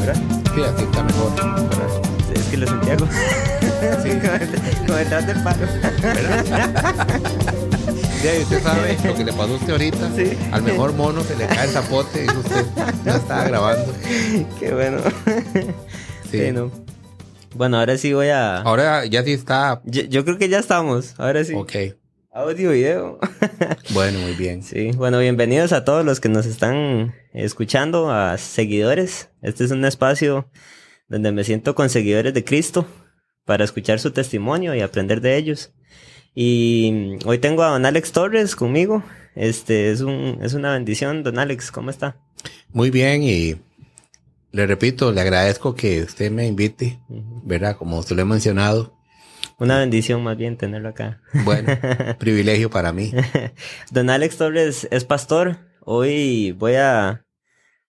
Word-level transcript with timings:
¿Verdad? 0.00 0.16
Sí, 0.54 0.62
así 0.62 0.84
está 0.84 1.02
mejor. 1.02 1.34
¿Verdad? 1.34 2.02
Es 2.34 2.42
que 2.46 2.56
lo 2.56 2.66
sentía 2.66 2.96
como, 2.96 3.10
Sí. 4.02 4.10
como 4.86 4.98
detrás 4.98 5.26
del 5.26 5.42
palo. 5.42 5.66
Ya, 8.22 8.34
y 8.36 8.42
usted 8.42 8.62
sabe 8.62 8.96
lo 9.04 9.14
que 9.14 9.24
le 9.24 9.32
pasó 9.32 9.52
a 9.52 9.56
usted 9.56 9.70
ahorita. 9.72 10.10
Sí. 10.16 10.38
Al 10.52 10.62
mejor 10.62 10.92
mono 10.94 11.22
se 11.22 11.36
le 11.36 11.46
cae 11.46 11.64
el 11.66 11.70
zapote, 11.70 12.22
dijo 12.22 12.38
usted. 12.40 12.66
Ya 13.04 13.16
estaba 13.16 13.44
grabando. 13.44 13.92
Qué 14.58 14.72
bueno. 14.74 14.98
Sí. 16.30 16.38
Sí, 16.46 16.52
no. 16.52 16.70
Bueno, 17.54 17.78
ahora 17.78 17.96
sí 17.96 18.12
voy 18.12 18.28
a... 18.28 18.58
Ahora 18.58 19.04
ya 19.06 19.24
sí 19.24 19.32
está. 19.32 19.80
Yo, 19.84 20.02
yo 20.02 20.24
creo 20.24 20.38
que 20.38 20.48
ya 20.48 20.58
estamos. 20.58 21.14
Ahora 21.18 21.44
sí. 21.44 21.54
Ok. 21.54 21.72
Audio, 22.38 22.70
video. 22.70 23.18
Bueno, 23.94 24.20
muy 24.20 24.34
bien. 24.34 24.62
Sí, 24.62 24.92
bueno, 24.92 25.18
bienvenidos 25.18 25.72
a 25.72 25.84
todos 25.84 26.04
los 26.04 26.20
que 26.20 26.28
nos 26.28 26.46
están 26.46 27.12
escuchando, 27.32 28.12
a 28.12 28.38
seguidores. 28.38 29.30
Este 29.42 29.64
es 29.64 29.72
un 29.72 29.84
espacio 29.84 30.48
donde 31.08 31.32
me 31.32 31.42
siento 31.42 31.74
con 31.74 31.90
seguidores 31.90 32.32
de 32.34 32.44
Cristo 32.44 32.86
para 33.44 33.64
escuchar 33.64 33.98
su 33.98 34.12
testimonio 34.12 34.72
y 34.76 34.82
aprender 34.82 35.20
de 35.20 35.36
ellos. 35.36 35.72
Y 36.32 37.16
hoy 37.24 37.38
tengo 37.38 37.64
a 37.64 37.70
don 37.70 37.84
Alex 37.84 38.12
Torres 38.12 38.54
conmigo. 38.54 39.02
Este 39.34 39.90
es 39.90 40.00
un 40.00 40.38
es 40.40 40.54
una 40.54 40.74
bendición, 40.74 41.24
don 41.24 41.40
Alex, 41.40 41.72
¿cómo 41.72 41.90
está? 41.90 42.18
Muy 42.72 42.92
bien 42.92 43.24
y 43.24 43.56
le 44.52 44.64
repito, 44.64 45.10
le 45.10 45.22
agradezco 45.22 45.74
que 45.74 46.02
usted 46.04 46.30
me 46.30 46.46
invite. 46.46 47.00
¿verdad? 47.42 47.76
Como 47.76 47.98
usted 47.98 48.14
lo 48.14 48.22
he 48.22 48.26
mencionado. 48.26 48.96
Una 49.58 49.78
bendición 49.78 50.22
más 50.22 50.36
bien 50.36 50.56
tenerlo 50.56 50.88
acá. 50.90 51.20
Bueno, 51.44 51.72
privilegio 52.18 52.70
para 52.70 52.92
mí. 52.92 53.12
Don 53.90 54.08
Alex 54.10 54.36
Torres 54.36 54.86
es 54.90 55.04
pastor. 55.04 55.56
Hoy 55.80 56.52
voy 56.52 56.74
a, 56.74 57.24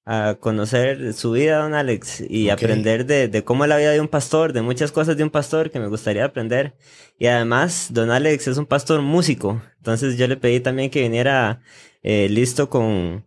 a 0.05 0.37
conocer 0.39 1.13
su 1.13 1.31
vida, 1.33 1.57
don 1.57 1.73
Alex, 1.75 2.21
y 2.27 2.49
aprender 2.49 3.05
de, 3.05 3.27
de 3.27 3.44
cómo 3.44 3.66
es 3.66 3.69
la 3.69 3.77
vida 3.77 3.91
de 3.91 3.99
un 4.02 4.07
pastor, 4.07 4.53
de 4.53 4.61
muchas 4.61 4.91
cosas 4.91 5.17
de 5.17 5.23
un 5.23 5.29
pastor 5.29 5.69
que 5.69 5.79
me 5.79 5.88
gustaría 5.88 6.25
aprender. 6.25 6.75
Y 7.19 7.27
además, 7.27 7.89
don 7.91 8.09
Alex 8.09 8.47
es 8.47 8.57
un 8.57 8.66
pastor 8.66 9.01
músico. 9.01 9.61
Entonces 9.77 10.17
yo 10.17 10.27
le 10.27 10.38
pedí 10.38 10.61
también 10.61 10.89
que 10.89 11.01
viniera 11.01 11.61
eh, 12.01 12.29
listo 12.29 12.69
con, 12.69 13.25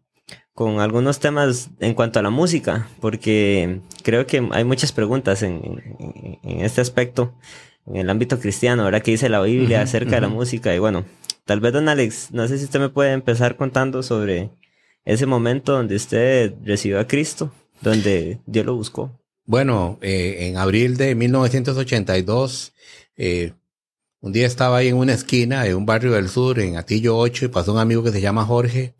con 0.55 0.81
algunos 0.81 1.21
temas 1.21 1.71
en 1.79 1.95
cuanto 1.95 2.19
a 2.19 2.23
la 2.23 2.31
música, 2.31 2.89
porque 3.01 3.81
creo 4.03 4.27
que 4.27 4.49
hay 4.53 4.65
muchas 4.65 4.91
preguntas 4.91 5.43
en, 5.43 5.61
en- 6.01 6.39
en 6.43 6.61
este 6.65 6.81
aspecto, 6.81 7.35
en 7.87 7.97
el 7.97 8.11
ámbito 8.11 8.39
cristiano, 8.39 8.85
¿verdad? 8.85 9.03
Que 9.03 9.13
dice 9.13 9.29
la 9.29 9.41
Biblia 9.41 9.83
acerca 9.83 10.17
de 10.17 10.21
la 10.23 10.29
música. 10.29 10.75
Y 10.75 10.79
bueno, 10.79 11.05
tal 11.45 11.61
vez, 11.61 11.73
don 11.73 11.89
Alex, 11.89 12.31
no 12.33 12.47
sé 12.49 12.59
si 12.59 12.65
usted 12.65 12.81
me 12.81 12.89
puede 12.89 13.13
empezar 13.13 13.57
contando 13.57 14.03
sobre 14.03 14.51
ese 15.05 15.27
momento 15.27 15.73
donde 15.73 15.97
usted 15.97 16.55
recibió 16.65 17.01
a 17.01 17.07
Cristo, 17.07 17.53
donde 17.81 18.41
Dios 18.47 18.67
lo 18.67 18.77
buscó. 18.77 19.19
Bueno, 19.45 19.99
eh, 20.03 20.49
en 20.49 20.57
abril 20.57 20.97
de 20.97 21.15
1982, 21.15 22.73
eh, 23.17 23.53
un 24.21 24.33
día 24.33 24.47
estaba 24.47 24.77
ahí 24.77 24.89
en 24.89 24.97
una 24.97 25.15
esquina 25.15 25.65
de 25.65 25.75
un 25.75 25.85
barrio 25.85 26.13
del 26.13 26.29
sur, 26.29 26.61
en 26.61 26.77
Atillo 26.77 27.19
8, 27.19 27.47
y 27.47 27.49
pasó 27.49 27.73
un 27.73 27.81
amigo 27.81 28.05
que 28.05 28.13
se 28.13 28.21
llama 28.21 28.45
Jorge, 28.45 28.95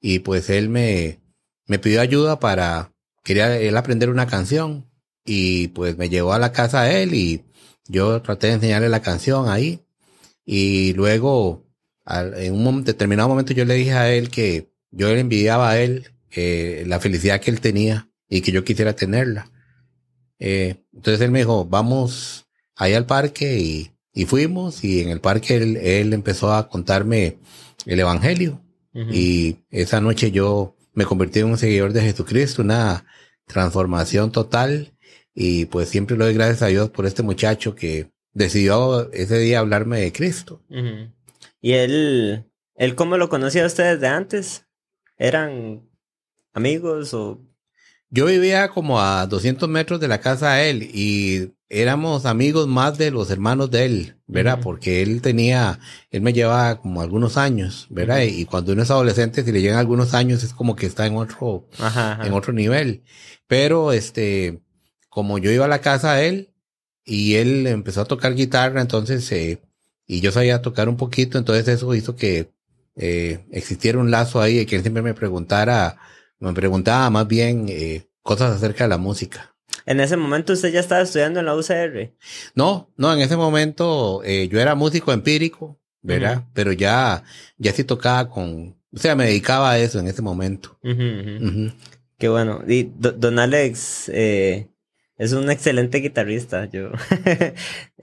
y 0.00 0.20
pues 0.20 0.48
él 0.48 0.70
me, 0.70 1.20
me 1.66 1.78
pidió 1.78 2.00
ayuda 2.00 2.40
para, 2.40 2.94
quería 3.22 3.54
él 3.58 3.76
aprender 3.76 4.08
una 4.08 4.26
canción, 4.26 4.90
y 5.26 5.68
pues 5.68 5.98
me 5.98 6.08
llevó 6.08 6.32
a 6.32 6.38
la 6.38 6.52
casa 6.52 6.84
de 6.84 7.02
él, 7.02 7.14
y 7.14 7.44
yo 7.88 8.20
traté 8.22 8.48
de 8.48 8.54
enseñarle 8.54 8.88
la 8.88 9.02
canción 9.02 9.48
ahí, 9.48 9.80
y 10.44 10.92
luego, 10.94 11.64
al- 12.04 12.34
en 12.34 12.54
un 12.54 12.84
determinado 12.84 13.28
momento 13.28 13.52
yo 13.52 13.64
le 13.64 13.74
dije 13.74 13.92
a 13.92 14.12
él 14.12 14.28
que 14.30 14.72
yo 14.90 15.08
le 15.12 15.20
envidiaba 15.20 15.70
a 15.70 15.78
él 15.80 16.08
eh, 16.34 16.84
la 16.86 16.98
felicidad 17.00 17.40
que 17.40 17.50
él 17.50 17.60
tenía 17.60 18.08
y 18.28 18.40
que 18.40 18.52
yo 18.52 18.64
quisiera 18.64 18.94
tenerla. 18.94 19.50
Eh, 20.38 20.76
entonces 20.92 21.20
él 21.20 21.30
me 21.30 21.40
dijo, 21.40 21.64
vamos 21.64 22.46
ahí 22.74 22.94
al 22.94 23.06
parque 23.06 23.58
y, 23.60 23.92
y 24.12 24.24
fuimos 24.24 24.82
y 24.82 25.00
en 25.00 25.10
el 25.10 25.20
parque 25.20 25.56
él, 25.56 25.76
él 25.76 26.12
empezó 26.12 26.52
a 26.52 26.68
contarme 26.68 27.38
el 27.86 28.00
Evangelio 28.00 28.60
y 29.10 29.56
esa 29.70 30.00
noche 30.00 30.30
yo 30.32 30.76
me 30.94 31.04
convertí 31.06 31.38
en 31.40 31.46
un 31.46 31.56
seguidor 31.58 31.92
de 31.94 32.02
Jesucristo, 32.02 32.60
una 32.62 33.06
transformación 33.46 34.32
total 34.32 34.91
y 35.34 35.66
pues 35.66 35.88
siempre 35.88 36.16
le 36.16 36.24
doy 36.24 36.34
gracias 36.34 36.62
a 36.62 36.66
Dios 36.66 36.90
por 36.90 37.06
este 37.06 37.22
muchacho 37.22 37.74
que 37.74 38.10
decidió 38.32 39.10
ese 39.12 39.38
día 39.38 39.60
hablarme 39.60 40.00
de 40.00 40.12
Cristo. 40.12 40.62
¿Y 41.60 41.72
él, 41.72 42.44
él 42.74 42.94
cómo 42.94 43.16
lo 43.16 43.28
conocía 43.28 43.64
a 43.64 43.66
usted 43.66 43.94
desde 43.94 44.08
antes? 44.08 44.66
¿Eran 45.16 45.82
amigos 46.52 47.14
o...? 47.14 47.40
Yo 48.14 48.26
vivía 48.26 48.68
como 48.68 49.00
a 49.00 49.26
200 49.26 49.70
metros 49.70 49.98
de 49.98 50.08
la 50.08 50.20
casa 50.20 50.52
de 50.54 50.68
él 50.68 50.82
y 50.92 51.54
éramos 51.70 52.26
amigos 52.26 52.68
más 52.68 52.98
de 52.98 53.10
los 53.10 53.30
hermanos 53.30 53.70
de 53.70 53.86
él, 53.86 54.16
¿verdad? 54.26 54.60
Porque 54.62 55.00
él 55.00 55.22
tenía, 55.22 55.78
él 56.10 56.20
me 56.20 56.34
llevaba 56.34 56.78
como 56.78 57.00
algunos 57.00 57.38
años, 57.38 57.86
¿verdad? 57.88 58.20
Y 58.20 58.44
cuando 58.44 58.72
uno 58.74 58.82
es 58.82 58.90
adolescente, 58.90 59.42
si 59.42 59.50
le 59.50 59.62
llegan 59.62 59.78
algunos 59.78 60.12
años, 60.12 60.42
es 60.42 60.52
como 60.52 60.76
que 60.76 60.84
está 60.84 61.06
en 61.06 61.16
otro, 61.16 61.66
Ajá, 61.78 62.12
ajá. 62.12 62.26
en 62.26 62.34
otro 62.34 62.52
nivel. 62.52 63.02
Pero 63.46 63.92
este, 63.92 64.60
como 65.12 65.36
yo 65.36 65.50
iba 65.50 65.66
a 65.66 65.68
la 65.68 65.82
casa 65.82 66.14
de 66.14 66.28
él 66.28 66.48
y 67.04 67.34
él 67.34 67.66
empezó 67.66 68.00
a 68.00 68.04
tocar 68.06 68.34
guitarra, 68.34 68.80
entonces, 68.80 69.30
eh, 69.32 69.60
y 70.06 70.20
yo 70.22 70.32
sabía 70.32 70.62
tocar 70.62 70.88
un 70.88 70.96
poquito, 70.96 71.36
entonces 71.36 71.68
eso 71.68 71.94
hizo 71.94 72.16
que 72.16 72.50
eh, 72.96 73.44
existiera 73.50 73.98
un 73.98 74.10
lazo 74.10 74.40
ahí 74.40 74.60
y 74.60 74.66
que 74.66 74.76
él 74.76 74.82
siempre 74.82 75.02
me 75.02 75.12
preguntara, 75.12 75.98
me 76.38 76.52
preguntaba 76.54 77.10
más 77.10 77.28
bien 77.28 77.66
eh, 77.68 78.08
cosas 78.22 78.56
acerca 78.56 78.84
de 78.84 78.88
la 78.88 78.96
música. 78.98 79.54
En 79.84 80.00
ese 80.00 80.16
momento 80.16 80.54
usted 80.54 80.72
ya 80.72 80.80
estaba 80.80 81.02
estudiando 81.02 81.40
en 81.40 81.46
la 81.46 81.54
UCR. 81.56 82.14
No, 82.54 82.90
no, 82.96 83.12
en 83.12 83.20
ese 83.20 83.36
momento 83.36 84.22
eh, 84.24 84.48
yo 84.48 84.60
era 84.60 84.74
músico 84.74 85.12
empírico, 85.12 85.78
¿verdad? 86.00 86.44
Pero 86.54 86.72
ya, 86.72 87.22
ya 87.58 87.72
sí 87.72 87.84
tocaba 87.84 88.30
con, 88.30 88.78
o 88.94 88.98
sea, 88.98 89.14
me 89.14 89.26
dedicaba 89.26 89.72
a 89.72 89.78
eso 89.78 89.98
en 89.98 90.06
ese 90.08 90.22
momento. 90.22 90.78
Ujú, 90.82 91.02
ujú. 91.02 91.46
Ujú. 91.48 91.72
Qué 92.18 92.28
bueno. 92.28 92.62
Y 92.66 92.84
do- 92.96 93.12
Don 93.12 93.38
Alex 93.38 94.08
eh, 94.14 94.68
es 95.22 95.32
un 95.32 95.48
excelente 95.50 95.98
guitarrista. 95.98 96.64
Yo. 96.66 96.90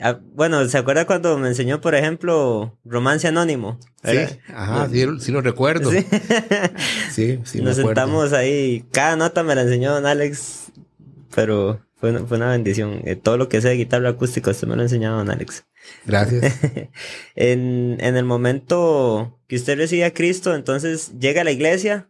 Ah, 0.02 0.18
bueno, 0.34 0.66
¿se 0.70 0.78
acuerda 0.78 1.06
cuando 1.06 1.38
me 1.38 1.50
enseñó, 1.50 1.82
por 1.82 1.94
ejemplo, 1.94 2.80
Romance 2.86 3.28
Anónimo? 3.28 3.78
Sí, 4.02 4.16
¿Verdad? 4.16 4.40
ajá, 4.48 4.90
sí, 4.90 5.06
sí 5.20 5.32
lo 5.34 5.42
recuerdo. 5.42 5.92
Sí. 5.92 6.06
Sí, 7.12 7.40
sí, 7.44 7.62
Nos 7.62 7.76
sentamos 7.76 8.32
ahí. 8.32 8.86
Cada 8.94 9.18
nota 9.18 9.44
me 9.44 9.56
la 9.56 9.64
enseñó 9.64 9.92
Don 9.92 10.06
Alex, 10.06 10.72
pero 11.36 11.86
fue 11.96 12.12
una, 12.12 12.26
fue 12.26 12.38
una 12.38 12.52
bendición. 12.52 13.02
Eh, 13.04 13.18
todo 13.18 13.36
lo 13.36 13.50
que 13.50 13.60
sé 13.60 13.68
de 13.68 13.76
guitarra 13.76 14.12
acústica, 14.12 14.52
usted 14.52 14.70
me 14.70 14.78
lo 14.78 14.82
ha 14.82 14.86
enseñado, 14.86 15.18
Don 15.18 15.30
Alex. 15.30 15.66
Gracias. 16.06 16.58
en, 17.36 17.98
en 18.00 18.16
el 18.16 18.24
momento 18.24 19.38
que 19.48 19.58
usted 19.58 19.78
recibe 19.78 20.06
a 20.06 20.14
Cristo, 20.14 20.56
entonces 20.56 21.12
llega 21.20 21.42
a 21.42 21.44
la 21.44 21.52
iglesia 21.52 22.08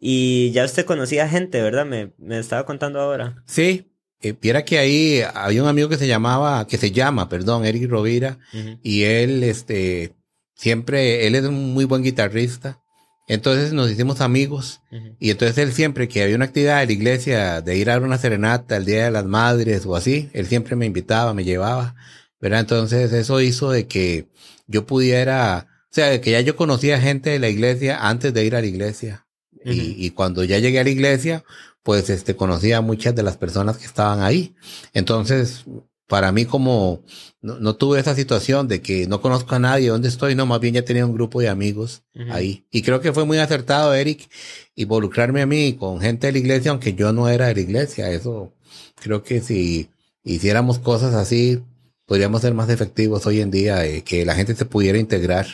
y 0.00 0.50
ya 0.50 0.64
usted 0.64 0.84
conocía 0.86 1.28
gente, 1.28 1.62
¿verdad? 1.62 1.86
Me, 1.86 2.12
me 2.18 2.40
estaba 2.40 2.66
contando 2.66 3.00
ahora. 3.00 3.44
Sí, 3.46 3.89
eh, 4.22 4.34
viera 4.40 4.64
que 4.64 4.78
ahí 4.78 5.22
había 5.34 5.62
un 5.62 5.68
amigo 5.68 5.88
que 5.88 5.96
se 5.96 6.06
llamaba, 6.06 6.66
que 6.66 6.76
se 6.76 6.90
llama, 6.90 7.28
perdón, 7.28 7.64
Eric 7.64 7.88
Rovira, 7.88 8.38
y 8.82 9.04
él, 9.04 9.42
este, 9.44 10.14
siempre, 10.54 11.26
él 11.26 11.34
es 11.34 11.44
un 11.44 11.72
muy 11.72 11.84
buen 11.86 12.02
guitarrista. 12.02 12.80
Entonces 13.28 13.72
nos 13.72 13.88
hicimos 13.88 14.20
amigos 14.20 14.80
y 15.20 15.30
entonces 15.30 15.56
él 15.58 15.72
siempre 15.72 16.08
que 16.08 16.20
había 16.20 16.34
una 16.34 16.46
actividad 16.46 16.80
de 16.80 16.86
la 16.86 16.92
iglesia 16.92 17.60
de 17.60 17.76
ir 17.76 17.88
a 17.88 17.98
una 17.98 18.18
serenata 18.18 18.76
el 18.76 18.84
Día 18.84 19.04
de 19.04 19.12
las 19.12 19.24
Madres 19.24 19.86
o 19.86 19.94
así, 19.94 20.28
él 20.32 20.48
siempre 20.48 20.74
me 20.74 20.84
invitaba, 20.84 21.32
me 21.32 21.44
llevaba, 21.44 21.94
¿verdad? 22.40 22.58
Entonces 22.58 23.12
eso 23.12 23.40
hizo 23.40 23.70
de 23.70 23.86
que 23.86 24.26
yo 24.66 24.84
pudiera, 24.84 25.68
o 25.84 25.94
sea, 25.94 26.08
de 26.08 26.20
que 26.20 26.32
ya 26.32 26.40
yo 26.40 26.56
conocía 26.56 27.00
gente 27.00 27.30
de 27.30 27.38
la 27.38 27.48
iglesia 27.48 28.08
antes 28.08 28.34
de 28.34 28.44
ir 28.44 28.56
a 28.56 28.60
la 28.60 28.66
iglesia. 28.66 29.26
Y, 29.64 29.94
y 30.04 30.10
cuando 30.10 30.42
ya 30.42 30.58
llegué 30.58 30.80
a 30.80 30.84
la 30.84 30.90
iglesia, 30.90 31.44
pues 31.82 32.10
este 32.10 32.36
conocía 32.36 32.78
a 32.78 32.82
muchas 32.82 33.14
de 33.14 33.22
las 33.22 33.36
personas 33.36 33.78
que 33.78 33.86
estaban 33.86 34.22
ahí. 34.22 34.54
Entonces, 34.92 35.64
para 36.06 36.32
mí 36.32 36.44
como 36.44 37.02
no, 37.40 37.58
no 37.60 37.76
tuve 37.76 38.00
esa 38.00 38.14
situación 38.14 38.68
de 38.68 38.82
que 38.82 39.06
no 39.06 39.20
conozco 39.22 39.54
a 39.54 39.58
nadie, 39.58 39.88
¿dónde 39.88 40.08
estoy? 40.08 40.34
No, 40.34 40.44
más 40.44 40.60
bien 40.60 40.74
ya 40.74 40.84
tenía 40.84 41.06
un 41.06 41.14
grupo 41.14 41.40
de 41.40 41.48
amigos 41.48 42.02
ahí. 42.30 42.66
Y 42.70 42.82
creo 42.82 43.00
que 43.00 43.12
fue 43.12 43.24
muy 43.24 43.38
acertado, 43.38 43.94
Eric, 43.94 44.28
involucrarme 44.74 45.40
a 45.40 45.46
mí 45.46 45.74
con 45.78 46.00
gente 46.00 46.26
de 46.26 46.32
la 46.34 46.38
iglesia, 46.38 46.72
aunque 46.72 46.94
yo 46.94 47.12
no 47.12 47.28
era 47.28 47.46
de 47.46 47.54
la 47.54 47.60
iglesia. 47.60 48.10
Eso 48.10 48.52
creo 48.96 49.22
que 49.22 49.40
si 49.40 49.88
hiciéramos 50.24 50.78
cosas 50.80 51.14
así, 51.14 51.62
podríamos 52.06 52.42
ser 52.42 52.54
más 52.54 52.68
efectivos 52.68 53.24
hoy 53.26 53.40
en 53.40 53.52
día, 53.52 53.86
eh, 53.86 54.02
que 54.02 54.24
la 54.24 54.34
gente 54.34 54.56
se 54.56 54.64
pudiera 54.64 54.98
integrar 54.98 55.46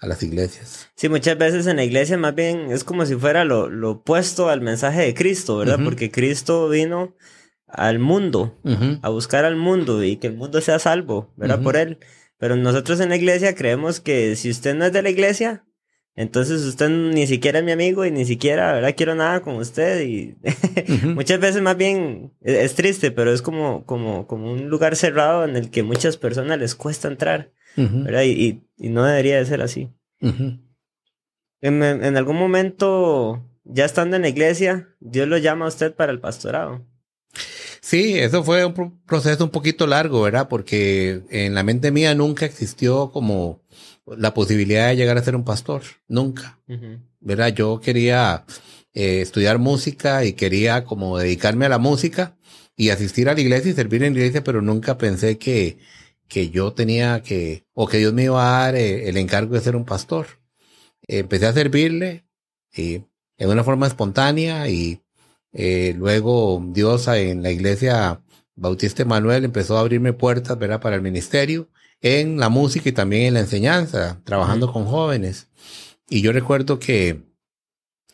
a 0.00 0.06
las 0.06 0.22
iglesias. 0.22 0.88
Sí, 0.96 1.08
muchas 1.08 1.36
veces 1.36 1.66
en 1.66 1.76
la 1.76 1.84
iglesia 1.84 2.16
más 2.16 2.34
bien 2.34 2.72
es 2.72 2.84
como 2.84 3.04
si 3.04 3.14
fuera 3.16 3.44
lo, 3.44 3.68
lo 3.68 3.90
opuesto 3.92 4.48
al 4.48 4.62
mensaje 4.62 5.02
de 5.02 5.14
Cristo, 5.14 5.58
¿verdad? 5.58 5.78
Porque 5.84 6.10
Cristo 6.10 6.68
vino 6.68 7.14
al 7.66 7.98
mundo, 7.98 8.58
a 9.02 9.08
buscar 9.10 9.44
al 9.44 9.56
mundo 9.56 10.02
y 10.02 10.16
que 10.16 10.28
el 10.28 10.36
mundo 10.36 10.60
sea 10.60 10.78
salvo, 10.78 11.32
¿verdad? 11.36 11.62
Por 11.62 11.76
él. 11.76 11.98
Pero 12.38 12.56
nosotros 12.56 12.98
en 13.00 13.10
la 13.10 13.16
iglesia 13.16 13.54
creemos 13.54 14.00
que 14.00 14.34
si 14.36 14.50
usted 14.50 14.74
no 14.74 14.86
es 14.86 14.92
de 14.92 15.02
la 15.02 15.10
iglesia, 15.10 15.64
Entonces 16.16 16.62
usted 16.62 16.88
ni 16.90 17.26
siquiera 17.26 17.60
es 17.60 17.64
mi 17.64 17.70
amigo 17.72 18.04
y 18.04 18.10
ni 18.10 18.24
siquiera, 18.24 18.72
¿verdad? 18.72 18.94
Quiero 18.96 19.14
nada 19.14 19.40
con 19.40 19.56
usted 19.56 20.02
y 20.02 20.36
muchas 21.14 21.38
veces 21.38 21.62
más 21.62 21.76
bien 21.76 22.32
es, 22.40 22.74
triste, 22.74 23.10
pero 23.10 23.32
es 23.32 23.42
como, 23.42 23.84
como, 23.84 24.26
como 24.26 24.52
un 24.52 24.68
lugar 24.68 24.96
cerrado 24.96 25.44
en 25.44 25.56
el 25.56 25.70
que 25.70 25.82
muchas 25.82 26.16
personas 26.16 26.58
les 26.58 26.74
cuesta 26.74 27.08
entrar, 27.08 27.52
¿verdad? 27.76 28.22
Y, 28.24 28.62
y, 28.76 28.88
no 28.88 29.04
debería 29.04 29.38
de 29.38 29.46
ser 29.46 29.62
así. 29.62 29.88
en, 30.20 31.82
en, 31.82 32.16
algún 32.16 32.36
momento, 32.36 33.42
ya 33.64 33.84
estando 33.84 34.16
en 34.16 34.22
la 34.22 34.28
iglesia, 34.28 34.88
Dios 35.00 35.28
lo 35.28 35.38
llama 35.38 35.64
a 35.66 35.68
usted 35.68 35.94
para 35.94 36.12
el 36.12 36.20
pastorado. 36.20 36.84
Sí, 37.80 38.18
eso 38.18 38.44
fue 38.44 38.64
un 38.64 39.00
proceso 39.06 39.44
un 39.44 39.50
poquito 39.50 39.86
largo, 39.86 40.22
¿verdad? 40.22 40.48
Porque 40.48 41.22
en 41.30 41.54
la 41.54 41.62
mente 41.62 41.90
mía 41.90 42.14
nunca 42.14 42.44
existió 42.46 43.10
como 43.10 43.62
la 44.06 44.34
posibilidad 44.34 44.88
de 44.88 44.96
llegar 44.96 45.16
a 45.16 45.24
ser 45.24 45.36
un 45.36 45.44
pastor, 45.44 45.82
nunca. 46.06 46.58
¿Verdad? 47.20 47.48
Yo 47.48 47.80
quería 47.80 48.44
eh, 48.94 49.20
estudiar 49.20 49.58
música 49.58 50.24
y 50.24 50.34
quería 50.34 50.84
como 50.84 51.18
dedicarme 51.18 51.66
a 51.66 51.70
la 51.70 51.78
música 51.78 52.36
y 52.76 52.90
asistir 52.90 53.28
a 53.28 53.34
la 53.34 53.40
iglesia 53.40 53.70
y 53.70 53.74
servir 53.74 54.02
en 54.02 54.14
la 54.14 54.20
iglesia, 54.20 54.44
pero 54.44 54.62
nunca 54.62 54.98
pensé 54.98 55.38
que, 55.38 55.78
que 56.30 56.48
yo 56.50 56.72
tenía 56.72 57.22
que, 57.22 57.66
o 57.74 57.86
que 57.88 57.98
Dios 57.98 58.14
me 58.14 58.24
iba 58.24 58.40
a 58.40 58.62
dar 58.62 58.76
eh, 58.76 59.08
el 59.08 59.18
encargo 59.18 59.54
de 59.54 59.60
ser 59.60 59.76
un 59.76 59.84
pastor. 59.84 60.26
empecé 61.06 61.46
a 61.46 61.52
servirle 61.52 62.24
y 62.72 63.02
en 63.36 63.50
una 63.50 63.64
forma 63.64 63.86
espontánea 63.88 64.68
y 64.68 65.02
eh, 65.52 65.94
luego 65.98 66.62
Dios 66.68 67.08
en 67.08 67.42
la 67.42 67.50
iglesia 67.50 68.22
Bautista 68.54 69.04
Manuel 69.04 69.44
empezó 69.44 69.76
a 69.76 69.80
abrirme 69.80 70.12
puertas, 70.12 70.56
¿verdad? 70.58 70.80
Para 70.80 70.96
el 70.96 71.02
ministerio 71.02 71.68
en 72.00 72.38
la 72.38 72.48
música 72.48 72.88
y 72.88 72.92
también 72.92 73.24
en 73.24 73.34
la 73.34 73.40
enseñanza, 73.40 74.20
trabajando 74.24 74.72
con 74.72 74.84
jóvenes. 74.84 75.48
Y 76.08 76.22
yo 76.22 76.32
recuerdo 76.32 76.78
que 76.78 77.22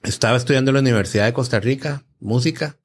estaba 0.02 0.36
estudiando 0.36 0.70
en 0.70 0.76
la 0.76 0.80
Universidad 0.80 1.26
de 1.26 1.32
Costa 1.32 1.60
Rica, 1.60 2.04
música, 2.18 2.78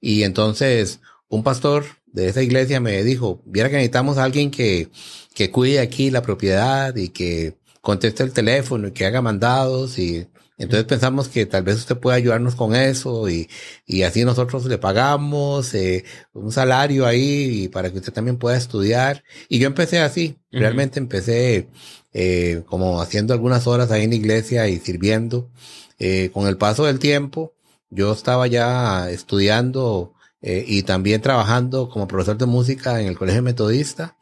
y 0.00 0.24
entonces 0.24 1.00
un 1.28 1.42
pastor 1.42 1.84
de 2.14 2.28
esa 2.28 2.42
iglesia 2.42 2.80
me 2.80 3.02
dijo, 3.02 3.42
viera 3.44 3.68
que 3.68 3.74
necesitamos 3.74 4.18
a 4.18 4.24
alguien 4.24 4.52
que, 4.52 4.88
que 5.34 5.50
cuide 5.50 5.80
aquí 5.80 6.10
la 6.10 6.22
propiedad 6.22 6.94
y 6.94 7.08
que 7.08 7.56
conteste 7.80 8.22
el 8.22 8.32
teléfono 8.32 8.88
y 8.88 8.92
que 8.92 9.04
haga 9.04 9.20
mandados 9.20 9.98
y 9.98 10.28
entonces 10.56 10.84
pensamos 10.84 11.28
que 11.28 11.44
tal 11.46 11.64
vez 11.64 11.76
usted 11.76 11.98
pueda 11.98 12.16
ayudarnos 12.16 12.54
con 12.54 12.76
eso 12.76 13.28
y, 13.28 13.48
y 13.84 14.02
así 14.04 14.24
nosotros 14.24 14.64
le 14.66 14.78
pagamos 14.78 15.74
eh, 15.74 16.04
un 16.32 16.52
salario 16.52 17.04
ahí 17.04 17.64
y 17.64 17.68
para 17.68 17.90
que 17.90 17.98
usted 17.98 18.12
también 18.12 18.38
pueda 18.38 18.56
estudiar. 18.56 19.24
Y 19.48 19.58
yo 19.58 19.66
empecé 19.66 19.98
así, 19.98 20.38
realmente 20.52 21.00
empecé 21.00 21.68
eh, 22.12 22.62
como 22.66 23.02
haciendo 23.02 23.34
algunas 23.34 23.66
horas 23.66 23.90
ahí 23.90 24.04
en 24.04 24.10
la 24.10 24.16
iglesia 24.16 24.68
y 24.68 24.78
sirviendo. 24.78 25.50
Eh, 25.98 26.30
con 26.32 26.46
el 26.46 26.56
paso 26.56 26.84
del 26.84 27.00
tiempo, 27.00 27.54
yo 27.90 28.12
estaba 28.12 28.46
ya 28.46 29.10
estudiando 29.10 30.13
eh, 30.46 30.62
y 30.68 30.82
también 30.82 31.22
trabajando 31.22 31.88
como 31.88 32.06
profesor 32.06 32.36
de 32.36 32.44
música 32.44 33.00
en 33.00 33.08
el 33.08 33.16
colegio 33.16 33.42
metodista 33.42 34.18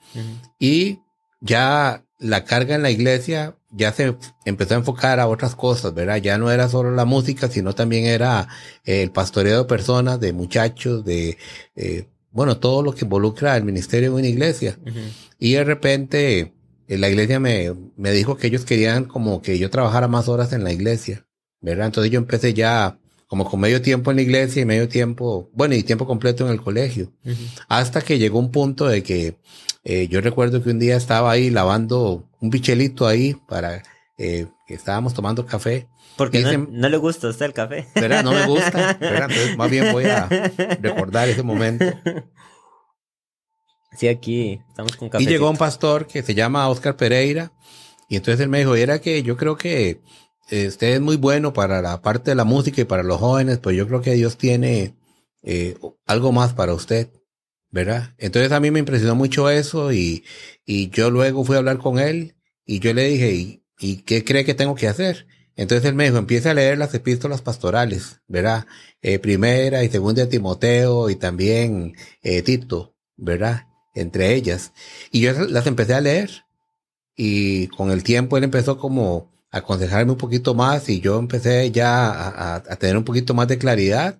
y 0.56 1.00
ya 1.40 2.04
la 2.20 2.44
carga 2.44 2.76
en 2.76 2.82
la 2.82 2.92
iglesia 2.92 3.56
ya 3.72 3.92
se 3.92 4.16
empezó 4.44 4.74
a 4.74 4.78
enfocar 4.78 5.18
a 5.18 5.26
otras 5.26 5.56
cosas, 5.56 5.92
¿verdad? 5.94 6.18
Ya 6.18 6.38
no 6.38 6.48
era 6.48 6.68
solo 6.68 6.92
la 6.92 7.04
música, 7.04 7.48
sino 7.48 7.74
también 7.74 8.04
era 8.04 8.46
eh, 8.84 9.02
el 9.02 9.10
pastoreo 9.10 9.58
de 9.58 9.64
personas, 9.64 10.20
de 10.20 10.32
muchachos, 10.32 11.04
de, 11.04 11.38
eh, 11.74 12.06
bueno, 12.30 12.58
todo 12.58 12.82
lo 12.82 12.94
que 12.94 13.04
involucra 13.04 13.56
el 13.56 13.64
ministerio 13.64 14.10
de 14.10 14.16
una 14.20 14.28
iglesia. 14.28 14.78
Y 15.40 15.54
de 15.54 15.64
repente 15.64 16.54
eh, 16.86 16.98
la 16.98 17.08
iglesia 17.08 17.40
me, 17.40 17.74
me 17.96 18.12
dijo 18.12 18.36
que 18.36 18.46
ellos 18.46 18.64
querían 18.64 19.06
como 19.06 19.42
que 19.42 19.58
yo 19.58 19.70
trabajara 19.70 20.06
más 20.06 20.28
horas 20.28 20.52
en 20.52 20.62
la 20.62 20.72
iglesia, 20.72 21.26
¿verdad? 21.60 21.86
Entonces 21.86 22.12
yo 22.12 22.18
empecé 22.18 22.54
ya 22.54 23.00
como 23.32 23.48
con 23.48 23.60
medio 23.60 23.80
tiempo 23.80 24.10
en 24.10 24.16
la 24.16 24.22
iglesia 24.24 24.60
y 24.60 24.66
medio 24.66 24.90
tiempo, 24.90 25.48
bueno, 25.54 25.74
y 25.74 25.82
tiempo 25.82 26.06
completo 26.06 26.44
en 26.44 26.52
el 26.52 26.60
colegio. 26.60 27.14
Hasta 27.66 28.02
que 28.02 28.18
llegó 28.18 28.38
un 28.38 28.50
punto 28.50 28.86
de 28.86 29.02
que 29.02 29.38
eh, 29.84 30.06
yo 30.08 30.20
recuerdo 30.20 30.62
que 30.62 30.68
un 30.68 30.78
día 30.78 30.98
estaba 30.98 31.30
ahí 31.30 31.48
lavando 31.48 32.28
un 32.42 32.50
bichelito 32.50 33.06
ahí 33.06 33.34
para 33.48 33.82
eh, 34.18 34.48
que 34.66 34.74
estábamos 34.74 35.14
tomando 35.14 35.46
café. 35.46 35.88
Porque 36.18 36.42
no, 36.42 36.90
le 36.90 36.96
gusta 36.98 37.28
a 37.28 37.30
usted 37.30 37.46
el 37.46 37.54
café. 37.54 37.86
¿Verdad? 37.94 38.22
No 38.22 38.32
me 38.32 38.46
gusta. 38.46 38.98
¿verdad? 39.00 39.30
Entonces, 39.30 39.56
más 39.56 39.70
bien 39.70 39.92
voy 39.92 40.04
a 40.04 40.28
recordar 40.82 41.26
ese 41.30 41.42
momento. 41.42 41.86
Sí, 43.96 44.08
aquí 44.08 44.60
estamos 44.68 44.94
con 44.94 45.08
café. 45.08 45.24
Y 45.24 45.26
llegó 45.26 45.48
un 45.48 45.56
pastor 45.56 46.06
que 46.06 46.22
se 46.22 46.34
llama 46.34 46.68
Oscar 46.68 46.98
Pereira. 46.98 47.50
Y 48.10 48.16
entonces 48.16 48.40
él 48.40 48.50
me 48.50 48.58
dijo, 48.58 48.74
era 48.74 49.00
que 49.00 49.22
yo 49.22 49.38
creo 49.38 49.56
que 49.56 50.02
usted 50.52 50.94
es 50.94 51.00
muy 51.00 51.16
bueno 51.16 51.52
para 51.52 51.82
la 51.82 52.02
parte 52.02 52.30
de 52.30 52.34
la 52.34 52.44
música 52.44 52.80
y 52.80 52.84
para 52.84 53.02
los 53.02 53.18
jóvenes, 53.18 53.58
pues 53.58 53.76
yo 53.76 53.86
creo 53.86 54.02
que 54.02 54.12
Dios 54.14 54.36
tiene 54.36 54.94
eh, 55.42 55.76
algo 56.06 56.32
más 56.32 56.52
para 56.54 56.74
usted. 56.74 57.08
¿verdad? 57.72 58.14
Entonces 58.18 58.52
a 58.52 58.60
mí 58.60 58.70
me 58.70 58.78
impresionó 58.78 59.16
mucho 59.16 59.48
eso 59.50 59.92
y, 59.92 60.24
y 60.64 60.90
yo 60.90 61.10
luego 61.10 61.42
fui 61.42 61.56
a 61.56 61.58
hablar 61.58 61.78
con 61.78 61.98
él 61.98 62.36
y 62.66 62.80
yo 62.80 62.92
le 62.92 63.04
dije, 63.04 63.32
¿y, 63.32 63.64
¿y 63.80 63.96
qué 64.02 64.24
cree 64.24 64.44
que 64.44 64.54
tengo 64.54 64.74
que 64.74 64.88
hacer? 64.88 65.26
Entonces 65.56 65.88
él 65.88 65.94
me 65.94 66.04
dijo, 66.04 66.18
empieza 66.18 66.50
a 66.50 66.54
leer 66.54 66.78
las 66.78 66.94
epístolas 66.94 67.40
pastorales, 67.40 68.20
¿verdad? 68.28 68.66
Eh, 69.00 69.18
primera 69.18 69.82
y 69.82 69.88
segunda 69.88 70.22
de 70.22 70.30
Timoteo 70.30 71.08
y 71.10 71.16
también 71.16 71.94
eh, 72.22 72.42
Tito, 72.42 72.94
¿verdad? 73.16 73.68
Entre 73.94 74.34
ellas. 74.34 74.72
Y 75.10 75.20
yo 75.20 75.32
las 75.32 75.66
empecé 75.66 75.94
a 75.94 76.00
leer 76.02 76.44
y 77.16 77.68
con 77.68 77.90
el 77.90 78.02
tiempo 78.02 78.36
él 78.36 78.44
empezó 78.44 78.78
como 78.78 79.31
aconsejarme 79.52 80.12
un 80.12 80.18
poquito 80.18 80.54
más 80.54 80.88
y 80.88 81.00
yo 81.00 81.18
empecé 81.18 81.70
ya 81.70 82.10
a, 82.10 82.56
a 82.56 82.76
tener 82.76 82.96
un 82.96 83.04
poquito 83.04 83.34
más 83.34 83.46
de 83.46 83.58
claridad 83.58 84.18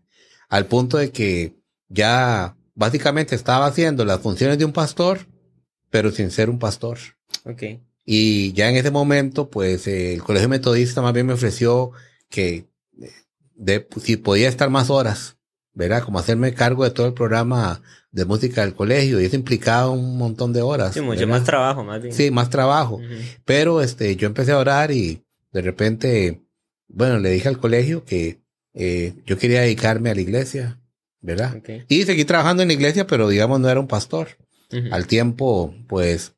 al 0.49 0.67
punto 0.67 0.99
de 0.99 1.11
que 1.11 1.57
ya 1.89 2.57
básicamente 2.75 3.35
estaba 3.35 3.67
haciendo 3.67 4.05
las 4.05 4.21
funciones 4.21 4.59
de 4.59 4.65
un 4.65 4.73
pastor, 4.73 5.27
pero 5.91 6.11
sin 6.11 6.31
ser 6.31 6.51
un 6.51 6.59
pastor. 6.59 6.99
Okay. 7.45 7.83
Y 8.05 8.53
ya 8.53 8.69
en 8.69 8.77
ese 8.77 8.91
momento, 8.91 9.49
pues 9.49 9.87
el 9.87 10.23
colegio 10.23 10.49
metodista 10.49 11.03
más 11.03 11.13
bien 11.13 11.27
me 11.27 11.35
ofreció 11.35 11.93
que 12.29 12.67
de, 13.55 13.87
si 14.01 14.17
podía 14.17 14.49
estar 14.49 14.71
más 14.71 14.91
horas, 14.91 15.37
¿verdad? 15.75 16.03
Como 16.03 16.19
hacerme 16.19 16.55
cargo 16.55 16.85
de 16.85 16.91
todo 16.91 17.07
el 17.07 17.15
programa 17.15 17.81
de 18.11 18.25
música 18.25 18.61
del 18.61 18.75
colegio 18.75 19.21
y 19.21 19.25
eso 19.25 19.37
implicaba 19.37 19.91
un 19.91 20.19
montón 20.19 20.53
de 20.53 20.63
horas. 20.63 20.95
Sí, 20.95 21.01
mucho 21.01 21.27
más 21.27 21.45
trabajo, 21.45 21.83
más 21.83 22.03
bien. 22.03 22.15
Sí, 22.15 22.31
más 22.31 22.51
trabajo. 22.51 23.01
Pero 23.45 23.81
este, 23.81 24.17
yo 24.17 24.27
empecé 24.27 24.53
a 24.53 24.59
orar 24.59 24.91
y 24.91 25.25
de 25.53 25.63
repente, 25.63 26.43
bueno, 26.89 27.19
le 27.19 27.31
dije 27.31 27.49
al 27.49 27.59
colegio 27.59 28.05
que 28.05 28.43
eh, 28.75 29.15
yo 29.27 29.39
quería 29.39 29.63
dedicarme 29.63 30.11
a 30.11 30.15
la 30.15 30.21
iglesia 30.21 30.79
¿verdad? 31.23 31.63
Y 31.89 32.03
seguí 32.03 32.25
trabajando 32.25 32.63
en 32.63 32.69
la 32.69 32.75
iglesia, 32.75 33.07
pero 33.07 33.29
digamos 33.29 33.61
no 33.61 33.71
era 33.71 33.81
un 33.81 33.89
pastor. 33.89 34.29
Al 34.91 35.07
tiempo, 35.07 35.75
pues, 35.87 36.33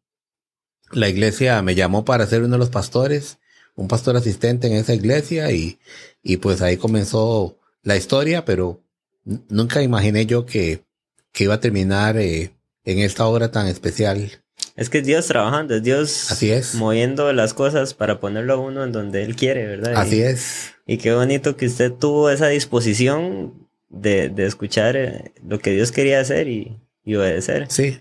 la 0.90 1.08
iglesia 1.08 1.62
me 1.62 1.76
llamó 1.76 2.04
para 2.04 2.26
ser 2.26 2.42
uno 2.42 2.52
de 2.52 2.58
los 2.58 2.68
pastores, 2.68 3.38
un 3.76 3.86
pastor 3.86 4.16
asistente 4.16 4.66
en 4.66 4.74
esa 4.74 4.92
iglesia 4.92 5.52
y, 5.52 5.78
y 6.20 6.38
pues 6.38 6.60
ahí 6.60 6.76
comenzó 6.76 7.58
la 7.82 7.96
historia, 7.96 8.44
pero 8.44 8.82
nunca 9.24 9.82
imaginé 9.82 10.26
yo 10.26 10.46
que, 10.46 10.84
que 11.32 11.44
iba 11.44 11.54
a 11.54 11.60
terminar 11.60 12.16
eh, 12.16 12.52
en 12.84 12.98
esta 12.98 13.26
obra 13.26 13.50
tan 13.50 13.66
especial. 13.66 14.30
Es 14.76 14.90
que 14.90 14.98
es 14.98 15.06
Dios 15.06 15.26
trabajando, 15.26 15.76
es 15.76 15.82
Dios 15.82 16.30
Así 16.30 16.50
es. 16.50 16.74
moviendo 16.74 17.32
las 17.32 17.54
cosas 17.54 17.94
para 17.94 18.20
ponerlo 18.20 18.54
a 18.54 18.56
uno 18.58 18.84
en 18.84 18.92
donde 18.92 19.22
Él 19.22 19.36
quiere, 19.36 19.66
¿verdad? 19.66 19.94
Así 19.96 20.20
es. 20.20 20.72
Y 20.86 20.98
qué 20.98 21.12
bonito 21.12 21.56
que 21.56 21.66
usted 21.66 21.92
tuvo 21.92 22.30
esa 22.30 22.48
disposición 22.48 23.68
de, 23.88 24.28
de 24.28 24.46
escuchar 24.46 24.96
eh, 24.96 25.32
lo 25.46 25.58
que 25.58 25.70
Dios 25.70 25.92
quería 25.92 26.20
hacer 26.20 26.48
y, 26.48 26.76
y 27.04 27.14
obedecer. 27.14 27.66
Sí. 27.70 28.00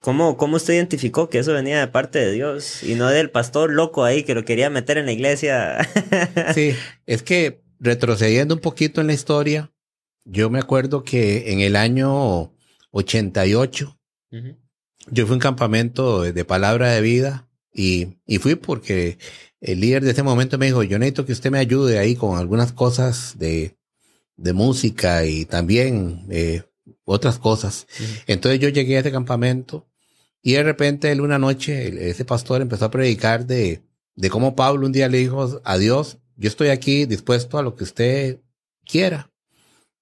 ¿Cómo, 0.00 0.36
¿Cómo 0.36 0.56
usted 0.56 0.74
identificó 0.74 1.30
que 1.30 1.38
eso 1.38 1.54
venía 1.54 1.80
de 1.80 1.86
parte 1.88 2.18
de 2.18 2.32
Dios 2.32 2.82
y 2.82 2.94
no 2.94 3.08
del 3.08 3.30
pastor 3.30 3.72
loco 3.72 4.04
ahí 4.04 4.22
que 4.22 4.34
lo 4.34 4.44
quería 4.44 4.68
meter 4.68 4.98
en 4.98 5.06
la 5.06 5.12
iglesia? 5.12 5.78
sí, 6.54 6.74
es 7.06 7.22
que 7.22 7.62
retrocediendo 7.80 8.54
un 8.54 8.60
poquito 8.60 9.00
en 9.00 9.06
la 9.06 9.14
historia, 9.14 9.72
yo 10.24 10.50
me 10.50 10.58
acuerdo 10.58 11.04
que 11.04 11.52
en 11.52 11.60
el 11.60 11.76
año 11.76 12.52
88, 12.90 13.98
yo 15.10 15.26
fui 15.26 15.32
a 15.32 15.36
un 15.36 15.40
campamento 15.40 16.22
de 16.22 16.44
palabra 16.44 16.90
de 16.92 17.00
vida 17.00 17.48
y, 17.72 18.18
y 18.26 18.38
fui 18.38 18.54
porque 18.54 19.18
el 19.60 19.80
líder 19.80 20.04
de 20.04 20.10
ese 20.10 20.22
momento 20.22 20.58
me 20.58 20.66
dijo, 20.66 20.82
yo 20.82 20.98
necesito 20.98 21.26
que 21.26 21.32
usted 21.32 21.50
me 21.50 21.58
ayude 21.58 21.98
ahí 21.98 22.16
con 22.16 22.38
algunas 22.38 22.72
cosas 22.72 23.38
de, 23.38 23.76
de 24.36 24.52
música 24.52 25.24
y 25.24 25.44
también 25.44 26.26
eh, 26.30 26.62
otras 27.04 27.38
cosas. 27.38 27.86
Entonces 28.26 28.60
yo 28.60 28.68
llegué 28.68 28.96
a 28.96 29.00
ese 29.00 29.12
campamento 29.12 29.86
y 30.42 30.52
de 30.52 30.62
repente 30.62 31.10
él 31.10 31.20
una 31.20 31.38
noche, 31.38 32.10
ese 32.10 32.24
pastor 32.24 32.60
empezó 32.60 32.86
a 32.86 32.90
predicar 32.90 33.46
de, 33.46 33.82
de 34.14 34.30
cómo 34.30 34.54
Pablo 34.56 34.86
un 34.86 34.92
día 34.92 35.08
le 35.08 35.18
dijo 35.18 35.60
a 35.64 35.78
Dios, 35.78 36.18
yo 36.36 36.48
estoy 36.48 36.68
aquí 36.68 37.06
dispuesto 37.06 37.58
a 37.58 37.62
lo 37.62 37.76
que 37.76 37.84
usted 37.84 38.40
quiera. 38.84 39.30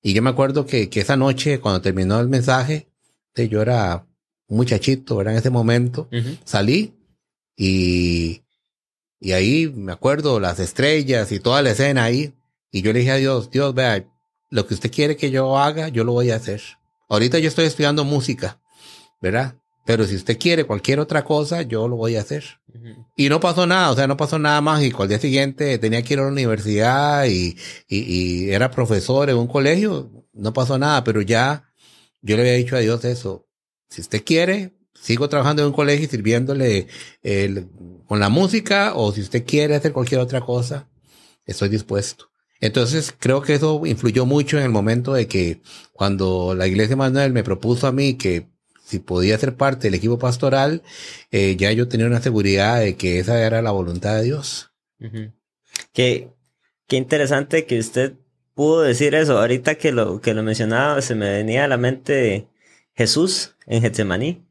Y 0.02 0.14
yo 0.14 0.22
me 0.22 0.30
acuerdo 0.30 0.66
que, 0.66 0.88
que 0.90 1.00
esa 1.00 1.16
noche, 1.16 1.60
cuando 1.60 1.80
terminó 1.80 2.18
el 2.20 2.28
mensaje, 2.28 2.88
yo 3.34 3.62
era 3.62 4.04
un 4.48 4.56
muchachito, 4.56 5.20
era 5.20 5.32
en 5.32 5.38
ese 5.38 5.50
momento, 5.50 6.08
salí 6.44 6.94
y 7.56 8.42
Y 9.20 9.32
ahí 9.32 9.68
me 9.68 9.92
acuerdo 9.92 10.40
las 10.40 10.58
estrellas 10.58 11.30
y 11.30 11.38
toda 11.38 11.62
la 11.62 11.70
escena 11.70 12.04
ahí. 12.04 12.34
Y 12.72 12.82
yo 12.82 12.92
le 12.92 12.98
dije 13.00 13.12
a 13.12 13.16
Dios, 13.16 13.50
Dios, 13.50 13.72
vea, 13.72 14.04
lo 14.50 14.66
que 14.66 14.74
usted 14.74 14.90
quiere 14.90 15.16
que 15.16 15.30
yo 15.30 15.56
haga, 15.58 15.88
yo 15.88 16.02
lo 16.02 16.12
voy 16.12 16.30
a 16.30 16.36
hacer. 16.36 16.60
Ahorita 17.08 17.38
yo 17.38 17.48
estoy 17.48 17.66
estudiando 17.66 18.04
música, 18.04 18.60
¿verdad? 19.20 19.54
Pero 19.84 20.06
si 20.06 20.14
usted 20.14 20.38
quiere 20.38 20.64
cualquier 20.64 21.00
otra 21.00 21.24
cosa, 21.24 21.62
yo 21.62 21.88
lo 21.88 21.96
voy 21.96 22.16
a 22.16 22.20
hacer. 22.20 22.44
Y 23.16 23.28
no 23.28 23.40
pasó 23.40 23.66
nada, 23.66 23.90
o 23.90 23.96
sea, 23.96 24.06
no 24.06 24.16
pasó 24.16 24.38
nada 24.38 24.60
mágico. 24.60 25.02
Al 25.02 25.08
día 25.08 25.18
siguiente 25.18 25.78
tenía 25.78 26.02
que 26.02 26.14
ir 26.14 26.20
a 26.20 26.22
la 26.22 26.28
universidad 26.28 27.26
y, 27.26 27.56
y, 27.88 27.98
y, 27.98 28.50
era 28.50 28.70
profesor 28.70 29.28
en 29.28 29.36
un 29.36 29.48
colegio. 29.48 30.10
No 30.32 30.52
pasó 30.52 30.78
nada, 30.78 31.02
pero 31.02 31.20
ya 31.20 31.72
yo 32.20 32.36
le 32.36 32.42
había 32.42 32.54
dicho 32.54 32.76
a 32.76 32.80
Dios 32.80 33.04
eso. 33.04 33.48
Si 33.88 34.00
usted 34.00 34.24
quiere, 34.24 34.72
sigo 34.94 35.28
trabajando 35.28 35.62
en 35.62 35.68
un 35.68 35.74
colegio 35.74 36.06
y 36.06 36.08
sirviéndole 36.08 36.86
el, 37.22 37.68
con 38.06 38.20
la 38.20 38.28
música 38.28 38.94
o 38.94 39.12
si 39.12 39.20
usted 39.20 39.44
quiere 39.44 39.74
hacer 39.74 39.92
cualquier 39.92 40.20
otra 40.20 40.40
cosa, 40.40 40.88
estoy 41.44 41.68
dispuesto. 41.68 42.30
Entonces 42.60 43.12
creo 43.18 43.42
que 43.42 43.54
eso 43.54 43.84
influyó 43.84 44.24
mucho 44.24 44.56
en 44.56 44.62
el 44.62 44.70
momento 44.70 45.14
de 45.14 45.26
que 45.26 45.60
cuando 45.92 46.54
la 46.54 46.68
iglesia 46.68 46.94
Manuel 46.94 47.32
me 47.32 47.42
propuso 47.42 47.88
a 47.88 47.92
mí 47.92 48.14
que 48.14 48.51
si 48.84 48.98
podía 48.98 49.38
ser 49.38 49.56
parte 49.56 49.86
del 49.86 49.94
equipo 49.94 50.18
pastoral, 50.18 50.82
eh, 51.30 51.56
ya 51.56 51.72
yo 51.72 51.88
tenía 51.88 52.06
una 52.06 52.20
seguridad 52.20 52.80
de 52.80 52.96
que 52.96 53.18
esa 53.18 53.40
era 53.44 53.62
la 53.62 53.70
voluntad 53.70 54.16
de 54.16 54.22
Dios. 54.24 54.70
qué, 55.92 56.28
qué 56.86 56.96
interesante 56.96 57.66
que 57.66 57.78
usted 57.78 58.14
pudo 58.54 58.82
decir 58.82 59.14
eso. 59.14 59.38
Ahorita 59.38 59.76
que 59.76 59.92
lo, 59.92 60.20
que 60.20 60.34
lo 60.34 60.42
mencionaba, 60.42 61.00
se 61.02 61.14
me 61.14 61.30
venía 61.30 61.64
a 61.64 61.68
la 61.68 61.76
mente 61.76 62.48
Jesús 62.94 63.56
en 63.66 63.82
Getsemaní, 63.82 64.44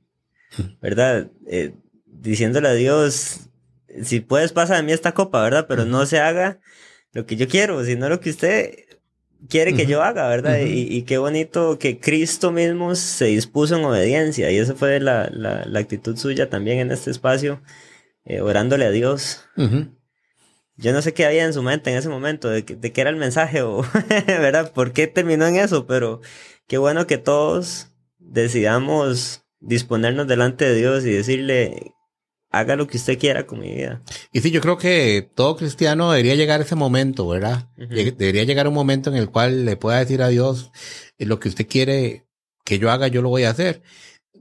¿verdad? 0.81 1.29
Eh, 1.47 1.73
diciéndole 2.05 2.69
a 2.69 2.73
Dios, 2.73 3.49
si 4.03 4.19
puedes 4.19 4.53
pasa 4.53 4.75
de 4.75 4.83
mí 4.83 4.91
esta 4.91 5.13
copa, 5.13 5.41
¿verdad? 5.43 5.65
Pero 5.67 5.85
no 5.85 6.05
se 6.05 6.19
haga 6.19 6.59
lo 7.13 7.25
que 7.25 7.35
yo 7.35 7.47
quiero, 7.47 7.83
sino 7.83 8.09
lo 8.09 8.19
que 8.19 8.29
usted 8.29 8.75
quiere 9.49 9.73
que 9.73 9.85
yo 9.85 10.01
haga, 10.03 10.27
¿verdad? 10.27 10.59
y, 10.65 11.01
qué 11.03 11.17
bonito 11.17 11.79
que 11.79 11.99
Cristo 11.99 12.51
mismo 12.51 12.95
se 12.95 13.25
dispuso 13.25 13.77
en 13.77 13.85
obediencia 13.85 14.51
y 14.51 14.57
esa 14.57 14.75
fue 14.75 14.99
la, 14.99 15.29
la, 15.31 15.65
la 15.65 15.79
actitud 15.79 16.17
suya 16.17 16.49
también 16.49 16.79
en 16.79 16.91
este 16.91 17.11
espacio, 17.11 17.61
eh, 18.25 18.41
orándole 18.41 18.85
a 18.85 18.91
Dios. 18.91 19.45
Yo 20.77 20.93
no 20.93 21.01
sé 21.01 21.13
qué 21.13 21.25
había 21.25 21.45
en 21.45 21.53
su 21.53 21.61
mente 21.61 21.91
en 21.91 21.97
ese 21.97 22.09
momento, 22.09 22.49
de, 22.49 22.63
de 22.63 22.91
qué 22.91 23.01
era 23.01 23.09
el 23.09 23.17
mensaje 23.17 23.61
o, 23.61 23.85
¿verdad? 24.27 24.71
¿Por 24.73 24.93
qué 24.93 25.07
terminó 25.07 25.45
en 25.45 25.57
eso? 25.57 25.85
Pero 25.85 26.21
qué 26.67 26.77
bueno 26.77 27.07
que 27.07 27.17
todos 27.17 27.89
decidamos 28.17 29.43
disponernos 29.59 30.27
delante 30.27 30.65
de 30.65 30.75
Dios 30.75 31.05
y 31.05 31.11
decirle, 31.11 31.93
haga 32.51 32.75
lo 32.75 32.87
que 32.87 32.97
usted 32.97 33.17
quiera 33.17 33.47
con 33.47 33.59
mi 33.59 33.73
vida. 33.73 34.01
Y 34.31 34.41
sí, 34.41 34.51
yo 34.51 34.61
creo 34.61 34.77
que 34.77 35.29
todo 35.35 35.55
cristiano 35.55 36.11
debería 36.11 36.35
llegar 36.35 36.59
a 36.59 36.63
ese 36.63 36.75
momento, 36.75 37.27
¿verdad? 37.27 37.69
Debería 37.77 38.43
llegar 38.43 38.67
un 38.67 38.73
momento 38.73 39.09
en 39.09 39.15
el 39.15 39.29
cual 39.29 39.65
le 39.65 39.77
pueda 39.77 39.99
decir 39.99 40.21
a 40.21 40.27
Dios, 40.27 40.71
eh, 41.17 41.25
lo 41.25 41.39
que 41.39 41.49
usted 41.49 41.67
quiere 41.67 42.27
que 42.65 42.77
yo 42.77 42.91
haga, 42.91 43.07
yo 43.07 43.21
lo 43.21 43.29
voy 43.29 43.45
a 43.45 43.51
hacer. 43.51 43.81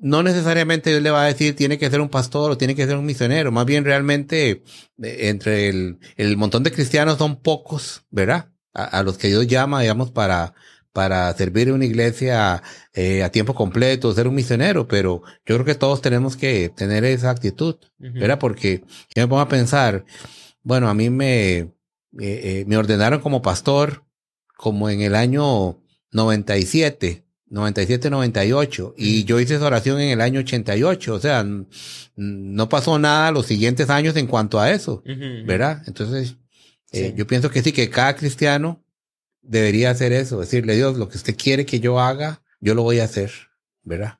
No 0.00 0.22
necesariamente 0.22 0.90
Dios 0.90 1.02
le 1.02 1.10
va 1.10 1.24
a 1.24 1.26
decir, 1.26 1.54
tiene 1.54 1.78
que 1.78 1.90
ser 1.90 2.00
un 2.00 2.08
pastor 2.08 2.50
o 2.50 2.58
tiene 2.58 2.74
que 2.74 2.86
ser 2.86 2.96
un 2.96 3.06
misionero. 3.06 3.52
Más 3.52 3.66
bien 3.66 3.84
realmente, 3.84 4.50
eh, 4.50 4.62
entre 5.28 5.68
el, 5.68 5.98
el 6.16 6.36
montón 6.36 6.62
de 6.64 6.72
cristianos 6.72 7.18
son 7.18 7.40
pocos, 7.40 8.04
¿verdad? 8.10 8.50
A, 8.74 8.84
a 8.84 9.02
los 9.02 9.18
que 9.18 9.28
Dios 9.28 9.46
llama, 9.46 9.82
digamos, 9.82 10.10
para, 10.10 10.54
para 10.92 11.32
servir 11.34 11.68
en 11.68 11.74
una 11.74 11.84
iglesia 11.84 12.62
eh, 12.94 13.22
a 13.22 13.30
tiempo 13.30 13.54
completo, 13.54 14.12
ser 14.12 14.26
un 14.26 14.34
misionero, 14.34 14.88
pero 14.88 15.22
yo 15.46 15.54
creo 15.56 15.64
que 15.64 15.74
todos 15.74 16.02
tenemos 16.02 16.36
que 16.36 16.68
tener 16.70 17.04
esa 17.04 17.30
actitud, 17.30 17.76
¿verdad? 17.98 18.38
Porque 18.38 18.82
yo 19.14 19.22
me 19.22 19.28
pongo 19.28 19.42
a 19.42 19.48
pensar, 19.48 20.04
bueno, 20.62 20.88
a 20.88 20.94
mí 20.94 21.10
me, 21.10 21.58
eh, 21.58 21.70
eh, 22.18 22.64
me 22.66 22.76
ordenaron 22.76 23.20
como 23.20 23.42
pastor 23.42 24.04
como 24.56 24.90
en 24.90 25.00
el 25.00 25.14
año 25.14 25.80
97, 26.10 27.24
97, 27.46 28.10
98, 28.10 28.94
y 28.96 29.24
yo 29.24 29.40
hice 29.40 29.54
esa 29.54 29.66
oración 29.66 30.00
en 30.00 30.10
el 30.10 30.20
año 30.20 30.40
88, 30.40 31.14
o 31.14 31.20
sea, 31.20 31.46
no 32.16 32.68
pasó 32.68 32.98
nada 32.98 33.30
los 33.30 33.46
siguientes 33.46 33.90
años 33.90 34.16
en 34.16 34.26
cuanto 34.26 34.60
a 34.60 34.70
eso, 34.70 35.02
¿verdad? 35.46 35.82
Entonces, 35.86 36.36
yo 36.92 37.26
pienso 37.26 37.50
que 37.50 37.62
sí, 37.62 37.72
que 37.72 37.88
cada 37.88 38.14
cristiano 38.16 38.84
debería 39.42 39.90
hacer 39.90 40.12
eso, 40.12 40.40
decirle, 40.40 40.76
Dios, 40.76 40.96
lo 40.96 41.08
que 41.08 41.16
usted 41.16 41.36
quiere 41.36 41.66
que 41.66 41.80
yo 41.80 42.00
haga, 42.00 42.42
yo 42.60 42.74
lo 42.74 42.82
voy 42.82 43.00
a 43.00 43.04
hacer, 43.04 43.32
¿verdad? 43.82 44.18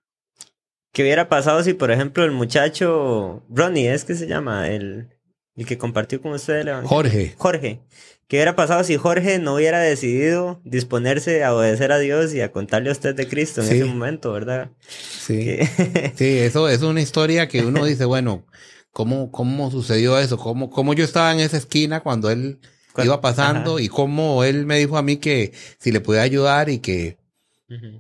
¿Qué 0.93 1.03
hubiera 1.03 1.29
pasado 1.29 1.63
si, 1.63 1.73
por 1.75 1.91
ejemplo, 1.91 2.25
el 2.25 2.33
muchacho, 2.33 3.45
Ronnie, 3.49 3.93
es 3.93 4.05
que 4.05 4.15
se 4.15 4.27
llama, 4.27 4.69
el, 4.69 5.09
el 5.55 5.67
que 5.67 5.79
compartió 5.79 6.21
con 6.21 6.33
usted 6.33 6.67
el 6.67 6.85
Jorge. 6.85 7.35
Jorge. 7.37 7.81
¿Qué 8.27 8.37
hubiera 8.37 8.55
pasado 8.55 8.85
si 8.85 8.97
Jorge 8.97 9.41
no 9.41 9.57
hubiera 9.57 9.81
decidido 9.81 10.61
disponerse 10.65 11.43
a 11.43 11.53
obedecer 11.53 11.91
a 11.91 11.99
Dios 11.99 12.33
y 12.33 12.41
a 12.41 12.53
contarle 12.53 12.91
a 12.91 12.93
usted 12.93 13.15
de 13.15 13.27
Cristo 13.27 13.61
en 13.61 13.73
ese 13.73 13.85
momento, 13.85 14.33
verdad? 14.33 14.71
Sí. 14.89 15.59
sí, 16.15 16.39
eso 16.39 16.69
es 16.69 16.83
una 16.83 17.01
historia 17.01 17.49
que 17.49 17.65
uno 17.65 17.85
dice, 17.85 18.05
bueno, 18.05 18.47
¿cómo, 18.93 19.33
cómo 19.33 19.73
sucedió 19.73 20.17
eso? 20.17 20.39
¿Cómo, 20.39 20.71
¿Cómo 20.71 20.95
yo 20.95 21.05
estaba 21.05 21.33
en 21.33 21.41
esa 21.41 21.57
esquina 21.57 22.05
cuando 22.05 22.31
él 22.31 22.61
iba 23.05 23.21
pasando 23.21 23.79
y 23.79 23.89
cómo 23.89 24.45
él 24.45 24.67
me 24.67 24.79
dijo 24.79 24.97
a 24.97 25.03
mí 25.03 25.17
que 25.17 25.53
si 25.79 25.93
le 25.93 26.01
podía 26.01 26.23
ayudar 26.23 26.69
y 26.69 26.79
que, 26.79 27.19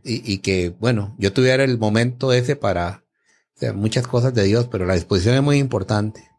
y, 0.04 0.38
que, 0.38 0.74
bueno, 0.78 1.14
yo 1.18 1.32
tuviera 1.32 1.64
el 1.64 1.78
momento 1.78 2.32
ese 2.32 2.56
para 2.56 3.04
muchas 3.74 4.06
cosas 4.06 4.34
de 4.34 4.44
Dios, 4.44 4.68
pero 4.70 4.86
la 4.86 4.94
disposición 4.94 5.34
es 5.34 5.42
muy 5.42 5.58
importante. 5.58 6.30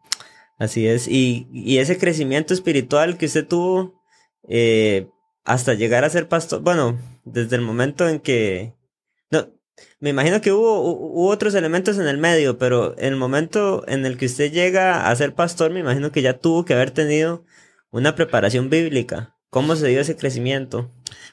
Así 0.58 0.86
es. 0.86 1.08
Y, 1.08 1.48
y 1.52 1.78
ese 1.78 1.98
crecimiento 1.98 2.54
espiritual 2.54 3.16
que 3.18 3.26
usted 3.26 3.46
tuvo 3.46 4.00
eh, 4.48 5.08
hasta 5.44 5.74
llegar 5.74 6.04
a 6.04 6.10
ser 6.10 6.28
pastor, 6.28 6.60
bueno, 6.62 6.98
desde 7.24 7.56
el 7.56 7.62
momento 7.62 8.08
en 8.08 8.20
que... 8.20 8.74
No, 9.30 9.48
me 10.00 10.10
imagino 10.10 10.40
que 10.40 10.52
hubo, 10.52 10.80
hubo 10.82 11.28
otros 11.28 11.54
elementos 11.54 11.98
en 11.98 12.06
el 12.06 12.18
medio, 12.18 12.58
pero 12.58 12.96
en 12.98 13.06
el 13.06 13.16
momento 13.16 13.84
en 13.88 14.06
el 14.06 14.16
que 14.18 14.26
usted 14.26 14.52
llega 14.52 15.08
a 15.08 15.16
ser 15.16 15.34
pastor, 15.34 15.70
me 15.72 15.80
imagino 15.80 16.12
que 16.12 16.22
ya 16.22 16.38
tuvo 16.38 16.64
que 16.64 16.74
haber 16.74 16.90
tenido 16.90 17.44
una 17.92 18.16
preparación 18.16 18.68
bíblica. 18.68 19.36
¿Cómo 19.50 19.76
se 19.76 19.86
dio 19.88 20.00
ese 20.00 20.16
crecimiento? 20.16 20.90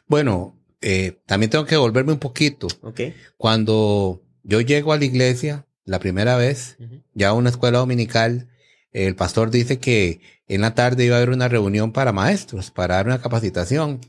Bueno, 0.08 0.56
eh, 0.82 1.20
también 1.26 1.50
tengo 1.50 1.66
que 1.66 1.78
volverme 1.78 2.12
un 2.12 2.20
poquito. 2.20 2.68
Okay. 2.82 3.16
Cuando 3.38 4.22
yo 4.44 4.62
llego 4.62 4.94
a 4.94 4.98
la 4.98 5.06
iglesia 5.06 5.66
la 5.86 6.00
primera 6.00 6.38
vez, 6.38 6.78
ya 7.14 7.30
a 7.30 7.34
una 7.34 7.50
escuela 7.50 7.80
dominical, 7.80 8.50
el 8.92 9.16
pastor 9.16 9.50
dice 9.50 9.80
que 9.80 10.22
en 10.48 10.62
la 10.62 10.76
tarde 10.76 11.06
iba 11.06 11.16
a 11.16 11.18
haber 11.18 11.32
una 11.32 11.48
reunión 11.48 11.92
para 11.92 12.12
maestros, 12.12 12.72
para 12.72 12.96
dar 12.96 13.08
una 13.08 13.22
capacitación. 13.22 14.02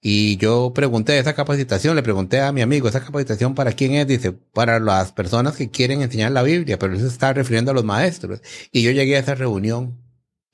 Y 0.00 0.36
yo 0.36 0.72
pregunté 0.74 1.18
esa 1.18 1.34
capacitación, 1.34 1.96
le 1.96 2.02
pregunté 2.02 2.40
a 2.40 2.52
mi 2.52 2.60
amigo, 2.60 2.88
¿esa 2.88 3.02
capacitación 3.02 3.54
para 3.54 3.72
quién 3.72 3.94
es? 3.94 4.06
Dice, 4.06 4.32
para 4.32 4.78
las 4.78 5.12
personas 5.12 5.56
que 5.56 5.70
quieren 5.70 6.02
enseñar 6.02 6.30
la 6.30 6.42
Biblia, 6.42 6.78
pero 6.78 6.92
él 6.92 7.00
se 7.00 7.06
está 7.06 7.32
refiriendo 7.32 7.70
a 7.70 7.74
los 7.74 7.84
maestros. 7.84 8.40
Y 8.70 8.82
yo 8.82 8.90
llegué 8.90 9.16
a 9.16 9.20
esa 9.20 9.34
reunión 9.34 10.05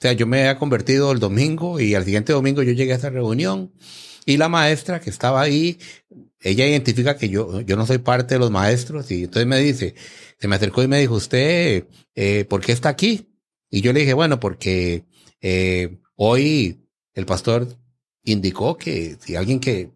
sea, 0.02 0.12
yo 0.12 0.26
me 0.26 0.40
había 0.40 0.58
convertido 0.58 1.12
el 1.12 1.18
domingo 1.18 1.80
y 1.80 1.94
al 1.94 2.04
siguiente 2.04 2.32
domingo 2.32 2.62
yo 2.62 2.72
llegué 2.72 2.92
a 2.92 2.96
esa 2.96 3.10
reunión 3.10 3.72
y 4.26 4.36
la 4.36 4.48
maestra 4.48 5.00
que 5.00 5.10
estaba 5.10 5.40
ahí, 5.40 5.78
ella 6.40 6.66
identifica 6.66 7.16
que 7.16 7.28
yo, 7.28 7.60
yo 7.60 7.76
no 7.76 7.86
soy 7.86 7.98
parte 7.98 8.34
de 8.34 8.40
los 8.40 8.50
maestros 8.50 9.10
y 9.10 9.24
entonces 9.24 9.46
me 9.46 9.60
dice, 9.60 9.94
se 10.38 10.48
me 10.48 10.56
acercó 10.56 10.82
y 10.82 10.88
me 10.88 11.00
dijo, 11.00 11.14
usted, 11.14 11.86
eh, 12.14 12.44
¿por 12.44 12.60
qué 12.60 12.72
está 12.72 12.88
aquí? 12.88 13.32
Y 13.70 13.80
yo 13.80 13.92
le 13.92 14.00
dije, 14.00 14.12
bueno, 14.12 14.40
porque 14.40 15.04
eh, 15.40 15.98
hoy 16.16 16.84
el 17.14 17.26
pastor 17.26 17.68
indicó 18.24 18.76
que 18.76 19.16
si 19.20 19.36
alguien 19.36 19.60
que 19.60 19.92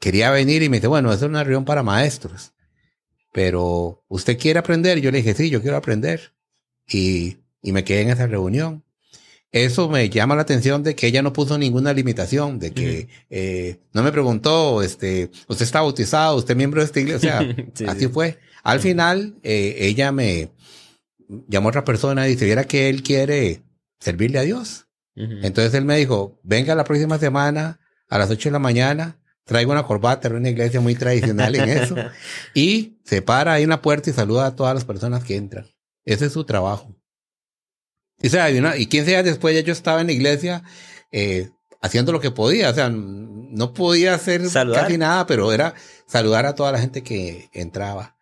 quería 0.00 0.30
venir 0.30 0.62
y 0.62 0.68
me 0.68 0.78
dice, 0.78 0.88
bueno, 0.88 1.12
es 1.12 1.22
una 1.22 1.44
reunión 1.44 1.64
para 1.64 1.82
maestros, 1.82 2.52
pero 3.32 4.04
¿usted 4.08 4.38
quiere 4.38 4.58
aprender? 4.58 5.00
Yo 5.00 5.10
le 5.10 5.18
dije, 5.18 5.34
sí, 5.34 5.50
yo 5.50 5.62
quiero 5.62 5.76
aprender. 5.76 6.34
Y, 6.88 7.38
y 7.62 7.72
me 7.72 7.84
quedé 7.84 8.02
en 8.02 8.10
esa 8.10 8.26
reunión 8.26 8.84
eso 9.52 9.90
me 9.90 10.08
llama 10.08 10.34
la 10.34 10.42
atención 10.42 10.82
de 10.82 10.96
que 10.96 11.06
ella 11.06 11.20
no 11.20 11.34
puso 11.34 11.58
ninguna 11.58 11.92
limitación, 11.92 12.58
de 12.58 12.72
que 12.72 13.08
eh, 13.28 13.76
no 13.92 14.02
me 14.02 14.10
preguntó, 14.10 14.82
este, 14.82 15.30
usted 15.46 15.64
está 15.64 15.82
bautizado, 15.82 16.36
usted 16.36 16.52
es 16.52 16.56
miembro 16.56 16.80
de 16.80 16.86
esta 16.86 17.00
iglesia, 17.00 17.40
o 17.40 17.76
sea, 17.76 17.90
así 17.92 18.08
fue. 18.08 18.38
Al 18.62 18.80
final, 18.80 19.34
eh, 19.42 19.76
ella 19.80 20.10
me 20.10 20.50
llamó 21.48 21.68
a 21.68 21.70
otra 21.70 21.84
persona 21.84 22.26
y 22.26 22.34
dice, 22.34 22.66
que 22.66 22.88
él 22.88 23.02
quiere 23.02 23.62
servirle 24.00 24.38
a 24.38 24.42
Dios. 24.42 24.86
Entonces 25.14 25.74
él 25.74 25.84
me 25.84 25.98
dijo, 25.98 26.40
venga 26.42 26.74
la 26.74 26.84
próxima 26.84 27.18
semana 27.18 27.78
a 28.08 28.18
las 28.18 28.30
ocho 28.30 28.48
de 28.48 28.54
la 28.54 28.58
mañana, 28.58 29.18
traigo 29.44 29.72
una 29.72 29.82
corbata, 29.82 30.28
era 30.28 30.38
una 30.38 30.48
iglesia 30.48 30.80
muy 30.80 30.94
tradicional 30.94 31.54
en 31.54 31.68
eso, 31.68 31.96
y 32.54 32.96
se 33.04 33.20
para 33.20 33.52
ahí 33.52 33.64
en 33.64 33.68
la 33.68 33.82
puerta 33.82 34.08
y 34.08 34.14
saluda 34.14 34.46
a 34.46 34.56
todas 34.56 34.74
las 34.74 34.86
personas 34.86 35.22
que 35.22 35.36
entran. 35.36 35.66
Ese 36.06 36.26
es 36.26 36.32
su 36.32 36.44
trabajo. 36.44 36.96
Y, 38.22 38.28
sea, 38.30 38.50
y, 38.50 38.58
una, 38.58 38.76
y 38.76 38.86
15 38.86 39.10
días 39.10 39.24
después 39.24 39.54
ya 39.54 39.60
yo 39.60 39.72
estaba 39.72 40.00
en 40.00 40.06
la 40.06 40.12
iglesia 40.12 40.62
eh, 41.10 41.50
haciendo 41.80 42.12
lo 42.12 42.20
que 42.20 42.30
podía. 42.30 42.70
O 42.70 42.74
sea, 42.74 42.90
no 42.90 43.74
podía 43.74 44.14
hacer 44.14 44.42
casi 44.50 44.96
nada, 44.96 45.26
pero 45.26 45.52
era 45.52 45.74
saludar 46.06 46.46
a 46.46 46.54
toda 46.54 46.72
la 46.72 46.78
gente 46.78 47.02
que 47.02 47.50
entraba. 47.52 48.16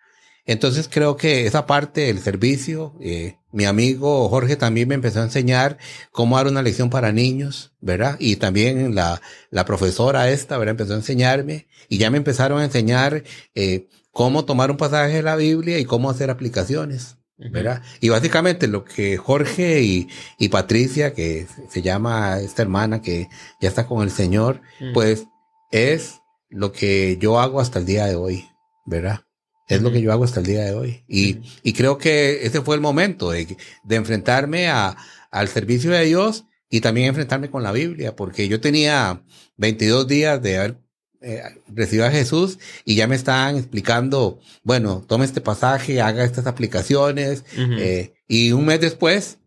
Entonces 0.47 0.89
creo 0.91 1.17
que 1.17 1.47
esa 1.47 1.67
parte 1.67 2.01
del 2.03 2.19
servicio, 2.19 2.97
eh, 3.01 3.37
mi 3.53 3.67
amigo 3.67 4.29
Jorge 4.29 4.57
también 4.57 4.89
me 4.89 4.97
empezó 4.97 5.21
a 5.21 5.25
enseñar 5.25 5.79
cómo 6.11 6.37
dar 6.37 6.49
una 6.49 6.63
lección 6.63 6.91
para 6.91 7.13
niños, 7.13 7.73
¿verdad? 7.81 8.17
Y 8.19 8.37
también 8.37 8.95
la, 8.95 9.21
la 9.51 9.65
profesora 9.65 10.31
esta, 10.31 10.59
¿verdad? 10.59 10.73
Empezó 10.73 10.95
a 10.95 10.97
enseñarme 10.97 11.69
y 11.89 11.99
ya 11.99 12.11
me 12.11 12.17
empezaron 12.17 12.61
a 12.61 12.65
enseñar 12.65 13.23
eh, 13.55 13.87
cómo 14.11 14.45
tomar 14.45 14.71
un 14.71 14.77
pasaje 14.77 15.15
de 15.15 15.23
la 15.23 15.37
Biblia 15.37 15.79
y 15.79 15.85
cómo 15.85 16.11
hacer 16.11 16.31
aplicaciones, 16.31 17.17
¿verdad? 17.51 17.83
Y 18.01 18.11
básicamente 18.11 18.69
lo 18.69 18.85
que 18.85 19.17
Jorge 19.17 19.83
y, 19.83 20.09
y, 20.39 20.49
Patricia, 20.49 21.15
que 21.15 21.47
se 21.69 21.83
llama 21.83 22.39
esta 22.41 22.63
hermana 22.63 23.01
que 23.01 23.29
ya 23.61 23.69
está 23.69 23.87
con 23.87 24.03
el 24.03 24.11
Señor, 24.11 24.61
pues 24.93 25.27
es 25.71 26.21
lo 26.51 26.73
que 26.73 27.17
yo 27.19 27.41
hago 27.41 27.61
hasta 27.61 27.79
el 27.79 27.87
día 27.87 28.07
de 28.07 28.17
hoy, 28.17 28.49
¿verdad? 28.85 29.23
Es 29.69 29.83
lo 29.83 29.93
que 29.93 30.03
yo 30.03 30.13
hago 30.13 30.25
hasta 30.25 30.41
el 30.41 30.47
día 30.47 30.65
de 30.65 30.75
hoy. 30.75 31.05
Y, 31.09 31.43
y 31.63 31.73
creo 31.73 31.97
que 31.97 32.45
ese 32.45 32.61
fue 32.61 32.75
el 32.75 32.81
momento 32.81 33.31
de, 33.31 33.57
de 33.85 33.97
enfrentarme 33.97 34.69
a, 34.69 34.97
al 35.31 35.49
servicio 35.49 35.93
de 35.93 36.05
Dios 36.05 36.45
y 36.69 36.81
también 36.81 37.09
enfrentarme 37.09 37.51
con 37.51 37.63
la 37.63 37.73
Biblia, 37.73 38.15
porque 38.17 38.49
yo 38.49 38.61
tenía 38.61 39.23
22 39.57 40.07
días 40.07 40.43
de 40.43 40.59
haber 40.59 40.81
eh, 41.23 41.43
recibido 41.69 42.07
a 42.07 42.11
Jesús 42.11 42.59
y 42.85 42.95
ya 42.95 43.07
me 43.07 43.15
estaban 43.15 43.57
explicando, 43.57 44.41
bueno, 44.63 45.05
tome 45.07 45.25
este 45.25 45.41
pasaje, 45.41 46.01
haga 46.01 46.25
estas 46.25 46.47
aplicaciones, 46.47 47.45
eh, 47.57 48.15
y 48.27 48.53
un 48.53 48.65
mes 48.65 48.81
después 48.81 49.39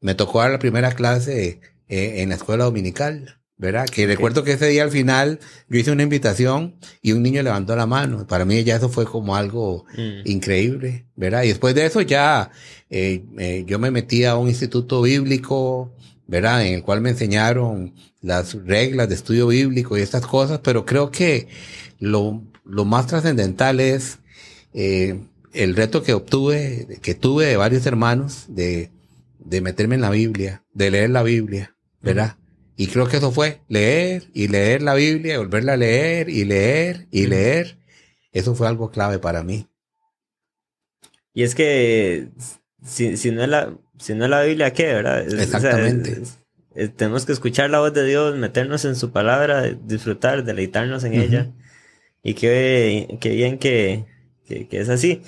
me 0.00 0.14
tocó 0.14 0.40
dar 0.40 0.50
la 0.50 0.58
primera 0.58 0.92
clase 0.92 1.60
eh, 1.88 2.22
en 2.22 2.28
la 2.28 2.34
escuela 2.34 2.64
dominical. 2.64 3.38
¿verdad? 3.58 3.86
Que 3.86 4.08
recuerdo 4.08 4.42
que 4.42 4.52
ese 4.52 4.66
día 4.66 4.82
al 4.82 4.90
final 4.90 5.38
yo 5.68 5.78
hice 5.78 5.92
una 5.92 6.02
invitación 6.02 6.74
y 7.00 7.12
un 7.12 7.22
niño 7.22 7.44
levantó 7.44 7.76
la 7.76 7.86
mano. 7.86 8.26
Para 8.26 8.44
mí 8.44 8.64
ya 8.64 8.74
eso 8.74 8.88
fue 8.88 9.04
como 9.04 9.36
algo 9.36 9.84
mm. 9.96 10.22
increíble, 10.28 11.06
¿verdad? 11.14 11.44
Y 11.44 11.48
después 11.48 11.72
de 11.76 11.86
eso 11.86 12.00
ya 12.00 12.50
eh, 12.90 13.64
yo 13.66 13.78
me 13.78 13.92
metí 13.92 14.24
a 14.24 14.36
un 14.36 14.48
instituto 14.48 15.02
bíblico, 15.02 15.94
¿verdad? 16.26 16.64
En 16.66 16.74
el 16.74 16.82
cual 16.82 17.00
me 17.00 17.10
enseñaron 17.10 17.94
las 18.20 18.54
reglas 18.64 19.08
de 19.08 19.14
estudio 19.14 19.48
bíblico 19.48 19.96
y 19.96 20.02
estas 20.02 20.26
cosas, 20.26 20.60
pero 20.62 20.84
creo 20.86 21.10
que 21.10 21.48
lo, 21.98 22.42
lo 22.64 22.84
más 22.84 23.06
trascendental 23.06 23.80
es 23.80 24.18
eh, 24.74 25.20
el 25.52 25.76
reto 25.76 26.02
que 26.02 26.14
obtuve, 26.14 26.98
que 27.02 27.14
tuve 27.14 27.46
de 27.46 27.56
varios 27.56 27.84
hermanos 27.86 28.46
de, 28.48 28.90
de 29.38 29.60
meterme 29.60 29.96
en 29.96 30.00
la 30.00 30.10
Biblia, 30.10 30.64
de 30.72 30.90
leer 30.90 31.10
la 31.10 31.22
Biblia, 31.22 31.76
¿verdad? 32.00 32.36
Y 32.76 32.86
creo 32.86 33.06
que 33.06 33.18
eso 33.18 33.32
fue 33.32 33.60
leer 33.68 34.30
y 34.32 34.48
leer 34.48 34.82
la 34.82 34.94
Biblia, 34.94 35.34
y 35.34 35.38
volverla 35.38 35.74
a 35.74 35.76
leer 35.76 36.28
y 36.28 36.44
leer 36.44 37.06
y 37.10 37.26
leer. 37.26 37.78
Eso 38.32 38.54
fue 38.54 38.66
algo 38.66 38.90
clave 38.90 39.18
para 39.18 39.42
mí. 39.42 39.68
Y 41.34 41.42
es 41.42 41.54
que 41.54 42.28
si, 42.84 43.16
si, 43.16 43.30
no, 43.30 43.42
es 43.42 43.48
la, 43.48 43.76
si 44.02 44.14
no 44.14 44.24
es 44.24 44.30
la 44.30 44.42
Biblia, 44.42 44.72
¿qué? 44.72 44.86
¿Verdad? 44.86 45.20
Exactamente. 45.40 46.22
tenemos 46.96 47.24
que 47.24 47.32
escuchar 47.32 47.70
la 47.70 47.78
voz 47.78 47.94
de 47.94 48.04
Dios, 48.04 48.36
meternos 48.36 48.84
en 48.84 48.96
su 48.96 49.12
palabra, 49.12 49.70
disfrutar, 49.70 50.44
deleitarnos 50.44 51.04
en 51.04 51.14
ella. 51.14 51.50
Y 52.22 52.34
qué, 52.34 53.18
qué 53.20 53.30
bien 53.30 53.58
que, 53.58 54.04
que, 54.46 54.66
que 54.66 54.80
es 54.80 54.88
así 54.88 55.22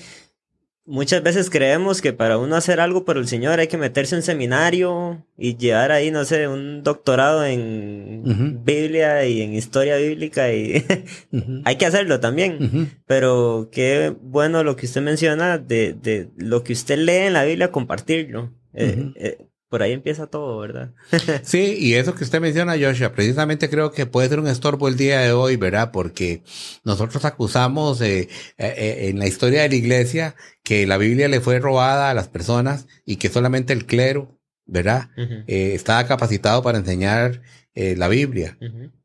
muchas 0.86 1.22
veces 1.22 1.50
creemos 1.50 2.02
que 2.02 2.12
para 2.12 2.38
uno 2.38 2.56
hacer 2.56 2.80
algo 2.80 3.04
por 3.04 3.16
el 3.16 3.26
Señor 3.26 3.58
hay 3.58 3.68
que 3.68 3.78
meterse 3.78 4.14
en 4.14 4.18
un 4.18 4.22
seminario 4.22 5.24
y 5.36 5.56
llevar 5.56 5.92
ahí, 5.92 6.10
no 6.10 6.24
sé, 6.24 6.46
un 6.48 6.82
doctorado 6.82 7.44
en 7.44 8.62
Biblia 8.64 9.26
y 9.26 9.42
en 9.42 9.54
historia 9.54 9.96
bíblica 9.96 10.52
y 10.52 10.84
hay 11.64 11.76
que 11.76 11.86
hacerlo 11.86 12.20
también. 12.20 12.92
Pero 13.06 13.68
qué 13.72 14.14
bueno 14.20 14.62
lo 14.62 14.76
que 14.76 14.86
usted 14.86 15.02
menciona 15.02 15.58
de, 15.58 15.94
de, 15.94 16.28
lo 16.36 16.62
que 16.62 16.72
usted 16.72 16.98
lee 16.98 17.26
en 17.26 17.32
la 17.32 17.44
Biblia, 17.44 17.72
compartirlo. 17.72 18.52
Eh, 18.74 19.12
eh, 19.16 19.46
por 19.68 19.82
ahí 19.82 19.92
empieza 19.92 20.28
todo, 20.28 20.58
¿verdad? 20.60 20.92
sí, 21.42 21.76
y 21.78 21.94
eso 21.94 22.14
que 22.14 22.22
usted 22.22 22.40
menciona, 22.40 22.76
Joshua, 22.78 23.12
precisamente 23.12 23.68
creo 23.68 23.90
que 23.90 24.06
puede 24.06 24.28
ser 24.28 24.38
un 24.38 24.46
estorbo 24.46 24.86
el 24.86 24.96
día 24.96 25.20
de 25.20 25.32
hoy, 25.32 25.56
¿verdad? 25.56 25.90
Porque 25.90 26.42
nosotros 26.84 27.24
acusamos 27.24 28.00
eh, 28.00 28.28
eh, 28.56 29.08
en 29.08 29.18
la 29.18 29.26
historia 29.26 29.62
de 29.62 29.70
la 29.70 29.74
iglesia 29.74 30.36
que 30.62 30.86
la 30.86 30.96
Biblia 30.96 31.26
le 31.26 31.40
fue 31.40 31.58
robada 31.58 32.10
a 32.10 32.14
las 32.14 32.28
personas 32.28 32.86
y 33.04 33.16
que 33.16 33.28
solamente 33.28 33.72
el 33.72 33.84
clero, 33.84 34.38
¿verdad? 34.64 35.10
eh, 35.16 35.72
estaba 35.74 36.06
capacitado 36.06 36.62
para 36.62 36.78
enseñar 36.78 37.42
eh, 37.74 37.96
la 37.96 38.06
Biblia. 38.06 38.56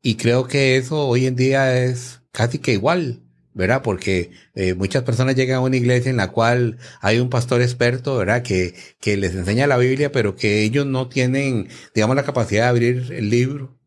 Y 0.02 0.14
creo 0.14 0.46
que 0.46 0.76
eso 0.76 1.08
hoy 1.08 1.26
en 1.26 1.34
día 1.34 1.82
es 1.82 2.22
casi 2.30 2.60
que 2.60 2.72
igual. 2.72 3.24
¿Verdad? 3.54 3.82
Porque 3.82 4.30
eh, 4.54 4.74
muchas 4.74 5.02
personas 5.02 5.34
llegan 5.34 5.56
a 5.56 5.60
una 5.60 5.76
iglesia 5.76 6.10
en 6.10 6.16
la 6.16 6.28
cual 6.28 6.78
hay 7.00 7.18
un 7.18 7.30
pastor 7.30 7.62
experto, 7.62 8.16
¿verdad? 8.16 8.42
Que, 8.42 8.74
que 9.00 9.16
les 9.16 9.34
enseña 9.34 9.66
la 9.66 9.78
Biblia, 9.78 10.12
pero 10.12 10.36
que 10.36 10.62
ellos 10.62 10.86
no 10.86 11.08
tienen, 11.08 11.68
digamos, 11.94 12.16
la 12.16 12.24
capacidad 12.24 12.64
de 12.64 12.68
abrir 12.68 13.12
el 13.12 13.30
libro 13.30 13.78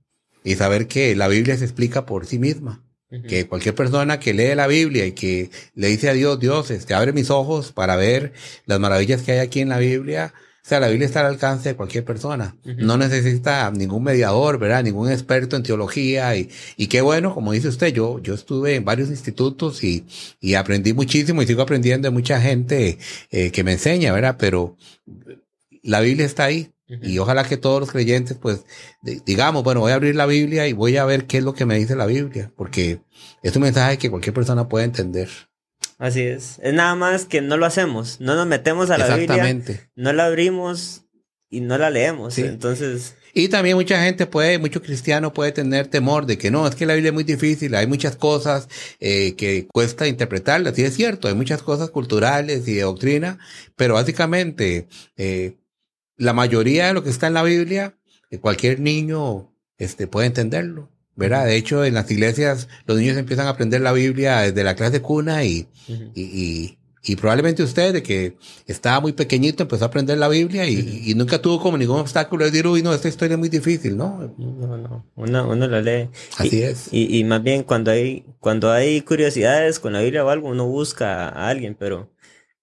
y 0.43 0.55
saber 0.55 0.87
que 0.87 1.15
la 1.15 1.27
Biblia 1.27 1.57
se 1.57 1.65
explica 1.65 2.05
por 2.05 2.25
sí 2.25 2.39
misma. 2.39 2.83
Que 3.27 3.45
cualquier 3.45 3.75
persona 3.75 4.19
que 4.19 4.33
lee 4.33 4.55
la 4.55 4.65
Biblia 4.65 5.05
y 5.05 5.11
que 5.11 5.51
le 5.75 5.89
dice 5.89 6.09
a 6.09 6.13
Dios, 6.13 6.39
Dios, 6.39 6.71
este, 6.71 6.95
abre 6.95 7.13
mis 7.13 7.29
ojos 7.29 7.71
para 7.71 7.95
ver 7.95 8.33
las 8.65 8.79
maravillas 8.79 9.21
que 9.21 9.33
hay 9.33 9.37
aquí 9.37 9.59
en 9.59 9.69
la 9.69 9.77
Biblia, 9.77 10.33
o 10.63 10.65
sea, 10.65 10.79
la 10.79 10.87
Biblia 10.87 11.05
está 11.05 11.19
al 11.19 11.25
alcance 11.25 11.69
de 11.69 11.75
cualquier 11.75 12.05
persona. 12.05 12.55
No 12.63 12.97
necesita 12.97 13.69
ningún 13.71 14.01
mediador, 14.01 14.57
¿verdad? 14.57 14.81
Ningún 14.81 15.11
experto 15.11 15.57
en 15.57 15.63
teología. 15.63 16.37
Y, 16.37 16.49
y 16.77 16.87
qué 16.87 17.01
bueno, 17.01 17.33
como 17.33 17.51
dice 17.51 17.67
usted, 17.67 17.93
yo, 17.93 18.19
yo 18.19 18.33
estuve 18.33 18.75
en 18.75 18.85
varios 18.85 19.09
institutos 19.09 19.83
y, 19.83 20.05
y 20.39 20.53
aprendí 20.53 20.93
muchísimo 20.93 21.41
y 21.41 21.47
sigo 21.47 21.63
aprendiendo 21.63 22.07
de 22.07 22.11
mucha 22.11 22.39
gente 22.39 22.97
eh, 23.29 23.51
que 23.51 23.65
me 23.65 23.73
enseña, 23.73 24.13
¿verdad? 24.13 24.37
Pero 24.39 24.77
la 25.81 25.99
Biblia 25.99 26.25
está 26.25 26.45
ahí. 26.45 26.71
Y 27.01 27.17
ojalá 27.17 27.43
que 27.43 27.57
todos 27.57 27.81
los 27.81 27.91
creyentes, 27.91 28.37
pues, 28.37 28.65
digamos, 29.25 29.63
bueno, 29.63 29.81
voy 29.81 29.91
a 29.91 29.95
abrir 29.95 30.15
la 30.15 30.27
Biblia 30.27 30.67
y 30.67 30.73
voy 30.73 30.95
a 30.95 31.05
ver 31.05 31.25
qué 31.25 31.39
es 31.39 31.43
lo 31.43 31.53
que 31.53 31.65
me 31.65 31.75
dice 31.75 31.95
la 31.95 32.05
Biblia, 32.05 32.53
porque 32.55 33.01
es 33.41 33.55
un 33.55 33.63
mensaje 33.63 33.97
que 33.97 34.09
cualquier 34.11 34.33
persona 34.33 34.69
puede 34.69 34.85
entender. 34.85 35.29
Así 36.03 36.21
es. 36.21 36.59
Es 36.61 36.73
nada 36.73 36.95
más 36.95 37.23
que 37.23 37.39
no 37.39 37.55
lo 37.55 37.65
hacemos. 37.65 38.19
No 38.19 38.35
nos 38.35 38.45
metemos 38.45 38.89
a 38.89 38.97
la 38.97 39.15
Biblia. 39.15 39.57
No 39.95 40.11
la 40.11 40.25
abrimos 40.25 41.05
y 41.49 41.61
no 41.61 41.77
la 41.77 41.89
leemos. 41.89 42.37
Entonces. 42.39 43.15
Y 43.33 43.47
también 43.47 43.77
mucha 43.77 44.03
gente 44.03 44.27
puede, 44.27 44.59
mucho 44.59 44.81
cristiano 44.81 45.31
puede 45.31 45.53
tener 45.53 45.87
temor 45.87 46.25
de 46.25 46.37
que 46.37 46.51
no, 46.51 46.67
es 46.67 46.75
que 46.75 46.85
la 46.85 46.95
Biblia 46.95 47.11
es 47.11 47.13
muy 47.13 47.23
difícil, 47.23 47.73
hay 47.73 47.87
muchas 47.87 48.17
cosas 48.17 48.67
eh, 48.99 49.35
que 49.35 49.65
cuesta 49.73 50.05
interpretarlas, 50.05 50.77
y 50.77 50.83
es 50.83 50.93
cierto, 50.93 51.27
hay 51.27 51.33
muchas 51.33 51.63
cosas 51.63 51.89
culturales 51.89 52.67
y 52.67 52.75
de 52.75 52.81
doctrina, 52.81 53.39
pero 53.75 53.95
básicamente 53.95 54.87
eh, 55.17 55.55
la 56.15 56.33
mayoría 56.33 56.87
de 56.87 56.93
lo 56.93 57.03
que 57.03 57.09
está 57.09 57.25
en 57.25 57.33
la 57.33 57.43
Biblia, 57.43 57.97
eh, 58.29 58.37
cualquier 58.37 58.81
niño 58.81 59.51
este, 59.79 60.05
puede 60.05 60.27
entenderlo. 60.27 60.92
¿Verdad? 61.15 61.45
De 61.45 61.55
hecho, 61.55 61.85
en 61.85 61.93
las 61.93 62.09
iglesias 62.09 62.67
los 62.85 62.97
niños 62.97 63.17
empiezan 63.17 63.47
a 63.47 63.51
aprender 63.51 63.81
la 63.81 63.91
Biblia 63.91 64.39
desde 64.39 64.63
la 64.63 64.75
clase 64.75 64.93
de 64.93 65.01
cuna 65.01 65.43
y, 65.43 65.67
y, 66.15 66.77
y, 67.03 67.15
probablemente 67.17 67.63
usted, 67.63 67.93
de 67.93 68.03
que 68.03 68.37
estaba 68.65 68.99
muy 68.99 69.13
pequeñito, 69.13 69.63
empezó 69.63 69.85
a 69.85 69.87
aprender 69.87 70.17
la 70.17 70.27
Biblia 70.27 70.67
y, 70.67 71.03
y 71.05 71.13
nunca 71.15 71.41
tuvo 71.41 71.59
como 71.59 71.77
ningún 71.77 71.99
obstáculo 71.99 72.45
de 72.45 72.51
decir, 72.51 72.67
uy, 72.67 72.81
no, 72.81 72.93
esta 72.93 73.07
historia 73.07 73.33
es 73.35 73.39
muy 73.39 73.49
difícil, 73.49 73.95
¿no? 73.95 74.33
No, 74.37 74.77
no, 74.77 75.05
uno, 75.15 75.49
uno 75.49 75.67
la 75.67 75.81
lee. 75.81 76.09
Así 76.37 76.63
es. 76.63 76.87
Y, 76.91 77.17
y 77.19 77.23
más 77.23 77.43
bien 77.43 77.63
cuando 77.63 77.91
hay, 77.91 78.25
cuando 78.39 78.71
hay 78.71 79.01
curiosidades 79.01 79.79
con 79.79 79.93
la 79.93 80.01
Biblia 80.01 80.25
o 80.25 80.29
algo, 80.29 80.49
uno 80.49 80.65
busca 80.65 81.29
a 81.29 81.49
alguien, 81.49 81.75
pero 81.77 82.09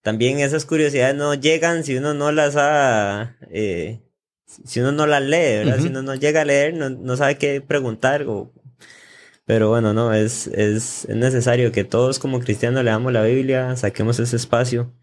también 0.02 0.40
esas 0.40 0.64
curiosidades 0.64 1.14
no 1.14 1.34
llegan 1.34 1.84
si 1.84 1.96
uno 1.96 2.14
no 2.14 2.32
las 2.32 2.56
ha... 2.56 3.36
Eh, 3.50 4.00
si 4.64 4.80
uno 4.80 4.92
no 4.92 5.06
la 5.06 5.20
lee, 5.20 5.64
¿verdad? 5.64 5.78
Si 5.78 5.88
uno 5.88 6.02
no 6.02 6.14
llega 6.14 6.42
a 6.42 6.44
leer, 6.44 6.74
no, 6.74 6.90
no 6.90 7.16
sabe 7.16 7.38
qué 7.38 7.60
preguntar. 7.60 8.24
O... 8.26 8.52
Pero 9.44 9.68
bueno, 9.68 9.92
no, 9.92 10.12
es, 10.12 10.46
es, 10.48 11.08
necesario 11.08 11.72
que 11.72 11.84
todos 11.84 12.18
como 12.18 12.40
cristianos 12.40 12.84
leamos 12.84 13.12
la 13.12 13.22
Biblia, 13.22 13.76
saquemos 13.76 14.18
ese 14.18 14.36
espacio 14.36 14.94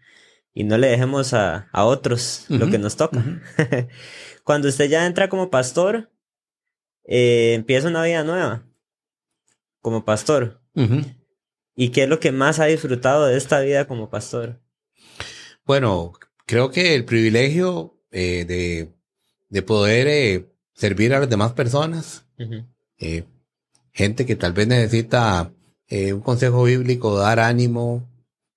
y 0.54 0.64
no 0.64 0.78
le 0.78 0.88
dejemos 0.88 1.34
a, 1.34 1.68
a 1.72 1.84
otros 1.84 2.46
lo 2.48 2.70
que 2.70 2.78
nos 2.78 2.96
toca. 2.96 3.22
Cuando 4.44 4.68
usted 4.68 4.88
ya 4.88 5.06
entra 5.06 5.28
como 5.28 5.50
pastor, 5.50 6.10
eh, 7.04 7.54
empieza 7.54 7.88
una 7.88 8.02
vida 8.04 8.24
nueva 8.24 8.64
como 9.80 10.04
pastor. 10.04 10.60
¿Y 11.74 11.90
qué 11.90 12.04
es 12.04 12.08
lo 12.08 12.20
que 12.20 12.32
más 12.32 12.60
ha 12.60 12.66
disfrutado 12.66 13.26
de 13.26 13.36
esta 13.36 13.60
vida 13.60 13.86
como 13.86 14.10
pastor? 14.10 14.60
Bueno, 15.64 16.12
creo 16.46 16.70
que 16.70 16.94
el 16.94 17.04
privilegio 17.04 17.98
eh, 18.10 18.44
de 18.44 18.97
de 19.48 19.62
poder 19.62 20.06
eh, 20.08 20.46
servir 20.74 21.14
a 21.14 21.20
las 21.20 21.30
demás 21.30 21.52
personas. 21.52 22.24
eh, 22.98 23.24
gente 23.92 24.26
que 24.26 24.36
tal 24.36 24.52
vez 24.52 24.68
necesita 24.68 25.52
eh, 25.88 26.12
un 26.12 26.20
consejo 26.20 26.64
bíblico, 26.64 27.16
dar 27.16 27.40
ánimo. 27.40 28.08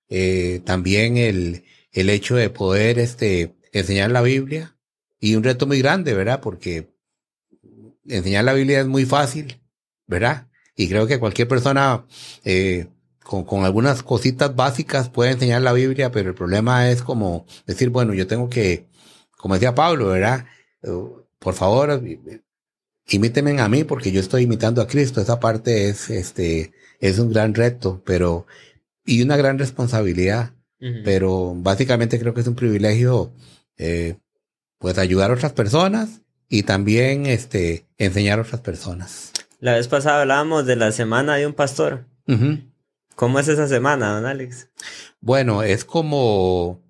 Eh, 0.08 0.60
también 0.64 1.16
el, 1.16 1.64
el 1.92 2.10
hecho 2.10 2.36
de 2.36 2.50
poder 2.50 2.98
este, 2.98 3.54
enseñar 3.72 4.10
la 4.10 4.22
Biblia. 4.22 4.76
Y 5.18 5.36
un 5.36 5.44
reto 5.44 5.66
muy 5.66 5.78
grande, 5.80 6.14
¿verdad? 6.14 6.40
Porque 6.40 6.92
enseñar 8.06 8.44
la 8.44 8.52
Biblia 8.52 8.80
es 8.80 8.86
muy 8.86 9.04
fácil, 9.04 9.60
¿verdad? 10.06 10.48
Y 10.76 10.88
creo 10.88 11.06
que 11.06 11.20
cualquier 11.20 11.48
persona 11.48 12.04
eh, 12.44 12.88
con, 13.22 13.44
con, 13.44 13.64
algunas 13.64 14.02
cositas 14.02 14.54
básicas 14.56 15.08
puede 15.08 15.30
enseñar 15.30 15.62
la 15.62 15.72
Biblia, 15.72 16.10
pero 16.10 16.30
el 16.30 16.34
problema 16.34 16.90
es 16.90 17.02
como 17.02 17.46
decir, 17.66 17.90
bueno, 17.90 18.14
yo 18.14 18.26
tengo 18.26 18.50
que 18.50 18.88
como 19.42 19.54
decía 19.54 19.74
Pablo, 19.74 20.06
¿verdad? 20.06 20.46
Por 20.82 21.54
favor, 21.54 22.02
imítenme 23.08 23.60
a 23.60 23.68
mí 23.68 23.84
porque 23.84 24.12
yo 24.12 24.20
estoy 24.20 24.42
imitando 24.42 24.82
a 24.82 24.86
Cristo. 24.86 25.20
Esa 25.20 25.40
parte 25.40 25.88
es, 25.88 26.10
este, 26.10 26.72
es 27.00 27.18
un 27.18 27.32
gran 27.32 27.54
reto, 27.54 28.02
pero, 28.04 28.46
y 29.04 29.22
una 29.22 29.36
gran 29.36 29.58
responsabilidad. 29.58 30.52
Pero 31.04 31.54
básicamente 31.54 32.18
creo 32.18 32.34
que 32.34 32.40
es 32.40 32.48
un 32.48 32.56
privilegio, 32.56 33.32
eh, 33.76 34.16
pues 34.78 34.98
ayudar 34.98 35.30
a 35.30 35.34
otras 35.34 35.52
personas 35.52 36.22
y 36.48 36.64
también, 36.64 37.26
este, 37.26 37.86
enseñar 37.98 38.40
a 38.40 38.42
otras 38.42 38.62
personas. 38.62 39.30
La 39.60 39.74
vez 39.74 39.86
pasada 39.86 40.22
hablábamos 40.22 40.66
de 40.66 40.74
la 40.74 40.90
semana 40.90 41.36
de 41.36 41.46
un 41.46 41.52
pastor. 41.52 42.04
¿Cómo 43.14 43.38
es 43.38 43.46
esa 43.46 43.68
semana, 43.68 44.14
don 44.14 44.26
Alex? 44.26 44.70
Bueno, 45.20 45.62
es 45.62 45.84
como... 45.84 46.81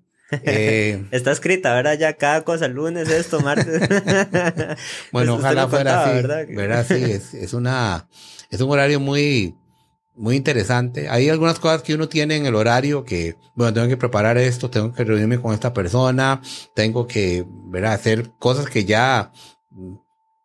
Eh, 0.43 1.05
Está 1.11 1.31
escrita, 1.31 1.73
¿verdad? 1.73 1.97
Ya 1.97 2.13
cada 2.13 2.43
cosa, 2.43 2.67
lunes, 2.67 3.09
esto, 3.09 3.39
martes. 3.41 3.81
bueno, 5.11 5.35
ojalá 5.35 5.67
fuera 5.67 6.03
así. 6.03 6.53
¿verdad? 6.53 6.85
Sí, 6.87 6.95
es, 6.95 7.33
es, 7.33 7.53
una, 7.53 8.07
es 8.49 8.61
un 8.61 8.69
horario 8.71 8.99
muy, 8.99 9.55
muy 10.15 10.35
interesante. 10.35 11.09
Hay 11.09 11.29
algunas 11.29 11.59
cosas 11.59 11.81
que 11.81 11.95
uno 11.95 12.07
tiene 12.07 12.35
en 12.35 12.45
el 12.45 12.55
horario 12.55 13.03
que, 13.03 13.35
bueno, 13.55 13.73
tengo 13.73 13.87
que 13.87 13.97
preparar 13.97 14.37
esto, 14.37 14.69
tengo 14.69 14.93
que 14.93 15.03
reunirme 15.03 15.39
con 15.39 15.53
esta 15.53 15.73
persona, 15.73 16.41
tengo 16.75 17.07
que, 17.07 17.45
¿verdad? 17.67 17.93
Hacer 17.93 18.31
cosas 18.39 18.67
que 18.67 18.85
ya 18.85 19.31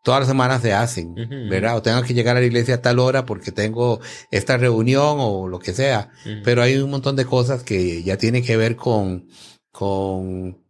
todas 0.02 0.20
las 0.20 0.28
semanas 0.28 0.62
se 0.62 0.72
hacen, 0.72 1.14
¿verdad? 1.50 1.76
O 1.76 1.82
tengo 1.82 2.02
que 2.02 2.14
llegar 2.14 2.36
a 2.36 2.40
la 2.40 2.46
iglesia 2.46 2.76
a 2.76 2.82
tal 2.82 2.98
hora 2.98 3.26
porque 3.26 3.52
tengo 3.52 4.00
esta 4.30 4.56
reunión 4.56 5.16
o 5.18 5.48
lo 5.48 5.58
que 5.58 5.74
sea. 5.74 6.10
Pero 6.44 6.62
hay 6.62 6.78
un 6.78 6.90
montón 6.90 7.14
de 7.14 7.26
cosas 7.26 7.62
que 7.62 8.02
ya 8.02 8.16
tienen 8.16 8.42
que 8.42 8.56
ver 8.56 8.76
con, 8.76 9.28
con 9.72 10.62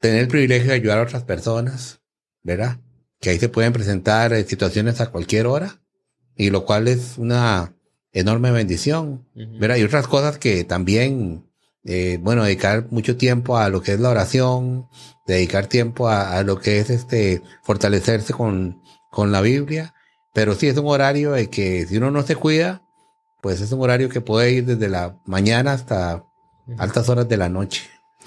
tener 0.00 0.20
el 0.20 0.28
privilegio 0.28 0.68
de 0.68 0.74
ayudar 0.74 0.98
a 0.98 1.02
otras 1.02 1.24
personas, 1.24 2.00
¿verdad? 2.42 2.78
Que 3.20 3.30
ahí 3.30 3.38
se 3.38 3.48
pueden 3.48 3.72
presentar 3.72 4.32
eh, 4.32 4.44
situaciones 4.44 5.00
a 5.00 5.10
cualquier 5.10 5.46
hora 5.46 5.80
y 6.36 6.50
lo 6.50 6.64
cual 6.64 6.88
es 6.88 7.18
una 7.18 7.74
enorme 8.12 8.50
bendición, 8.50 9.26
¿verdad? 9.34 9.76
Y 9.76 9.82
otras 9.82 10.06
cosas 10.06 10.38
que 10.38 10.64
también, 10.64 11.50
eh, 11.84 12.18
bueno, 12.20 12.44
dedicar 12.44 12.86
mucho 12.90 13.16
tiempo 13.16 13.58
a 13.58 13.68
lo 13.68 13.82
que 13.82 13.92
es 13.92 14.00
la 14.00 14.10
oración, 14.10 14.88
dedicar 15.26 15.66
tiempo 15.66 16.08
a, 16.08 16.42
lo 16.42 16.58
que 16.58 16.78
es 16.78 16.90
este 16.90 17.42
fortalecerse 17.62 18.32
con, 18.32 18.80
con 19.10 19.32
la 19.32 19.40
Biblia. 19.40 19.94
Pero 20.32 20.54
sí 20.54 20.68
es 20.68 20.76
un 20.76 20.86
horario 20.86 21.32
de 21.32 21.50
que 21.50 21.86
si 21.86 21.96
uno 21.96 22.10
no 22.10 22.22
se 22.22 22.36
cuida, 22.36 22.82
pues 23.42 23.60
es 23.60 23.72
un 23.72 23.82
horario 23.82 24.08
que 24.08 24.20
puede 24.20 24.52
ir 24.52 24.66
desde 24.66 24.88
la 24.88 25.18
mañana 25.26 25.72
hasta 25.72 26.24
altas 26.78 27.08
horas 27.08 27.28
de 27.28 27.36
la 27.36 27.48
noche, 27.48 27.82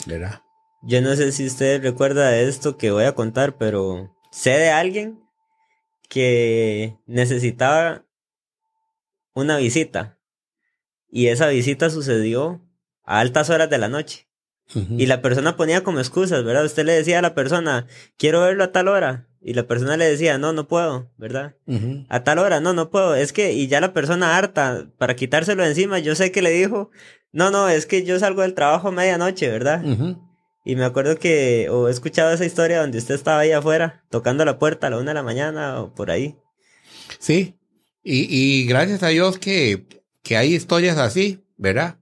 ¿verdad? 0.06 0.42
Yo 0.82 1.02
no 1.02 1.16
sé 1.16 1.32
si 1.32 1.46
usted 1.46 1.82
recuerda 1.82 2.38
esto 2.38 2.78
que 2.78 2.92
voy 2.92 3.04
a 3.04 3.16
contar, 3.16 3.58
pero 3.58 4.16
sé 4.32 4.52
de 4.52 4.70
alguien 4.70 5.20
que 6.08 6.98
necesitaba 7.06 8.06
una 9.34 9.58
visita 9.58 10.18
y 11.10 11.28
esa 11.28 11.48
visita 11.48 11.90
sucedió 11.90 12.62
a 13.04 13.20
altas 13.20 13.50
horas 13.50 13.70
de 13.70 13.78
la 13.78 13.90
noche. 13.90 14.28
Y 14.76 15.08
la 15.08 15.24
persona 15.24 15.58
ponía 15.58 15.84
como 15.84 15.98
excusas, 15.98 16.44
¿verdad? 16.44 16.64
Usted 16.64 16.86
le 16.86 16.94
decía 16.94 17.18
a 17.18 17.24
la 17.24 17.34
persona, 17.34 17.88
quiero 18.18 18.42
verlo 18.42 18.64
a 18.64 18.72
tal 18.72 18.88
hora. 18.88 19.28
Y 19.42 19.56
la 19.56 19.66
persona 19.66 19.98
le 19.98 20.06
decía, 20.06 20.38
no, 20.38 20.54
no 20.54 20.68
puedo, 20.68 21.12
¿verdad? 21.18 21.56
A 22.10 22.24
tal 22.24 22.38
hora, 22.38 22.60
no, 22.60 22.74
no 22.74 22.92
puedo. 22.92 23.16
Es 23.16 23.34
que, 23.34 23.54
y 23.54 23.68
ya 23.68 23.82
la 23.82 23.94
persona 23.94 24.38
harta, 24.38 24.88
para 25.00 25.16
quitárselo 25.16 25.66
encima, 25.66 25.98
yo 25.98 26.14
sé 26.14 26.32
que 26.32 26.44
le 26.44 26.52
dijo, 26.52 26.92
no, 27.32 27.52
no, 27.52 27.70
es 27.70 27.86
que 27.86 28.04
yo 28.04 28.20
salgo 28.20 28.42
del 28.42 28.54
trabajo 28.54 28.90
a 28.90 28.92
medianoche, 28.92 29.50
¿verdad? 29.50 29.84
Y 30.66 30.76
me 30.76 30.86
acuerdo 30.86 31.18
que, 31.18 31.68
o 31.70 31.88
he 31.88 31.92
escuchado 31.92 32.32
esa 32.32 32.46
historia 32.46 32.82
donde 32.82 32.98
usted 32.98 33.16
estaba 33.16 33.40
ahí 33.40 33.52
afuera, 33.52 34.04
tocando 34.10 34.46
la 34.46 34.60
puerta 34.60 34.88
a 34.88 34.90
la 34.90 34.98
una 34.98 35.12
de 35.12 35.16
la 35.16 35.24
mañana 35.24 35.82
o 35.82 35.94
por 35.94 36.12
ahí. 36.12 36.36
Sí, 37.18 37.56
y, 38.04 38.28
y 38.30 38.66
gracias 38.66 39.04
a 39.04 39.08
Dios 39.08 39.40
que, 39.40 39.86
que 40.22 40.38
hay 40.38 40.54
historias 40.54 40.98
así, 40.98 41.44
¿verdad? 41.58 42.00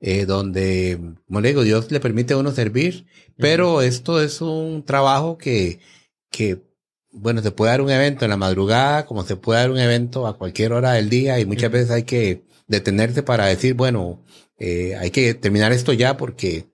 eh, 0.00 0.24
donde, 0.24 0.98
como 1.26 1.40
le 1.40 1.48
digo, 1.48 1.62
Dios 1.62 1.90
le 1.92 2.00
permite 2.00 2.34
a 2.34 2.38
uno 2.38 2.50
servir, 2.52 3.06
pero 3.36 3.82
esto 3.82 4.22
es 4.22 4.40
un 4.40 4.84
trabajo 4.84 5.36
que, 5.36 5.78
que, 6.30 6.62
bueno, 7.12 7.42
se 7.42 7.50
puede 7.50 7.72
dar 7.72 7.82
un 7.82 7.90
evento 7.90 8.24
en 8.24 8.30
la 8.30 8.36
madrugada, 8.36 9.04
como 9.06 9.24
se 9.24 9.36
puede 9.36 9.60
dar 9.60 9.70
un 9.70 9.78
evento 9.78 10.26
a 10.26 10.38
cualquier 10.38 10.72
hora 10.72 10.92
del 10.92 11.10
día, 11.10 11.38
y 11.38 11.44
muchas 11.44 11.70
veces 11.70 11.90
hay 11.90 12.04
que 12.04 12.42
detenerse 12.66 13.22
para 13.22 13.46
decir, 13.46 13.74
bueno, 13.74 14.24
eh, 14.60 14.94
hay 14.96 15.10
que 15.10 15.34
terminar 15.34 15.72
esto 15.72 15.92
ya 15.92 16.16
porque, 16.16 16.66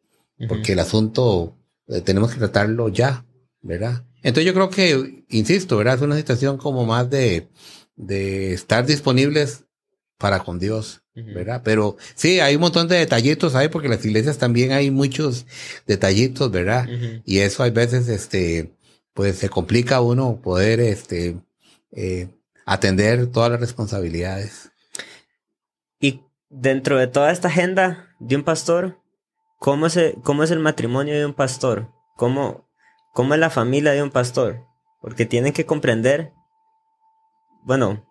porque 0.49 0.72
el 0.72 0.81
asunto 0.81 1.57
eh, 1.88 2.03
tenemos 2.03 2.33
que 2.33 2.38
tratarlo 2.38 2.88
ya, 2.88 3.25
¿verdad? 3.62 4.05
Entonces 4.22 4.44
yo 4.44 4.55
creo 4.55 4.70
que, 4.70 5.25
insisto, 5.29 5.77
¿verdad? 5.77 5.94
Es 5.94 6.03
una 6.03 6.16
situación 6.16 6.59
como 6.59 6.85
más 6.85 7.09
de, 7.09 7.49
de 7.94 8.53
estar 8.53 8.85
disponibles 8.85 9.64
para 10.18 10.40
con 10.40 10.59
Dios. 10.59 11.03
¿verdad? 11.14 11.62
Pero 11.64 11.96
sí, 12.14 12.40
hay 12.40 12.57
un 12.57 12.61
montón 12.61 12.88
de 12.88 12.96
detallitos 12.99 13.55
ahí, 13.55 13.68
porque 13.68 13.87
en 13.87 13.94
las 13.94 14.05
iglesias 14.05 14.37
también 14.37 14.72
hay 14.72 14.90
muchos 14.90 15.46
detallitos, 15.87 16.51
¿verdad? 16.51 16.87
Y 17.25 17.38
eso 17.38 17.62
hay 17.62 17.70
veces, 17.70 18.09
este, 18.09 18.75
pues 19.14 19.38
se 19.38 19.49
complica 19.49 20.03
uno 20.03 20.38
poder, 20.42 20.79
este, 20.79 21.38
eh, 21.92 22.29
atender 22.66 23.29
todas 23.29 23.51
las 23.51 23.61
responsabilidades. 23.61 24.70
Dentro 26.59 26.97
de 26.97 27.07
toda 27.07 27.33
esta 27.33 27.49
agenda 27.49 28.16
de 28.19 28.35
un 28.35 28.42
pastor, 28.42 28.99
¿cómo, 29.59 29.88
cómo 30.23 30.42
es 30.42 30.51
el 30.51 30.59
matrimonio 30.59 31.12
de 31.12 31.27
un 31.27 31.35
pastor? 31.35 31.92
¿Cómo, 32.16 32.66
¿Cómo 33.12 33.35
es 33.35 33.40
la 33.40 33.51
familia 33.51 33.92
de 33.92 34.03
un 34.03 34.09
pastor? 34.09 34.64
Porque 35.03 35.27
tienen 35.27 35.53
que 35.53 35.66
comprender, 35.66 36.33
bueno, 37.62 38.09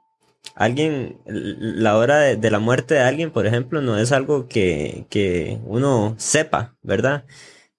alguien, 0.53 1.19
la 1.25 1.97
hora 1.97 2.19
de, 2.19 2.51
la 2.51 2.59
muerte 2.59 2.93
de 2.93 2.99
alguien, 2.99 3.31
por 3.31 3.47
ejemplo, 3.47 3.81
no 3.81 3.97
es 3.97 4.11
algo 4.11 4.47
que, 4.47 5.07
que 5.09 5.59
uno 5.65 6.13
sepa, 6.19 6.77
¿verdad? 6.83 7.25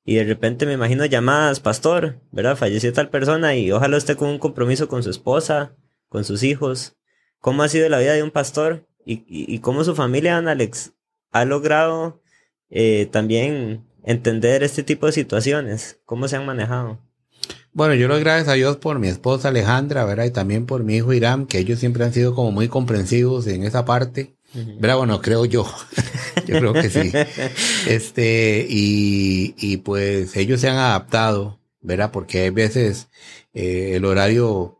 Y 0.04 0.16
de 0.16 0.24
repente 0.24 0.66
me 0.66 0.72
imagino 0.72 1.06
llamadas, 1.06 1.60
pastor, 1.60 2.20
¿verdad? 2.32 2.56
Falleció 2.56 2.92
tal 2.92 3.08
persona 3.08 3.54
y 3.54 3.70
ojalá 3.70 3.96
esté 3.98 4.16
con 4.16 4.30
un 4.30 4.40
compromiso 4.40 4.88
con 4.88 5.04
su 5.04 5.10
esposa, 5.10 5.76
con 6.08 6.24
sus 6.24 6.42
hijos. 6.42 6.96
¿Cómo 7.38 7.62
ha 7.62 7.68
sido 7.68 7.88
la 7.88 8.00
vida 8.00 8.14
de 8.14 8.24
un 8.24 8.32
pastor? 8.32 8.84
Y, 9.08 9.24
y, 9.28 9.60
cómo 9.60 9.84
su 9.84 9.94
familia, 9.94 10.38
Alex, 10.38 10.92
ha 11.30 11.44
logrado 11.44 12.20
eh, 12.70 13.08
también 13.12 13.86
entender 14.02 14.64
este 14.64 14.82
tipo 14.82 15.06
de 15.06 15.12
situaciones. 15.12 16.00
¿Cómo 16.04 16.26
se 16.26 16.34
han 16.34 16.44
manejado? 16.44 16.98
Bueno, 17.72 17.94
yo 17.94 18.08
lo 18.08 18.18
gracias 18.18 18.48
a 18.48 18.54
Dios 18.54 18.78
por 18.78 18.98
mi 18.98 19.06
esposa 19.06 19.48
Alejandra, 19.48 20.04
¿verdad? 20.04 20.24
Y 20.24 20.32
también 20.32 20.66
por 20.66 20.82
mi 20.82 20.96
hijo 20.96 21.12
Irán, 21.12 21.46
que 21.46 21.58
ellos 21.58 21.78
siempre 21.78 22.04
han 22.04 22.12
sido 22.12 22.34
como 22.34 22.50
muy 22.50 22.66
comprensivos 22.66 23.46
en 23.46 23.62
esa 23.62 23.84
parte. 23.84 24.34
¿Verdad? 24.80 24.96
Bueno, 24.96 25.20
creo 25.20 25.44
yo. 25.44 25.72
yo 26.46 26.58
creo 26.58 26.72
que 26.72 26.90
sí. 26.90 27.12
Este, 27.86 28.66
y, 28.68 29.54
y 29.58 29.76
pues 29.76 30.34
ellos 30.36 30.60
se 30.60 30.68
han 30.68 30.78
adaptado, 30.78 31.60
¿verdad? 31.80 32.10
Porque 32.10 32.40
hay 32.40 32.50
veces 32.50 33.08
eh, 33.54 33.92
el 33.94 34.04
horario, 34.04 34.48
o 34.50 34.78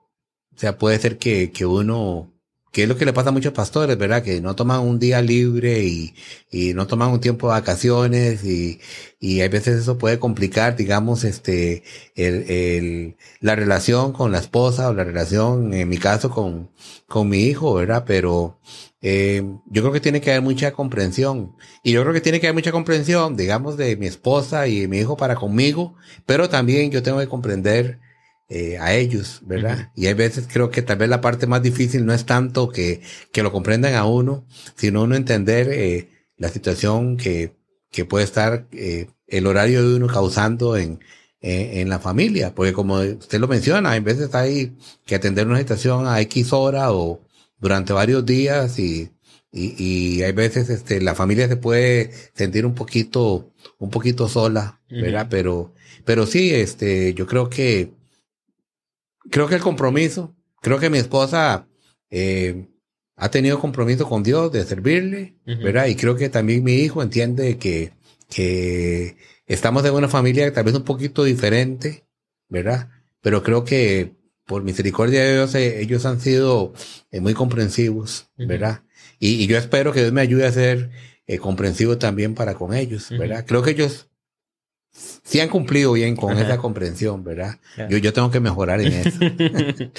sea, 0.56 0.78
puede 0.78 0.98
ser 0.98 1.18
que, 1.18 1.52
que 1.52 1.64
uno 1.64 2.32
que 2.76 2.82
es 2.82 2.88
lo 2.90 2.98
que 2.98 3.06
le 3.06 3.14
pasa 3.14 3.30
a 3.30 3.32
muchos 3.32 3.54
pastores, 3.54 3.96
¿verdad? 3.96 4.22
Que 4.22 4.42
no 4.42 4.54
toman 4.54 4.80
un 4.80 4.98
día 4.98 5.22
libre 5.22 5.82
y, 5.84 6.14
y 6.50 6.74
no 6.74 6.86
toman 6.86 7.10
un 7.10 7.20
tiempo 7.20 7.46
de 7.46 7.54
vacaciones 7.54 8.44
y, 8.44 8.80
y 9.18 9.40
a 9.40 9.48
veces 9.48 9.78
eso 9.80 9.96
puede 9.96 10.18
complicar, 10.18 10.76
digamos, 10.76 11.24
este, 11.24 11.84
el, 12.16 12.50
el, 12.50 13.16
la 13.40 13.56
relación 13.56 14.12
con 14.12 14.30
la 14.30 14.40
esposa 14.40 14.90
o 14.90 14.92
la 14.92 15.04
relación, 15.04 15.72
en 15.72 15.88
mi 15.88 15.96
caso, 15.96 16.28
con, 16.28 16.70
con 17.08 17.30
mi 17.30 17.44
hijo, 17.44 17.72
¿verdad? 17.72 18.04
Pero, 18.06 18.60
eh, 19.00 19.42
yo 19.70 19.80
creo 19.80 19.92
que 19.94 20.00
tiene 20.00 20.20
que 20.20 20.32
haber 20.32 20.42
mucha 20.42 20.72
comprensión. 20.72 21.56
Y 21.82 21.92
yo 21.92 22.02
creo 22.02 22.12
que 22.12 22.20
tiene 22.20 22.40
que 22.40 22.46
haber 22.48 22.56
mucha 22.56 22.72
comprensión, 22.72 23.38
digamos, 23.38 23.78
de 23.78 23.96
mi 23.96 24.06
esposa 24.06 24.68
y 24.68 24.86
mi 24.86 24.98
hijo 24.98 25.16
para 25.16 25.36
conmigo, 25.36 25.94
pero 26.26 26.50
también 26.50 26.90
yo 26.90 27.02
tengo 27.02 27.20
que 27.20 27.28
comprender 27.28 28.00
eh, 28.48 28.78
a 28.78 28.94
ellos, 28.94 29.40
¿verdad? 29.44 29.90
Y 29.96 30.06
hay 30.06 30.14
veces 30.14 30.46
creo 30.48 30.70
que 30.70 30.80
tal 30.80 30.98
vez 30.98 31.08
la 31.08 31.20
parte 31.20 31.48
más 31.48 31.64
difícil 31.64 32.06
no 32.06 32.12
es 32.12 32.26
tanto 32.26 32.68
que, 32.68 33.00
que 33.32 33.42
lo 33.42 33.50
comprendan 33.50 33.94
a 33.94 34.04
uno, 34.04 34.46
sino 34.76 35.02
uno 35.02 35.16
entender 35.16 35.68
eh, 35.72 36.10
la 36.36 36.48
situación 36.48 37.16
que, 37.16 37.56
que 37.90 38.04
puede 38.04 38.24
estar 38.24 38.68
eh, 38.70 39.08
el 39.26 39.48
horario 39.48 39.88
de 39.88 39.96
uno 39.96 40.06
causando 40.06 40.76
en, 40.76 41.00
en, 41.40 41.88
la 41.88 41.98
familia, 41.98 42.54
porque 42.54 42.72
como 42.72 43.00
usted 43.00 43.40
lo 43.40 43.48
menciona, 43.48 43.90
hay 43.90 44.00
veces 44.00 44.32
hay 44.34 44.76
que 45.04 45.16
atender 45.16 45.48
una 45.48 45.58
situación 45.58 46.06
a 46.06 46.20
X 46.20 46.52
hora 46.52 46.92
o 46.92 47.20
durante 47.58 47.92
varios 47.92 48.24
días 48.24 48.78
y, 48.78 49.10
y, 49.50 49.74
y 49.76 50.22
hay 50.22 50.32
veces 50.32 50.70
este, 50.70 51.00
la 51.00 51.16
familia 51.16 51.48
se 51.48 51.56
puede 51.56 52.12
sentir 52.34 52.64
un 52.64 52.74
poquito, 52.76 53.52
un 53.78 53.90
poquito 53.90 54.28
sola, 54.28 54.80
¿verdad? 54.88 55.26
Pero, 55.28 55.74
pero 56.04 56.26
sí, 56.26 56.54
este, 56.54 57.12
yo 57.14 57.26
creo 57.26 57.50
que 57.50 57.95
creo 59.30 59.48
que 59.48 59.56
el 59.56 59.60
compromiso, 59.60 60.34
creo 60.60 60.78
que 60.78 60.90
mi 60.90 60.98
esposa 60.98 61.68
eh, 62.10 62.68
ha 63.16 63.30
tenido 63.30 63.58
compromiso 63.58 64.08
con 64.08 64.22
Dios 64.22 64.52
de 64.52 64.64
servirle, 64.64 65.36
¿verdad? 65.44 65.86
Y 65.86 65.96
creo 65.96 66.16
que 66.16 66.28
también 66.28 66.62
mi 66.62 66.74
hijo 66.74 67.02
entiende 67.02 67.58
que, 67.58 67.92
que 68.28 69.16
estamos 69.46 69.84
en 69.84 69.94
una 69.94 70.08
familia 70.08 70.52
tal 70.52 70.64
vez 70.64 70.74
un 70.74 70.84
poquito 70.84 71.24
diferente, 71.24 72.06
¿verdad? 72.48 72.90
Pero 73.22 73.42
creo 73.42 73.64
que 73.64 74.16
por 74.44 74.62
misericordia 74.62 75.24
de 75.24 75.34
Dios 75.34 75.54
eh, 75.54 75.80
ellos 75.80 76.06
han 76.06 76.20
sido 76.20 76.72
eh, 77.10 77.20
muy 77.20 77.34
comprensivos, 77.34 78.30
¿verdad? 78.36 78.82
y, 79.18 79.42
y, 79.42 79.46
yo 79.46 79.58
espero 79.58 79.92
que 79.92 80.00
Dios 80.00 80.12
me 80.12 80.20
ayude 80.20 80.46
a 80.46 80.52
ser 80.52 80.90
eh, 81.26 81.38
comprensivo 81.38 81.98
también 81.98 82.34
para 82.34 82.54
con 82.54 82.72
ellos, 82.72 83.08
¿verdad? 83.10 83.44
Creo 83.46 83.62
que 83.62 83.72
ellos 83.72 84.08
sí 85.22 85.40
han 85.40 85.48
cumplido 85.48 85.92
bien 85.92 86.16
con 86.16 86.38
esa 86.38 86.58
comprensión, 86.58 87.24
¿verdad? 87.24 87.58
Yo, 87.90 87.98
yo 87.98 88.12
tengo 88.12 88.30
que 88.30 88.40
mejorar 88.40 88.80
en 88.80 88.92
eso. 88.92 89.18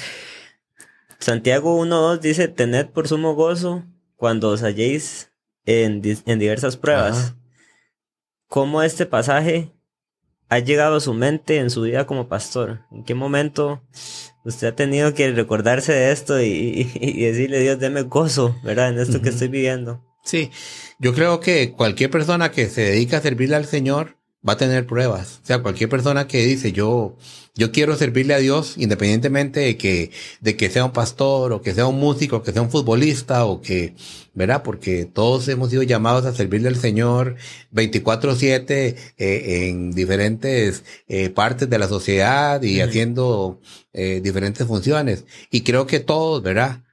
Santiago 1.18 1.84
1.2 1.84 2.20
dice, 2.20 2.48
tened 2.48 2.86
por 2.86 3.08
sumo 3.08 3.34
gozo 3.34 3.84
cuando 4.16 4.50
os 4.50 4.62
halléis 4.62 5.30
en, 5.66 6.02
en 6.26 6.38
diversas 6.38 6.76
pruebas. 6.76 7.34
¿Cómo 8.48 8.82
este 8.82 9.04
pasaje 9.04 9.72
ha 10.48 10.58
llegado 10.60 10.96
a 10.96 11.00
su 11.00 11.12
mente 11.12 11.58
en 11.58 11.70
su 11.70 11.82
vida 11.82 12.06
como 12.06 12.28
pastor? 12.28 12.80
¿En 12.90 13.04
qué 13.04 13.14
momento 13.14 13.82
usted 14.44 14.68
ha 14.68 14.76
tenido 14.76 15.12
que 15.12 15.30
recordarse 15.32 15.92
de 15.92 16.12
esto 16.12 16.40
y, 16.40 16.90
y, 16.94 17.24
decirle, 17.24 17.60
Dios, 17.60 17.78
deme 17.78 18.02
gozo, 18.02 18.56
¿verdad? 18.62 18.90
En 18.90 18.98
esto 18.98 19.20
que 19.20 19.28
estoy 19.28 19.48
viviendo. 19.48 20.02
Sí, 20.24 20.50
yo 20.98 21.14
creo 21.14 21.40
que 21.40 21.72
cualquier 21.72 22.10
persona 22.10 22.50
que 22.50 22.68
se 22.68 22.82
dedica 22.82 23.18
a 23.18 23.22
servirle 23.22 23.56
al 23.56 23.66
Señor 23.66 24.17
va 24.46 24.52
a 24.54 24.56
tener 24.56 24.86
pruebas. 24.86 25.40
O 25.42 25.46
sea, 25.46 25.62
cualquier 25.62 25.88
persona 25.88 26.28
que 26.28 26.44
dice 26.46 26.72
yo, 26.72 27.16
yo 27.54 27.72
quiero 27.72 27.96
servirle 27.96 28.34
a 28.34 28.38
Dios, 28.38 28.74
independientemente 28.76 29.60
de 29.60 29.76
que, 29.76 30.12
de 30.40 30.56
que 30.56 30.70
sea 30.70 30.84
un 30.84 30.92
pastor 30.92 31.52
o 31.52 31.60
que 31.60 31.74
sea 31.74 31.86
un 31.86 31.98
músico, 31.98 32.42
que 32.42 32.52
sea 32.52 32.62
un 32.62 32.70
futbolista 32.70 33.44
o 33.46 33.60
que, 33.60 33.94
¿verdad? 34.34 34.62
Porque 34.62 35.06
todos 35.06 35.48
hemos 35.48 35.70
sido 35.70 35.82
llamados 35.82 36.24
a 36.24 36.34
servirle 36.34 36.68
al 36.68 36.76
Señor 36.76 37.36
24/7 37.72 38.96
eh, 39.18 39.68
en 39.68 39.90
diferentes 39.90 40.84
eh, 41.08 41.30
partes 41.30 41.68
de 41.68 41.78
la 41.78 41.88
sociedad 41.88 42.62
y 42.62 42.80
haciendo 42.80 43.60
eh, 43.92 44.20
diferentes 44.22 44.66
funciones. 44.66 45.24
Y 45.50 45.62
creo 45.62 45.86
que 45.86 45.98
todos, 46.00 46.42
¿verdad? 46.42 46.84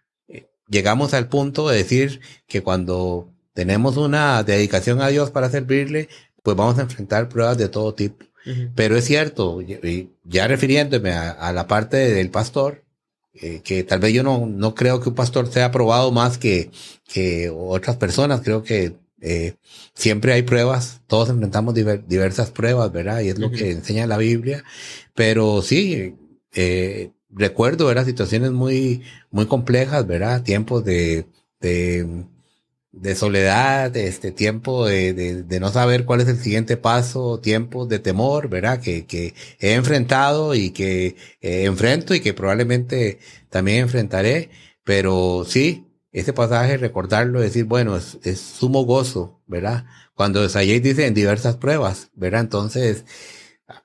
Llegamos 0.68 1.14
al 1.14 1.30
punto 1.30 1.70
de 1.70 1.78
decir 1.78 2.22
que 2.48 2.64
cuando 2.64 3.30
tenemos 3.56 3.98
una 3.98 4.44
dedicación 4.44 5.02
a 5.02 5.08
Dios 5.08 5.32
para 5.32 5.50
servirle, 5.50 6.10
pues 6.46 6.56
vamos 6.56 6.78
a 6.78 6.84
enfrentar 6.84 7.28
pruebas 7.28 7.58
de 7.58 7.68
todo 7.68 7.96
tipo. 7.96 8.24
Pero 8.76 8.96
es 8.96 9.06
cierto, 9.06 9.60
ya 10.24 10.48
refiriéndome 10.48 11.12
a, 11.12 11.52
la 11.52 11.66
parte 11.66 11.98
del 11.98 12.30
pastor, 12.30 12.84
eh, 13.34 13.62
que 13.64 13.84
tal 13.84 14.00
vez 14.00 14.14
yo 14.14 14.22
no, 14.22 14.46
no 14.46 14.76
creo 14.76 15.02
que 15.02 15.10
un 15.10 15.16
pastor 15.16 15.52
sea 15.52 15.66
aprobado 15.66 16.12
más 16.12 16.38
que, 16.38 16.70
que 17.12 17.50
otras 17.50 17.96
personas, 17.96 18.42
creo 18.42 18.62
que 18.62 18.94
eh, 19.20 19.56
siempre 19.96 20.34
hay 20.34 20.44
pruebas, 20.44 21.02
todos 21.08 21.30
enfrentamos 21.30 21.74
diversas 21.74 22.52
pruebas, 22.52 22.92
¿verdad? 22.92 23.22
Y 23.22 23.30
es 23.30 23.40
lo 23.40 23.50
que 23.50 23.72
enseña 23.72 24.06
la 24.06 24.18
Biblia. 24.18 24.64
Pero 25.16 25.64
sí, 25.64 26.16
eh, 26.54 27.10
recuerdo, 27.32 27.88
¿verdad? 27.88 28.06
Situaciones 28.06 28.52
muy, 28.52 29.02
muy 29.32 29.48
complejas, 29.48 30.06
¿verdad? 30.06 30.44
Tiempos 30.44 30.86
de, 30.86 31.26
de 31.60 32.26
de 32.96 33.14
soledad, 33.16 33.96
este 33.98 34.32
tiempo 34.32 34.86
de, 34.86 35.14
de, 35.14 35.60
no 35.60 35.70
saber 35.70 36.06
cuál 36.06 36.22
es 36.22 36.30
el 36.30 36.38
siguiente 36.38 36.78
paso, 36.78 37.40
tiempos 37.40 37.90
de 37.90 38.00
temor, 38.00 38.48
¿verdad? 38.50 38.80
Que, 38.80 39.06
que 39.06 39.34
he 39.60 39.74
enfrentado 39.74 40.56
y 40.56 40.72
que 40.72 41.18
eh, 41.42 41.66
enfrento 41.66 42.16
y 42.16 42.22
que 42.22 42.34
probablemente 42.34 43.20
también 43.50 43.80
enfrentaré. 43.80 44.50
Pero 44.84 45.46
sí, 45.48 45.86
ese 46.14 46.32
pasaje, 46.32 46.78
recordarlo, 46.78 47.42
decir, 47.42 47.66
bueno, 47.66 47.98
es, 47.98 48.18
es 48.24 48.40
sumo 48.40 48.86
gozo, 48.86 49.42
¿verdad? 49.46 49.86
Cuando 50.14 50.48
Sayed 50.48 50.82
dice 50.82 51.06
en 51.06 51.14
diversas 51.14 51.58
pruebas, 51.58 52.12
¿verdad? 52.14 52.42
Entonces, 52.42 53.04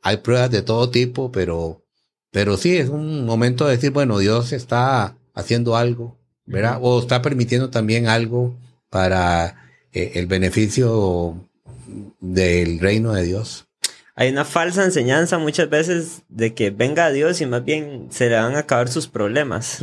hay 0.02 0.18
pruebas 0.18 0.50
de 0.50 0.62
todo 0.62 0.90
tipo, 0.90 1.32
pero, 1.32 1.84
pero 2.30 2.56
sí, 2.56 2.76
es 2.76 2.88
un 2.88 3.26
momento 3.26 3.66
de 3.66 3.76
decir, 3.76 3.90
bueno, 3.90 4.18
Dios 4.18 4.52
está 4.52 5.16
haciendo 5.34 5.76
algo, 5.76 6.18
¿verdad? 6.46 6.78
O 6.80 7.00
está 7.00 7.22
permitiendo 7.22 7.70
también 7.70 8.06
algo 8.08 8.56
para 8.90 9.70
eh, 9.92 10.12
el 10.16 10.26
beneficio 10.26 11.48
del 12.20 12.78
reino 12.80 13.12
de 13.12 13.22
Dios. 13.24 13.66
Hay 14.14 14.28
una 14.28 14.44
falsa 14.44 14.84
enseñanza 14.84 15.38
muchas 15.38 15.70
veces 15.70 16.22
de 16.28 16.52
que 16.52 16.70
venga 16.70 17.06
a 17.06 17.10
Dios 17.10 17.40
y 17.40 17.46
más 17.46 17.64
bien 17.64 18.08
se 18.10 18.28
le 18.28 18.36
van 18.36 18.54
a 18.54 18.60
acabar 18.60 18.88
sus 18.88 19.08
problemas. 19.08 19.80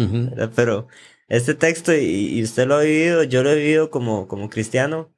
Pero 0.56 0.88
este 1.28 1.56
texto, 1.56 1.96
y, 1.96 2.44
usted 2.44 2.68
lo 2.68 2.76
ha 2.76 2.82
vivido, 2.82 3.24
yo 3.24 3.42
lo 3.42 3.50
he 3.50 3.56
vivido 3.56 3.90
como, 3.90 4.28
como 4.28 4.50
cristiano, 4.50 5.12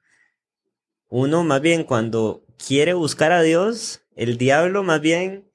uno 1.09 1.43
más 1.43 1.59
bien 1.59 1.83
cuando 1.83 2.45
quiere 2.65 2.93
buscar 2.93 3.31
a 3.31 3.41
Dios, 3.41 4.03
el 4.15 4.37
diablo 4.37 4.83
más 4.83 5.01
bien 5.01 5.49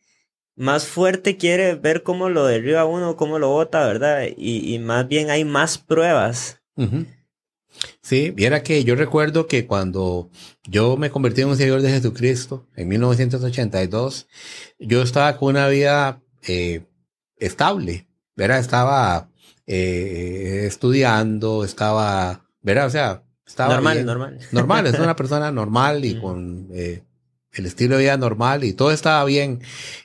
más 0.56 0.86
fuerte 0.86 1.36
quiere 1.36 1.74
ver 1.74 2.02
cómo 2.02 2.28
lo 2.28 2.46
derriba 2.46 2.84
uno, 2.84 3.16
cómo 3.16 3.38
lo 3.38 3.48
bota, 3.48 3.86
¿verdad? 3.86 4.26
Y, 4.36 4.78
más 4.78 5.08
bien 5.08 5.30
hay 5.30 5.44
más 5.44 5.78
pruebas. 5.78 6.60
Sí, 8.00 8.30
viera 8.30 8.62
que 8.62 8.84
yo 8.84 8.94
recuerdo 8.94 9.46
que 9.46 9.66
cuando 9.66 10.30
yo 10.64 10.96
me 10.96 11.10
convertí 11.10 11.42
en 11.42 11.48
un 11.48 11.56
seguidor 11.56 11.82
de 11.82 11.90
Jesucristo 11.90 12.66
en 12.76 12.88
1982, 12.88 14.28
yo 14.78 15.02
estaba 15.02 15.36
con 15.36 15.50
una 15.50 15.68
vida 15.68 16.22
eh, 16.46 16.84
estable, 17.36 18.06
¿verdad? 18.36 18.58
Estaba 18.58 19.30
eh, 19.66 20.64
estudiando, 20.66 21.64
estaba, 21.64 22.44
¿verdad? 22.62 22.86
O 22.86 22.90
sea, 22.90 23.22
estaba... 23.46 23.74
Normal, 23.74 24.04
normal. 24.04 24.38
Normal, 24.52 24.86
es 24.86 24.98
una 24.98 25.16
persona 25.16 25.50
normal 25.50 26.04
y 26.04 26.20
con 26.20 26.68
eh, 26.72 27.02
el 27.52 27.66
estilo 27.66 27.96
de 27.96 28.04
vida 28.04 28.16
normal 28.16 28.64
y 28.64 28.72
todo 28.72 28.90
estaba 28.90 29.24
bien. 29.24 29.60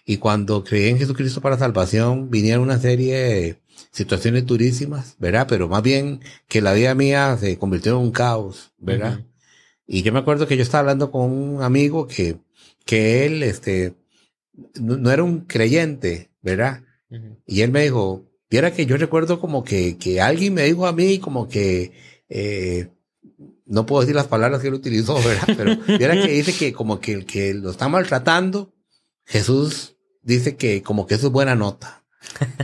Y 0.06 0.18
cuando 0.18 0.64
creí 0.64 0.90
en 0.90 0.98
Jesucristo 0.98 1.42
para 1.42 1.58
salvación, 1.58 2.30
vinieron 2.30 2.64
una 2.64 2.80
serie 2.80 3.16
de 3.16 3.62
situaciones 3.92 4.46
durísimas, 4.46 5.16
¿verdad? 5.20 5.48
Pero 5.48 5.68
más 5.68 5.84
bien 5.84 6.22
que 6.48 6.62
la 6.62 6.74
vida 6.74 6.94
mía 6.96 7.38
se 7.40 7.58
convirtió 7.58 7.94
en 7.94 8.00
un 8.00 8.12
caos, 8.12 8.72
¿verdad? 8.78 9.26
Y 9.88 10.04
yo 10.04 10.14
me 10.14 10.20
acuerdo 10.20 10.48
que 10.48 10.56
yo 10.56 10.64
estaba 10.64 10.82
hablando 10.82 11.12
con 11.12 11.32
un 11.32 11.64
amigo 11.64 12.08
que, 12.08 12.38
que 12.86 13.26
él, 13.26 13.44
este, 13.44 13.96
no, 14.80 15.12
era 15.12 15.24
un 15.24 15.42
creyente, 15.42 16.30
¿verdad? 16.42 16.84
Y 17.48 17.62
él 17.62 17.72
me 17.72 17.82
dijo, 17.82 18.26
viera 18.50 18.72
que 18.72 18.86
yo 18.86 18.98
recuerdo 18.98 19.40
como 19.40 19.64
que, 19.64 19.98
que 19.98 20.22
alguien 20.22 20.54
me 20.54 20.64
dijo 20.64 20.86
a 20.86 20.94
mí 20.94 21.20
como 21.20 21.48
que, 21.48 21.92
eh, 22.30 22.90
no 23.66 23.86
puedo 23.86 24.02
decir 24.02 24.16
las 24.16 24.28
palabras 24.28 24.62
que 24.62 24.68
él 24.68 24.74
utilizó, 24.74 25.16
¿verdad? 25.16 25.48
Pero 25.58 25.98
viera 25.98 26.14
que 26.14 26.34
dice 26.34 26.54
que 26.54 26.74
como 26.74 27.00
que 27.00 27.14
el 27.14 27.26
que 27.26 27.54
lo 27.54 27.72
está 27.72 27.88
maltratando, 27.88 28.74
Jesús 29.26 29.96
dice 30.22 30.56
que 30.56 30.82
como 30.82 31.06
que 31.06 31.16
eso 31.16 31.28
es 31.28 31.34
buena 31.34 31.56
nota. 31.56 31.99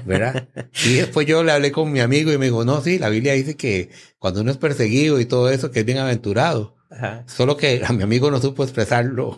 ¿Verdad? 0.05 0.47
Y 0.85 0.95
después 0.95 1.27
yo 1.27 1.43
le 1.43 1.51
hablé 1.51 1.71
con 1.71 1.91
mi 1.91 1.99
amigo 1.99 2.31
y 2.31 2.37
me 2.37 2.45
dijo, 2.45 2.65
no, 2.65 2.81
sí, 2.81 2.99
la 2.99 3.09
Biblia 3.09 3.33
dice 3.33 3.55
que 3.55 3.89
cuando 4.19 4.41
uno 4.41 4.51
es 4.51 4.57
perseguido 4.57 5.19
y 5.19 5.25
todo 5.25 5.49
eso, 5.49 5.71
que 5.71 5.81
es 5.81 5.85
bienaventurado. 5.85 6.75
Solo 7.25 7.57
que 7.57 7.81
a 7.85 7.91
mi 7.91 8.03
amigo 8.03 8.31
no 8.31 8.39
supo 8.39 8.63
expresarlo 8.63 9.37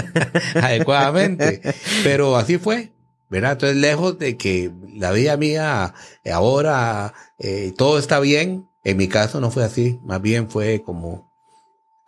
adecuadamente. 0.54 1.60
Pero 2.02 2.36
así 2.36 2.58
fue, 2.58 2.92
¿verdad? 3.30 3.52
Entonces, 3.52 3.76
lejos 3.76 4.18
de 4.18 4.36
que 4.36 4.72
la 4.94 5.12
vida 5.12 5.36
mía 5.36 5.94
ahora 6.32 7.14
eh, 7.38 7.72
todo 7.76 7.98
está 7.98 8.18
bien, 8.18 8.68
en 8.82 8.96
mi 8.96 9.06
caso 9.06 9.40
no 9.40 9.50
fue 9.50 9.64
así. 9.64 10.00
Más 10.02 10.20
bien 10.20 10.50
fue 10.50 10.82
como 10.82 11.27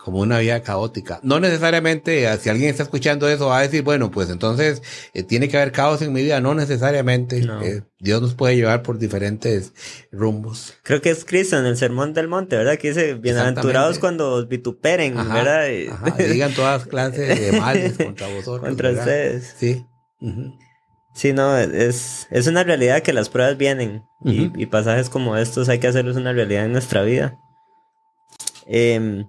como 0.02 0.20
una 0.20 0.38
vida 0.38 0.62
caótica. 0.62 1.20
No 1.22 1.40
necesariamente, 1.40 2.24
eh, 2.24 2.36
si 2.38 2.48
alguien 2.48 2.70
está 2.70 2.82
escuchando 2.82 3.28
eso, 3.28 3.48
va 3.48 3.58
a 3.58 3.62
decir, 3.62 3.82
bueno, 3.82 4.10
pues 4.10 4.30
entonces 4.30 4.82
eh, 5.12 5.22
tiene 5.22 5.48
que 5.48 5.58
haber 5.58 5.72
caos 5.72 6.00
en 6.00 6.12
mi 6.12 6.22
vida. 6.22 6.40
No 6.40 6.54
necesariamente. 6.54 7.46
Eh, 7.62 7.82
Dios 7.98 8.22
nos 8.22 8.34
puede 8.34 8.56
llevar 8.56 8.82
por 8.82 8.98
diferentes 8.98 9.74
rumbos. 10.10 10.74
Creo 10.84 11.02
que 11.02 11.10
es 11.10 11.26
Cristo 11.26 11.58
en 11.58 11.66
el 11.66 11.76
Sermón 11.76 12.14
del 12.14 12.28
Monte, 12.28 12.56
¿verdad? 12.56 12.78
Que 12.78 12.88
dice, 12.88 13.14
bienaventurados 13.14 13.98
cuando 13.98 14.32
os 14.32 14.48
vituperen, 14.48 15.14
¿verdad? 15.14 15.66
digan 16.16 16.54
todas 16.54 16.86
clases 16.86 17.38
de 17.38 17.52
males 17.60 17.98
contra 17.98 18.26
vosotros. 18.28 18.66
Contra 18.66 18.90
ustedes. 18.92 19.54
Sí. 19.58 19.84
Sí, 21.12 21.32
no, 21.34 21.58
es, 21.58 22.26
es 22.30 22.46
una 22.46 22.64
realidad 22.64 23.02
que 23.02 23.12
las 23.12 23.28
pruebas 23.28 23.58
vienen 23.58 24.04
y, 24.24 24.50
y 24.56 24.66
pasajes 24.66 25.10
como 25.10 25.36
estos 25.36 25.68
hay 25.68 25.78
que 25.78 25.88
hacerlos 25.88 26.16
una 26.16 26.32
realidad 26.32 26.64
en 26.64 26.72
nuestra 26.72 27.02
vida. 27.02 27.36
Eh, 28.66 29.24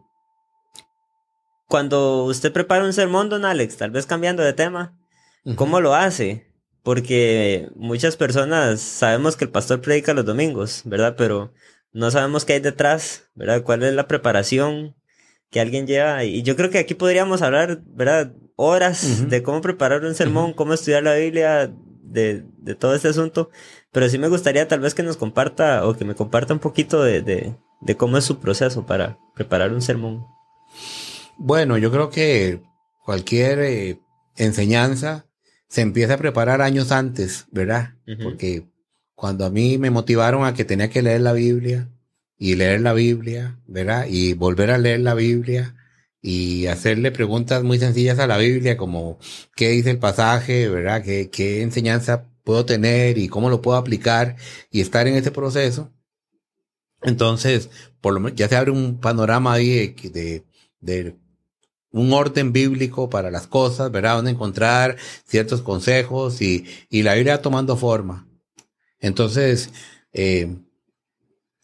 cuando 1.71 2.25
usted 2.25 2.51
prepara 2.51 2.83
un 2.83 2.91
sermón, 2.91 3.29
don 3.29 3.45
Alex, 3.45 3.77
tal 3.77 3.91
vez 3.91 4.05
cambiando 4.05 4.43
de 4.43 4.51
tema, 4.51 4.99
¿cómo 5.55 5.79
lo 5.79 5.95
hace? 5.95 6.51
Porque 6.83 7.69
muchas 7.75 8.17
personas 8.17 8.81
sabemos 8.81 9.37
que 9.37 9.45
el 9.45 9.51
pastor 9.51 9.79
predica 9.79 10.13
los 10.13 10.25
domingos, 10.25 10.81
¿verdad? 10.83 11.15
Pero 11.17 11.53
no 11.93 12.11
sabemos 12.11 12.43
qué 12.43 12.53
hay 12.53 12.59
detrás, 12.59 13.29
¿verdad? 13.35 13.63
¿Cuál 13.63 13.83
es 13.83 13.93
la 13.93 14.05
preparación 14.05 14.97
que 15.49 15.61
alguien 15.61 15.87
lleva? 15.87 16.25
Y 16.25 16.43
yo 16.43 16.57
creo 16.57 16.69
que 16.69 16.79
aquí 16.79 16.93
podríamos 16.93 17.41
hablar, 17.41 17.81
¿verdad? 17.85 18.33
Horas 18.57 19.29
de 19.29 19.41
cómo 19.41 19.61
preparar 19.61 20.03
un 20.03 20.13
sermón, 20.13 20.51
cómo 20.51 20.73
estudiar 20.73 21.03
la 21.03 21.15
Biblia, 21.15 21.73
de, 22.03 22.43
de, 22.57 22.75
todo 22.75 22.95
este 22.95 23.07
asunto. 23.07 23.49
Pero 23.93 24.09
sí 24.09 24.17
me 24.17 24.27
gustaría 24.27 24.67
tal 24.67 24.81
vez 24.81 24.93
que 24.93 25.03
nos 25.03 25.15
comparta 25.15 25.87
o 25.87 25.95
que 25.95 26.03
me 26.03 26.15
comparta 26.15 26.53
un 26.53 26.59
poquito 26.59 27.01
de, 27.01 27.21
de, 27.21 27.55
de 27.79 27.95
cómo 27.95 28.17
es 28.17 28.25
su 28.25 28.39
proceso 28.39 28.85
para 28.85 29.17
preparar 29.35 29.71
un 29.71 29.81
sermón. 29.81 30.25
Bueno, 31.43 31.79
yo 31.79 31.91
creo 31.91 32.11
que 32.11 32.61
cualquier 33.03 33.59
eh, 33.61 33.99
enseñanza 34.35 35.25
se 35.67 35.81
empieza 35.81 36.13
a 36.13 36.17
preparar 36.17 36.61
años 36.61 36.91
antes, 36.91 37.47
¿verdad? 37.51 37.95
Porque 38.21 38.67
cuando 39.15 39.45
a 39.45 39.49
mí 39.49 39.79
me 39.79 39.89
motivaron 39.89 40.45
a 40.45 40.53
que 40.53 40.65
tenía 40.65 40.91
que 40.91 41.01
leer 41.01 41.21
la 41.21 41.33
Biblia 41.33 41.89
y 42.37 42.53
leer 42.55 42.81
la 42.81 42.93
Biblia, 42.93 43.59
¿verdad? 43.65 44.05
Y 44.07 44.33
volver 44.33 44.69
a 44.69 44.77
leer 44.77 44.99
la 44.99 45.15
Biblia 45.15 45.75
y 46.21 46.67
hacerle 46.67 47.11
preguntas 47.11 47.63
muy 47.63 47.79
sencillas 47.79 48.19
a 48.19 48.27
la 48.27 48.37
Biblia, 48.37 48.77
como 48.77 49.17
qué 49.55 49.69
dice 49.69 49.89
el 49.89 49.97
pasaje, 49.97 50.69
¿verdad? 50.69 51.03
¿Qué, 51.03 51.31
qué 51.31 51.63
enseñanza 51.63 52.29
puedo 52.43 52.65
tener 52.65 53.17
y 53.17 53.29
cómo 53.29 53.49
lo 53.49 53.63
puedo 53.63 53.77
aplicar 53.79 54.35
y 54.69 54.81
estar 54.81 55.07
en 55.07 55.15
ese 55.15 55.31
proceso? 55.31 55.91
Entonces, 57.01 57.71
por 57.99 58.13
lo 58.13 58.19
menos 58.19 58.37
ya 58.37 58.47
se 58.47 58.55
abre 58.55 58.69
un 58.71 58.99
panorama 58.99 59.53
ahí 59.53 59.95
de, 60.13 60.45
de 60.79 61.15
un 61.91 62.13
orden 62.13 62.53
bíblico 62.53 63.09
para 63.09 63.31
las 63.31 63.47
cosas, 63.47 63.91
¿verdad? 63.91 64.15
Donde 64.15 64.31
encontrar 64.31 64.97
ciertos 65.25 65.61
consejos 65.61 66.41
y, 66.41 66.65
y 66.89 67.03
la 67.03 67.15
Biblia 67.15 67.41
tomando 67.41 67.75
forma. 67.75 68.27
Entonces, 68.99 69.71
eh, 70.13 70.55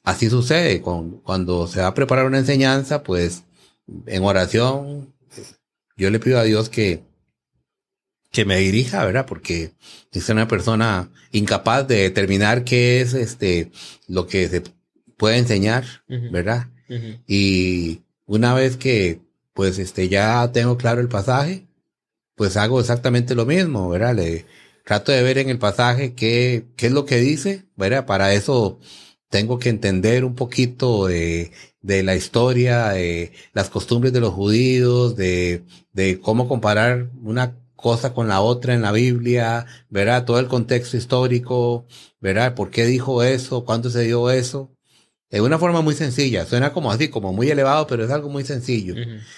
así 0.03 0.29
sucede 0.29 0.81
con, 0.81 1.19
cuando 1.21 1.67
se 1.67 1.81
va 1.81 1.87
a 1.87 1.93
preparar 1.93 2.25
una 2.25 2.39
enseñanza, 2.39 3.03
pues 3.03 3.43
en 4.05 4.23
oración, 4.23 5.13
yo 5.95 6.09
le 6.09 6.19
pido 6.19 6.39
a 6.39 6.43
Dios 6.43 6.69
que, 6.69 7.03
que 8.31 8.45
me 8.45 8.57
dirija, 8.57 9.05
¿verdad? 9.05 9.25
Porque 9.25 9.71
es 10.11 10.29
una 10.29 10.47
persona 10.47 11.09
incapaz 11.31 11.87
de 11.87 12.03
determinar 12.03 12.63
qué 12.63 13.01
es 13.01 13.13
este, 13.13 13.71
lo 14.07 14.27
que 14.27 14.47
se 14.49 14.63
puede 15.15 15.37
enseñar, 15.37 15.85
¿verdad? 16.31 16.67
Y 17.27 18.01
una 18.25 18.53
vez 18.53 18.77
que 18.77 19.26
pues 19.57 19.79
este, 19.79 20.07
ya 20.07 20.51
tengo 20.51 20.77
claro 20.77 21.01
el 21.01 21.09
pasaje, 21.09 21.67
pues 22.35 22.57
hago 22.57 22.79
exactamente 22.79 23.35
lo 23.35 23.47
mismo, 23.47 23.89
¿verdad? 23.89 24.15
Trato 24.85 25.11
de 25.11 25.23
ver 25.23 25.39
en 25.39 25.49
el 25.49 25.59
pasaje 25.59 26.13
qué, 26.15 26.67
qué 26.77 26.87
es 26.87 26.91
lo 26.93 27.05
que 27.05 27.17
dice, 27.17 27.65
¿verdad? 27.75 28.05
Para 28.05 28.33
eso 28.35 28.79
tengo 29.29 29.59
que 29.59 29.69
entender 29.69 30.25
un 30.25 30.35
poquito 30.35 31.07
de, 31.07 31.51
de 31.81 32.03
la 32.03 32.15
historia, 32.15 32.89
de 32.89 33.33
las 33.53 33.71
costumbres 33.71 34.13
de 34.13 34.21
los 34.21 34.33
judíos, 34.33 35.15
de, 35.15 35.63
de 35.93 36.19
cómo 36.19 36.47
comparar 36.47 37.09
una 37.23 37.57
cosa 37.75 38.13
con 38.13 38.27
la 38.27 38.41
otra 38.41 38.75
en 38.75 38.83
la 38.83 38.91
Biblia, 38.91 39.65
¿verdad? 39.89 40.25
Todo 40.25 40.39
el 40.39 40.47
contexto 40.47 40.97
histórico, 40.97 41.87
¿verdad? 42.21 42.53
¿Por 42.55 42.69
qué 42.69 42.85
dijo 42.85 43.23
eso? 43.23 43.65
¿Cuándo 43.65 43.89
se 43.89 44.03
dio 44.03 44.29
eso? 44.29 44.76
De 45.29 45.41
una 45.41 45.59
forma 45.59 45.81
muy 45.81 45.93
sencilla. 45.93 46.45
Suena 46.45 46.73
como 46.73 46.91
así, 46.91 47.09
como 47.09 47.33
muy 47.33 47.49
elevado, 47.49 47.87
pero 47.87 48.03
es 48.05 48.11
algo 48.11 48.29
muy 48.29 48.43
sencillo. 48.43 48.95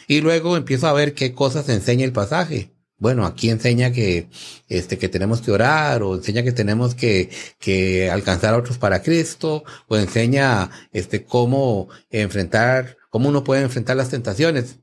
Y 0.07 0.21
luego 0.21 0.55
empiezo 0.57 0.87
a 0.87 0.93
ver 0.93 1.13
qué 1.13 1.33
cosas 1.33 1.69
enseña 1.69 2.05
el 2.05 2.11
pasaje. 2.11 2.71
Bueno, 2.97 3.25
aquí 3.25 3.49
enseña 3.49 3.91
que, 3.93 4.27
este, 4.67 4.97
que 4.97 5.07
tenemos 5.07 5.41
que 5.41 5.51
orar, 5.51 6.03
o 6.03 6.15
enseña 6.15 6.43
que 6.43 6.51
tenemos 6.51 6.95
que, 6.95 7.29
que 7.57 8.11
alcanzar 8.11 8.53
a 8.53 8.57
otros 8.57 8.77
para 8.77 9.01
Cristo, 9.01 9.63
o 9.87 9.95
enseña, 9.95 10.69
este, 10.91 11.23
cómo 11.23 11.87
enfrentar, 12.09 12.97
cómo 13.09 13.29
uno 13.29 13.43
puede 13.43 13.61
enfrentar 13.61 13.95
las 13.95 14.09
tentaciones. 14.09 14.79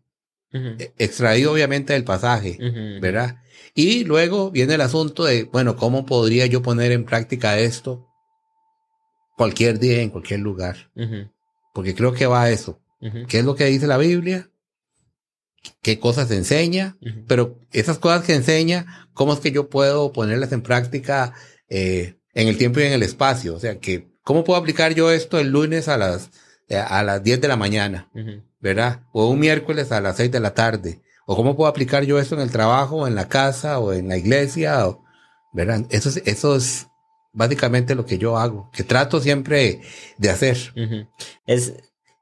E, 0.52 0.92
extraído 0.96 1.52
obviamente 1.52 1.92
del 1.92 2.04
pasaje, 2.04 2.56
¿verdad? 3.00 3.42
Y 3.74 4.04
luego 4.04 4.50
viene 4.50 4.74
el 4.74 4.80
asunto 4.80 5.24
de, 5.24 5.44
bueno, 5.44 5.76
¿cómo 5.76 6.06
podría 6.06 6.46
yo 6.46 6.62
poner 6.62 6.92
en 6.92 7.04
práctica 7.04 7.58
esto 7.58 8.08
cualquier 9.37 9.79
día, 9.79 10.03
en 10.03 10.11
cualquier 10.11 10.40
lugar. 10.40 10.90
Porque 11.72 11.94
creo 11.94 12.12
que 12.12 12.27
va 12.27 12.42
a 12.42 12.51
eso. 12.51 12.81
¿Qué 13.29 13.38
es 13.38 13.44
lo 13.44 13.55
que 13.55 13.66
dice 13.66 13.87
la 13.87 13.99
Biblia? 13.99 14.51
¿Qué 15.83 15.99
cosas 16.01 16.31
enseña? 16.31 16.96
Pero 17.29 17.61
esas 17.72 17.99
cosas 17.99 18.25
que 18.25 18.35
enseña, 18.35 19.09
¿cómo 19.12 19.35
es 19.35 19.40
que 19.40 19.53
yo 19.53 19.68
puedo 19.68 20.12
ponerlas 20.12 20.53
en 20.53 20.62
práctica 20.62 21.35
eh, 21.68 22.16
en 22.35 22.49
el 22.49 22.57
tiempo 22.57 22.81
y 22.81 22.85
en 22.85 22.92
el 22.92 23.03
espacio? 23.03 23.55
O 23.55 23.61
sea, 23.61 23.79
que, 23.79 24.09
¿cómo 24.22 24.42
puedo 24.42 24.59
aplicar 24.59 24.94
yo 24.94 25.11
esto 25.11 25.38
el 25.38 25.51
lunes 25.51 25.88
a 25.88 25.99
las, 25.99 26.31
eh, 26.68 26.77
a 26.77 27.03
las 27.03 27.22
10 27.22 27.40
de 27.40 27.49
la 27.49 27.57
mañana? 27.57 28.11
¿Verdad? 28.61 29.03
O 29.12 29.29
un 29.29 29.38
miércoles 29.38 29.92
a 29.92 30.01
las 30.01 30.16
6 30.16 30.31
de 30.33 30.40
la 30.40 30.55
tarde. 30.55 31.03
¿O 31.27 31.37
cómo 31.37 31.57
puedo 31.57 31.68
aplicar 31.68 32.05
yo 32.05 32.18
esto 32.18 32.37
en 32.37 32.40
el 32.40 32.51
trabajo, 32.51 32.96
o 32.96 33.07
en 33.07 33.14
la 33.14 33.29
casa, 33.29 33.79
o 33.81 33.92
en 33.92 34.09
la 34.09 34.16
iglesia? 34.16 34.88
O, 34.88 35.05
¿Verdad? 35.53 35.85
Eso 35.90 36.09
es, 36.09 36.22
eso 36.25 36.57
es 36.57 36.88
básicamente 37.37 37.94
lo 37.94 38.07
que 38.07 38.18
yo 38.18 38.38
hago, 38.38 38.70
que 38.72 38.83
trato 38.83 39.20
siempre 39.20 39.83
de 40.18 40.31
hacer. 40.31 40.57
Es 41.46 41.75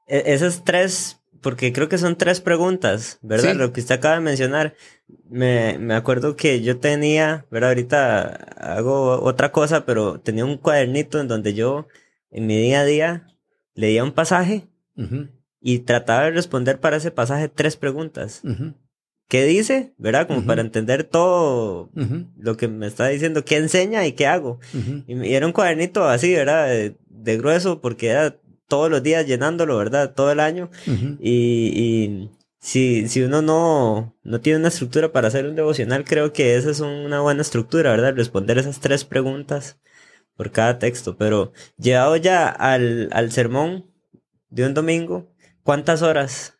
e, 0.07 0.23
esas 0.33 0.63
tres, 0.63 1.21
porque 1.41 1.71
creo 1.73 1.89
que 1.89 1.97
son 1.97 2.17
tres 2.17 2.41
preguntas, 2.41 3.17
¿verdad? 3.21 3.55
Lo 3.55 3.71
que 3.73 3.79
usted 3.79 3.95
acaba 3.95 4.15
de 4.15 4.21
mencionar. 4.21 4.75
Me, 5.29 5.77
me 5.79 5.95
acuerdo 5.95 6.35
que 6.35 6.61
yo 6.61 6.79
tenía, 6.79 7.45
¿verdad? 7.49 7.69
Ahorita 7.69 8.23
hago 8.57 9.21
otra 9.21 9.51
cosa, 9.51 9.85
pero 9.85 10.19
tenía 10.19 10.43
un 10.45 10.57
cuadernito 10.57 11.19
en 11.19 11.27
donde 11.27 11.53
yo, 11.53 11.87
en 12.29 12.45
mi 12.45 12.57
día 12.57 12.81
a 12.81 12.85
día, 12.85 13.27
leía 13.73 14.03
un 14.03 14.11
pasaje 14.11 14.67
y 15.61 15.79
trataba 15.79 16.25
de 16.25 16.31
responder 16.31 16.79
para 16.79 16.97
ese 16.97 17.11
pasaje 17.11 17.49
tres 17.49 17.75
preguntas 17.77 18.41
qué 19.27 19.45
dice, 19.45 19.93
¿verdad? 19.97 20.27
Como 20.27 20.45
para 20.45 20.61
entender 20.61 21.03
todo 21.03 21.89
lo 22.37 22.57
que 22.57 22.67
me 22.67 22.87
está 22.87 23.07
diciendo, 23.07 23.43
qué 23.45 23.57
enseña 23.57 24.05
y 24.05 24.13
qué 24.13 24.27
hago. 24.27 24.59
y, 25.07 25.33
era 25.33 25.45
un 25.45 25.53
cuadernito 25.53 26.05
así, 26.05 26.33
¿verdad? 26.33 26.67
De, 26.67 27.37
grueso, 27.37 27.81
porque 27.81 28.09
era 28.09 28.37
todos 28.67 28.89
los 28.89 29.01
días 29.03 29.25
llenándolo, 29.25 29.77
¿verdad? 29.77 30.13
Todo 30.13 30.31
el 30.31 30.39
año. 30.39 30.69
Y, 31.19 31.71
y 31.73 32.29
si, 32.59 33.07
si 33.07 33.23
uno 33.23 33.41
no, 33.41 34.15
no 34.23 34.41
tiene 34.41 34.59
una 34.59 34.67
estructura 34.69 35.11
para 35.11 35.27
hacer 35.27 35.47
un 35.47 35.55
devocional, 35.55 36.03
creo 36.03 36.33
que 36.33 36.55
esa 36.55 36.69
es 36.71 36.79
una 36.79 37.21
buena 37.21 37.41
estructura, 37.41 37.91
¿verdad? 37.91 38.15
Responder 38.15 38.57
esas 38.57 38.79
tres 38.79 39.05
preguntas 39.05 39.79
por 40.35 40.51
cada 40.51 40.79
texto. 40.79 41.17
Pero 41.17 41.51
llegado 41.77 42.15
ya 42.15 42.47
al, 42.47 43.09
al 43.11 43.31
sermón 43.31 43.91
de 44.49 44.65
un 44.65 44.73
domingo, 44.73 45.31
¿cuántas 45.63 46.01
horas 46.01 46.54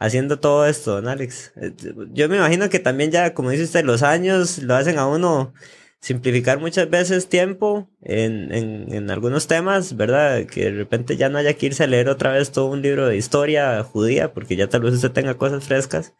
haciendo 0.00 0.40
todo 0.40 0.66
esto, 0.66 0.94
don 0.96 1.06
Alex. 1.06 1.52
Eh, 1.56 1.72
yo 2.12 2.28
me 2.28 2.38
imagino 2.38 2.68
que 2.68 2.80
también 2.80 3.12
ya, 3.12 3.34
como 3.34 3.50
dice 3.50 3.64
usted, 3.64 3.84
los 3.84 4.02
años 4.02 4.58
lo 4.58 4.74
hacen 4.74 4.98
a 4.98 5.06
uno 5.06 5.54
simplificar 6.00 6.58
muchas 6.58 6.88
veces 6.90 7.28
tiempo 7.28 7.88
en, 8.02 8.52
en, 8.52 8.92
en, 8.92 9.10
algunos 9.10 9.46
temas, 9.46 9.96
¿verdad? 9.96 10.46
Que 10.46 10.64
de 10.64 10.70
repente 10.72 11.16
ya 11.16 11.28
no 11.28 11.38
haya 11.38 11.54
que 11.54 11.66
irse 11.66 11.84
a 11.84 11.86
leer 11.86 12.08
otra 12.08 12.32
vez 12.32 12.50
todo 12.50 12.66
un 12.66 12.82
libro 12.82 13.06
de 13.06 13.16
historia 13.18 13.82
judía, 13.84 14.32
porque 14.32 14.56
ya 14.56 14.68
tal 14.68 14.80
vez 14.82 14.94
usted 14.94 15.12
tenga 15.12 15.36
cosas 15.36 15.64
frescas. 15.64 16.14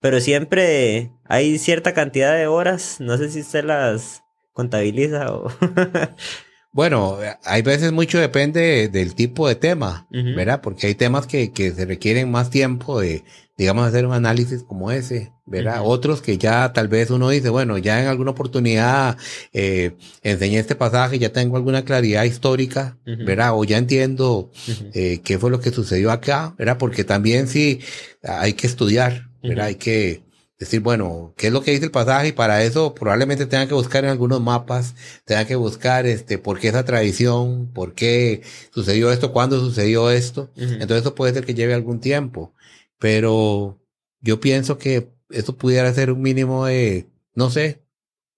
Pero 0.00 0.20
siempre 0.20 1.12
hay 1.24 1.58
cierta 1.58 1.94
cantidad 1.94 2.36
de 2.36 2.46
horas, 2.46 2.98
no 3.00 3.18
sé 3.18 3.30
si 3.30 3.40
usted 3.40 3.64
las 3.64 4.22
contabiliza 4.52 5.34
o... 5.34 5.50
Bueno, 6.74 7.18
hay 7.44 7.62
veces 7.62 7.92
mucho 7.92 8.18
depende 8.18 8.88
del 8.88 9.14
tipo 9.14 9.46
de 9.46 9.54
tema, 9.54 10.08
¿verdad? 10.10 10.60
Porque 10.60 10.88
hay 10.88 10.96
temas 10.96 11.24
que, 11.28 11.52
que 11.52 11.70
se 11.70 11.86
requieren 11.86 12.32
más 12.32 12.50
tiempo 12.50 12.98
de, 12.98 13.22
digamos, 13.56 13.86
hacer 13.86 14.04
un 14.04 14.12
análisis 14.12 14.64
como 14.64 14.90
ese, 14.90 15.32
¿verdad? 15.46 15.82
Otros 15.84 16.20
que 16.20 16.36
ya 16.36 16.72
tal 16.72 16.88
vez 16.88 17.10
uno 17.10 17.28
dice, 17.28 17.48
bueno, 17.48 17.78
ya 17.78 18.02
en 18.02 18.08
alguna 18.08 18.32
oportunidad 18.32 19.16
eh, 19.52 19.92
enseñé 20.24 20.58
este 20.58 20.74
pasaje, 20.74 21.20
ya 21.20 21.32
tengo 21.32 21.56
alguna 21.56 21.84
claridad 21.84 22.24
histórica, 22.24 22.98
¿verdad? 23.04 23.52
O 23.54 23.62
ya 23.62 23.78
entiendo 23.78 24.50
eh, 24.94 25.20
qué 25.22 25.38
fue 25.38 25.52
lo 25.52 25.60
que 25.60 25.70
sucedió 25.70 26.10
acá, 26.10 26.56
¿verdad? 26.58 26.76
Porque 26.76 27.04
también 27.04 27.46
sí 27.46 27.78
hay 28.24 28.54
que 28.54 28.66
estudiar, 28.66 29.28
¿verdad? 29.44 29.66
Hay 29.66 29.76
que 29.76 30.23
decir, 30.58 30.80
bueno, 30.80 31.34
¿qué 31.36 31.48
es 31.48 31.52
lo 31.52 31.62
que 31.62 31.72
dice 31.72 31.84
el 31.84 31.90
pasaje? 31.90 32.28
Y 32.28 32.32
para 32.32 32.62
eso 32.62 32.94
probablemente 32.94 33.46
tengan 33.46 33.68
que 33.68 33.74
buscar 33.74 34.04
en 34.04 34.10
algunos 34.10 34.40
mapas, 34.40 34.94
tengan 35.24 35.46
que 35.46 35.56
buscar 35.56 36.06
este, 36.06 36.38
por 36.38 36.58
qué 36.58 36.68
esa 36.68 36.84
tradición, 36.84 37.70
por 37.72 37.94
qué 37.94 38.42
sucedió 38.72 39.10
esto, 39.10 39.32
cuándo 39.32 39.58
sucedió 39.60 40.10
esto. 40.10 40.50
Entonces 40.56 40.98
eso 41.00 41.14
puede 41.14 41.34
ser 41.34 41.44
que 41.44 41.54
lleve 41.54 41.74
algún 41.74 42.00
tiempo. 42.00 42.52
Pero 42.98 43.78
yo 44.20 44.40
pienso 44.40 44.78
que 44.78 45.10
eso 45.30 45.56
pudiera 45.56 45.92
ser 45.92 46.10
un 46.10 46.22
mínimo 46.22 46.66
de, 46.66 47.06
no 47.34 47.50
sé, 47.50 47.82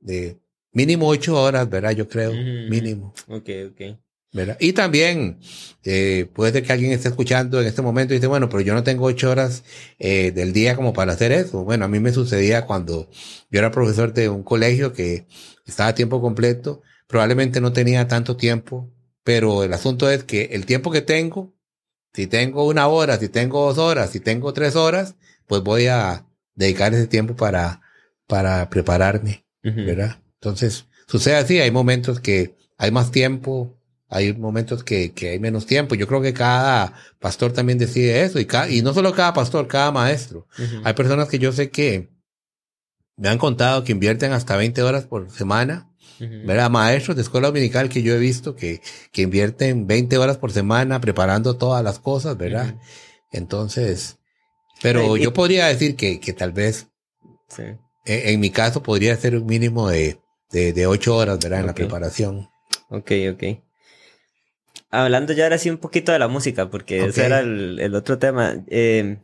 de 0.00 0.38
mínimo 0.72 1.08
ocho 1.08 1.40
horas, 1.40 1.68
¿verdad? 1.68 1.92
Yo 1.92 2.08
creo, 2.08 2.32
mínimo. 2.32 3.14
Ok, 3.28 3.50
ok. 3.70 3.98
Y 4.60 4.72
también 4.72 5.38
eh, 5.82 6.28
puede 6.34 6.52
ser 6.52 6.62
que 6.64 6.72
alguien 6.72 6.92
esté 6.92 7.08
escuchando 7.08 7.60
en 7.60 7.66
este 7.66 7.82
momento 7.82 8.12
y 8.12 8.18
dice, 8.18 8.26
bueno, 8.26 8.48
pero 8.48 8.60
yo 8.60 8.74
no 8.74 8.82
tengo 8.82 9.06
ocho 9.06 9.30
horas 9.30 9.64
eh, 9.98 10.30
del 10.32 10.52
día 10.52 10.76
como 10.76 10.92
para 10.92 11.12
hacer 11.12 11.32
eso. 11.32 11.64
Bueno, 11.64 11.84
a 11.84 11.88
mí 11.88 12.00
me 12.00 12.12
sucedía 12.12 12.66
cuando 12.66 13.08
yo 13.50 13.58
era 13.58 13.70
profesor 13.70 14.12
de 14.12 14.28
un 14.28 14.42
colegio 14.42 14.92
que 14.92 15.26
estaba 15.64 15.90
a 15.90 15.94
tiempo 15.94 16.20
completo, 16.20 16.82
probablemente 17.06 17.60
no 17.60 17.72
tenía 17.72 18.08
tanto 18.08 18.36
tiempo, 18.36 18.90
pero 19.24 19.64
el 19.64 19.72
asunto 19.72 20.10
es 20.10 20.24
que 20.24 20.50
el 20.52 20.66
tiempo 20.66 20.90
que 20.90 21.02
tengo, 21.02 21.54
si 22.12 22.26
tengo 22.26 22.66
una 22.66 22.88
hora, 22.88 23.18
si 23.18 23.28
tengo 23.28 23.66
dos 23.66 23.78
horas, 23.78 24.10
si 24.10 24.20
tengo 24.20 24.52
tres 24.52 24.76
horas, 24.76 25.16
pues 25.46 25.62
voy 25.62 25.86
a 25.86 26.26
dedicar 26.54 26.94
ese 26.94 27.06
tiempo 27.06 27.36
para, 27.36 27.80
para 28.26 28.68
prepararme, 28.70 29.46
¿verdad? 29.62 30.20
Entonces, 30.34 30.86
sucede 31.06 31.36
así, 31.36 31.58
hay 31.60 31.70
momentos 31.70 32.20
que 32.20 32.56
hay 32.78 32.90
más 32.90 33.10
tiempo, 33.10 33.75
hay 34.08 34.32
momentos 34.32 34.84
que, 34.84 35.12
que, 35.12 35.30
hay 35.30 35.38
menos 35.38 35.66
tiempo. 35.66 35.94
Yo 35.94 36.06
creo 36.06 36.22
que 36.22 36.32
cada 36.32 36.92
pastor 37.18 37.52
también 37.52 37.78
decide 37.78 38.22
eso. 38.22 38.38
Y, 38.38 38.46
y 38.70 38.82
no 38.82 38.94
solo 38.94 39.12
cada 39.12 39.32
pastor, 39.32 39.66
cada 39.66 39.90
maestro. 39.90 40.46
Hay 40.84 40.94
personas 40.94 41.28
que 41.28 41.38
yo 41.38 41.52
sé 41.52 41.70
que 41.70 42.10
me 43.16 43.28
han 43.28 43.38
contado 43.38 43.82
que 43.82 43.92
invierten 43.92 44.32
hasta 44.32 44.56
20 44.56 44.82
horas 44.82 45.04
por 45.06 45.30
semana. 45.30 45.90
¿verdad? 46.18 46.70
Maestros 46.70 47.16
de 47.16 47.22
escuela 47.22 47.48
dominical 47.48 47.90
que 47.90 48.02
yo 48.02 48.14
he 48.14 48.18
visto 48.18 48.56
que, 48.56 48.80
que 49.12 49.20
invierten 49.20 49.86
20 49.86 50.16
horas 50.16 50.38
por 50.38 50.50
semana 50.50 50.98
preparando 50.98 51.56
todas 51.56 51.84
las 51.84 51.98
cosas, 51.98 52.38
¿verdad? 52.38 52.76
Entonces, 53.32 54.16
pero 54.80 55.18
yo 55.18 55.34
podría 55.34 55.66
decir 55.66 55.94
que, 55.94 56.18
que 56.18 56.32
tal 56.32 56.52
vez, 56.52 56.88
en, 57.58 57.78
en, 58.06 58.40
mi 58.40 58.48
caso, 58.48 58.82
podría 58.82 59.14
ser 59.16 59.36
un 59.36 59.44
mínimo 59.44 59.90
de, 59.90 60.18
de, 60.50 60.72
de 60.72 60.86
8 60.86 61.14
horas, 61.14 61.38
¿verdad? 61.38 61.60
En 61.60 61.66
la 61.66 61.74
preparación. 61.74 62.48
Ok, 62.88 63.12
ok. 63.34 63.65
Hablando 65.02 65.32
ya 65.32 65.44
ahora 65.44 65.58
sí 65.58 65.68
un 65.70 65.78
poquito 65.78 66.12
de 66.12 66.18
la 66.18 66.28
música, 66.28 66.70
porque 66.70 67.04
ese 67.04 67.26
era 67.26 67.40
el, 67.40 67.78
el 67.80 67.94
otro 67.94 68.18
tema. 68.18 68.64
Eh, 68.68 69.18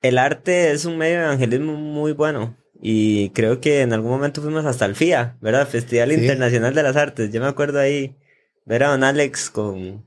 el 0.00 0.18
arte 0.18 0.72
es 0.72 0.84
un 0.84 0.98
medio 0.98 1.18
de 1.18 1.24
evangelismo 1.24 1.74
muy 1.74 2.12
bueno. 2.12 2.56
Y 2.80 3.30
creo 3.30 3.60
que 3.60 3.80
en 3.80 3.92
algún 3.92 4.10
momento 4.10 4.42
fuimos 4.42 4.66
hasta 4.66 4.84
el 4.84 4.94
FIA, 4.94 5.38
¿verdad? 5.40 5.66
Festival 5.66 6.12
Internacional 6.12 6.74
de 6.74 6.82
las 6.82 6.96
Artes. 6.96 7.32
Yo 7.32 7.40
me 7.40 7.46
acuerdo 7.46 7.80
ahí 7.80 8.16
ver 8.66 8.84
a 8.84 8.88
don 8.88 9.04
Alex 9.04 9.48
con, 9.48 10.06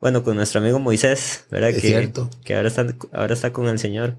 bueno, 0.00 0.24
con 0.24 0.36
nuestro 0.36 0.60
amigo 0.60 0.78
Moisés, 0.78 1.46
¿verdad? 1.50 1.68
que, 1.72 1.80
cierto. 1.80 2.30
que 2.44 2.56
ahora 2.56 2.68
está, 2.68 2.86
ahora 3.12 3.34
está 3.34 3.52
con 3.52 3.68
el 3.68 3.78
Señor, 3.78 4.18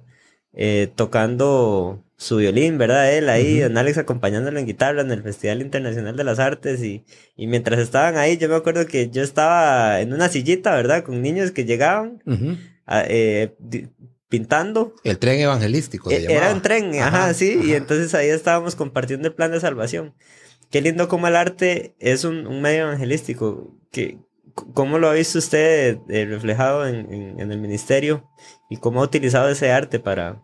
eh, 0.54 0.92
tocando 0.96 2.04
su 2.18 2.38
violín, 2.38 2.78
¿verdad? 2.78 3.14
Él 3.14 3.30
ahí, 3.30 3.60
don 3.60 3.78
Alex 3.78 3.98
acompañándolo 3.98 4.60
en 4.60 4.68
guitarra 4.68 5.02
en 5.02 5.12
el 5.12 5.24
Festival 5.24 5.62
Internacional 5.62 6.16
de 6.16 6.24
las 6.24 6.40
Artes. 6.40 6.84
Y, 6.84 7.04
y 7.36 7.48
mientras 7.48 7.80
estaban 7.80 8.18
ahí, 8.18 8.38
yo 8.38 8.48
me 8.48 8.56
acuerdo 8.56 8.86
que 8.86 9.10
yo 9.10 9.24
estaba 9.24 10.02
en 10.02 10.14
una 10.14 10.30
sillita, 10.30 10.76
¿verdad? 10.76 11.04
Con 11.04 11.22
niños 11.22 11.52
que 11.52 11.66
llegaban. 11.66 12.22
a, 12.86 13.04
eh, 13.08 13.56
pintando. 14.32 14.96
El 15.04 15.20
tren 15.20 15.40
evangelístico. 15.42 16.10
E, 16.10 16.26
era 16.32 16.54
un 16.54 16.62
tren, 16.62 16.96
ajá, 16.96 17.34
sí, 17.34 17.60
y 17.64 17.74
entonces 17.74 18.16
ahí 18.16 18.30
estábamos 18.30 18.76
compartiendo 18.76 19.28
el 19.28 19.34
plan 19.34 19.52
de 19.52 19.60
salvación. 19.60 20.16
Qué 20.72 20.82
lindo 20.82 21.10
como 21.10 21.28
el 21.28 21.36
arte 21.36 21.96
es 22.00 22.24
un, 22.24 22.62
medio 22.62 22.84
evangelístico. 22.84 23.76
Que, 23.92 24.20
¿Cómo 24.74 25.00
lo 25.00 25.10
ha 25.10 25.14
visto 25.14 25.38
usted 25.38 25.98
eh, 26.10 26.26
reflejado 26.26 26.88
en, 26.88 27.40
en, 27.40 27.52
el 27.52 27.60
ministerio 27.60 28.30
y 28.72 28.78
cómo 28.78 29.02
ha 29.02 29.04
utilizado 29.04 29.50
ese 29.50 29.70
arte 29.70 30.00
para, 30.00 30.44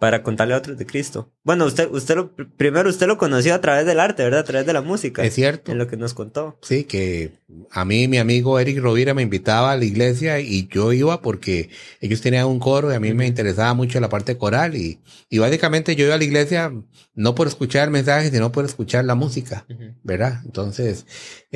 para 0.00 0.22
contarle 0.22 0.54
a 0.54 0.56
otros 0.56 0.78
de 0.78 0.86
Cristo. 0.86 1.30
Bueno, 1.44 1.66
usted, 1.66 1.90
usted 1.90 2.16
lo, 2.16 2.34
primero 2.34 2.88
usted 2.88 3.06
lo 3.06 3.18
conoció 3.18 3.54
a 3.54 3.60
través 3.60 3.84
del 3.84 4.00
arte, 4.00 4.22
¿verdad? 4.22 4.40
A 4.40 4.44
través 4.44 4.66
de 4.66 4.72
la 4.72 4.80
música. 4.80 5.22
Es 5.22 5.34
cierto. 5.34 5.72
En 5.72 5.76
lo 5.76 5.88
que 5.88 5.98
nos 5.98 6.14
contó. 6.14 6.58
Sí, 6.62 6.84
que 6.84 7.32
a 7.70 7.84
mí 7.84 8.08
mi 8.08 8.16
amigo 8.16 8.58
Eric 8.58 8.78
Rovira 8.78 9.12
me 9.12 9.20
invitaba 9.20 9.72
a 9.72 9.76
la 9.76 9.84
iglesia 9.84 10.40
y 10.40 10.68
yo 10.68 10.94
iba 10.94 11.20
porque 11.20 11.68
ellos 12.00 12.22
tenían 12.22 12.46
un 12.46 12.60
coro 12.60 12.90
y 12.90 12.94
a 12.94 13.00
mí 13.00 13.12
me 13.12 13.26
interesaba 13.26 13.74
mucho 13.74 14.00
la 14.00 14.08
parte 14.08 14.38
coral 14.38 14.74
y, 14.74 15.00
y 15.28 15.36
básicamente 15.36 15.94
yo 15.96 16.06
iba 16.06 16.14
a 16.14 16.18
la 16.18 16.24
iglesia 16.24 16.72
no 17.14 17.34
por 17.34 17.46
escuchar 17.46 17.90
mensajes, 17.90 18.30
sino 18.30 18.52
por 18.52 18.64
escuchar 18.64 19.04
la 19.04 19.14
música, 19.14 19.66
¿verdad? 20.02 20.40
Entonces, 20.46 21.06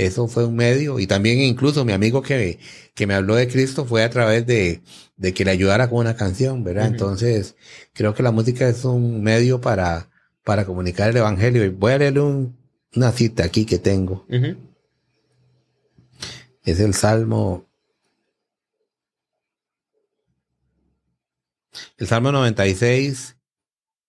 eso 0.06 0.28
fue 0.28 0.46
un 0.46 0.56
medio 0.56 0.98
y 0.98 1.06
también 1.06 1.40
incluso 1.40 1.84
mi 1.84 1.92
amigo 1.92 2.22
que, 2.22 2.58
que 2.94 3.06
me 3.06 3.14
habló 3.14 3.34
de 3.34 3.48
Cristo 3.48 3.84
fue 3.84 4.02
a 4.02 4.10
través 4.10 4.46
de, 4.46 4.82
de 5.16 5.34
que 5.34 5.44
le 5.44 5.50
ayudara 5.50 5.90
con 5.90 5.98
una 5.98 6.16
canción, 6.16 6.64
¿verdad? 6.64 6.86
Entonces, 6.86 7.56
creo 7.92 8.14
que 8.14 8.22
la 8.22 8.32
música 8.32 8.68
es 8.68 8.84
un 8.84 9.22
medio 9.22 9.60
para, 9.60 10.10
para 10.44 10.64
comunicar 10.64 11.10
el 11.10 11.18
evangelio. 11.18 11.64
Y 11.64 11.68
voy 11.68 11.92
a 11.92 11.98
leer 11.98 12.18
una 12.18 13.12
cita 13.12 13.44
aquí 13.44 13.66
que 13.66 13.78
tengo. 13.78 14.26
Es 16.64 16.80
el 16.80 16.94
Salmo. 16.94 17.68
El 21.98 22.06
Salmo 22.06 22.32
96. 22.32 23.36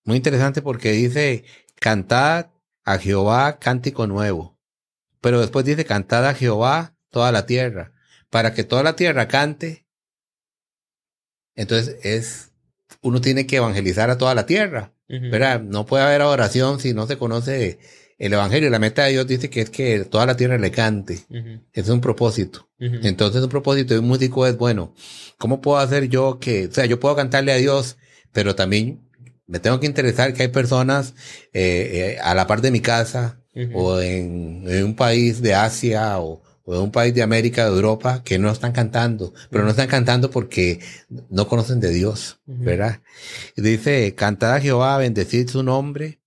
Muy 0.05 0.17
interesante 0.17 0.61
porque 0.61 0.93
dice, 0.93 1.43
cantad 1.79 2.47
a 2.85 2.97
Jehová 2.97 3.59
cántico 3.59 4.07
nuevo. 4.07 4.57
Pero 5.21 5.39
después 5.39 5.65
dice, 5.65 5.85
cantad 5.85 6.27
a 6.27 6.33
Jehová 6.33 6.95
toda 7.09 7.31
la 7.31 7.45
tierra. 7.45 7.93
Para 8.29 8.53
que 8.53 8.63
toda 8.63 8.83
la 8.83 8.95
tierra 8.95 9.27
cante 9.27 9.85
entonces 11.55 11.97
es, 12.03 12.51
uno 13.01 13.21
tiene 13.21 13.45
que 13.45 13.57
evangelizar 13.57 14.09
a 14.09 14.17
toda 14.17 14.35
la 14.35 14.45
tierra, 14.45 14.93
¿verdad? 15.07 15.61
No 15.61 15.85
puede 15.85 16.03
haber 16.03 16.21
oración 16.21 16.79
si 16.79 16.93
no 16.93 17.05
se 17.05 17.17
conoce 17.17 17.79
el 18.17 18.33
evangelio. 18.33 18.69
La 18.69 18.79
meta 18.79 19.03
de 19.03 19.11
Dios 19.11 19.27
dice 19.27 19.49
que 19.49 19.61
es 19.61 19.69
que 19.69 20.05
toda 20.05 20.25
la 20.25 20.37
tierra 20.37 20.57
le 20.57 20.71
cante. 20.71 21.19
Es 21.73 21.89
un 21.89 21.99
propósito. 21.99 22.69
Entonces 22.79 23.43
un 23.43 23.49
propósito 23.49 23.93
de 23.93 23.99
un 23.99 24.07
músico 24.07 24.47
es, 24.47 24.57
bueno, 24.57 24.93
¿cómo 25.37 25.61
puedo 25.61 25.77
hacer 25.79 26.07
yo 26.07 26.39
que, 26.39 26.67
o 26.67 26.71
sea, 26.71 26.85
yo 26.85 26.99
puedo 26.99 27.15
cantarle 27.15 27.51
a 27.51 27.57
Dios, 27.57 27.97
pero 28.31 28.55
también 28.55 29.07
me 29.45 29.59
tengo 29.59 29.79
que 29.79 29.85
interesar 29.85 30.33
que 30.33 30.43
hay 30.43 30.47
personas 30.47 31.13
eh, 31.53 32.15
eh, 32.15 32.19
a 32.23 32.33
la 32.33 32.47
par 32.47 32.61
de 32.61 32.71
mi 32.71 32.79
casa 32.79 33.40
o 33.73 33.99
en, 33.99 34.63
en, 34.67 34.85
un 34.85 34.95
país 34.95 35.41
de 35.41 35.53
Asia 35.53 36.19
o, 36.19 36.41
o 36.63 36.73
de 36.73 36.79
un 36.79 36.91
país 36.91 37.13
de 37.13 37.21
América, 37.21 37.65
de 37.65 37.75
Europa, 37.75 38.23
que 38.23 38.39
no 38.39 38.49
están 38.49 38.71
cantando, 38.71 39.33
pero 39.49 39.63
no 39.63 39.71
están 39.71 39.87
cantando 39.87 40.31
porque 40.31 40.79
no 41.29 41.47
conocen 41.47 41.79
de 41.79 41.89
Dios, 41.89 42.39
¿verdad? 42.45 43.01
Y 43.55 43.61
dice, 43.61 44.15
cantad 44.15 44.55
a 44.55 44.61
Jehová, 44.61 44.97
bendecid 44.97 45.49
su 45.49 45.63
nombre, 45.63 46.21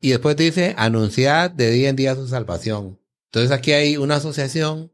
y 0.00 0.10
después 0.10 0.36
dice, 0.36 0.74
anunciad 0.78 1.50
de 1.50 1.70
día 1.70 1.90
en 1.90 1.96
día 1.96 2.14
su 2.14 2.26
salvación. 2.26 2.98
Entonces 3.26 3.50
aquí 3.50 3.72
hay 3.72 3.96
una 3.96 4.16
asociación 4.16 4.90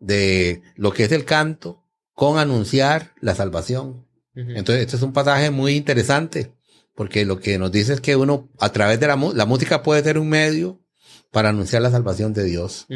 de 0.00 0.62
lo 0.74 0.92
que 0.92 1.04
es 1.04 1.12
el 1.12 1.24
canto 1.24 1.84
con 2.14 2.38
anunciar 2.38 3.12
la 3.20 3.34
salvación. 3.34 4.06
Entonces, 4.34 4.84
este 4.84 4.96
es 4.96 5.02
un 5.02 5.12
pasaje 5.12 5.50
muy 5.50 5.74
interesante, 5.74 6.52
porque 6.94 7.24
lo 7.24 7.40
que 7.40 7.58
nos 7.58 7.72
dice 7.72 7.92
es 7.92 8.00
que 8.00 8.16
uno, 8.16 8.48
a 8.58 8.72
través 8.72 8.98
de 8.98 9.06
la, 9.06 9.16
la 9.16 9.44
música 9.44 9.82
puede 9.82 10.02
ser 10.02 10.18
un 10.18 10.28
medio 10.28 10.80
para 11.30 11.50
anunciar 11.50 11.82
la 11.82 11.90
salvación 11.90 12.32
de 12.32 12.44
Dios. 12.44 12.86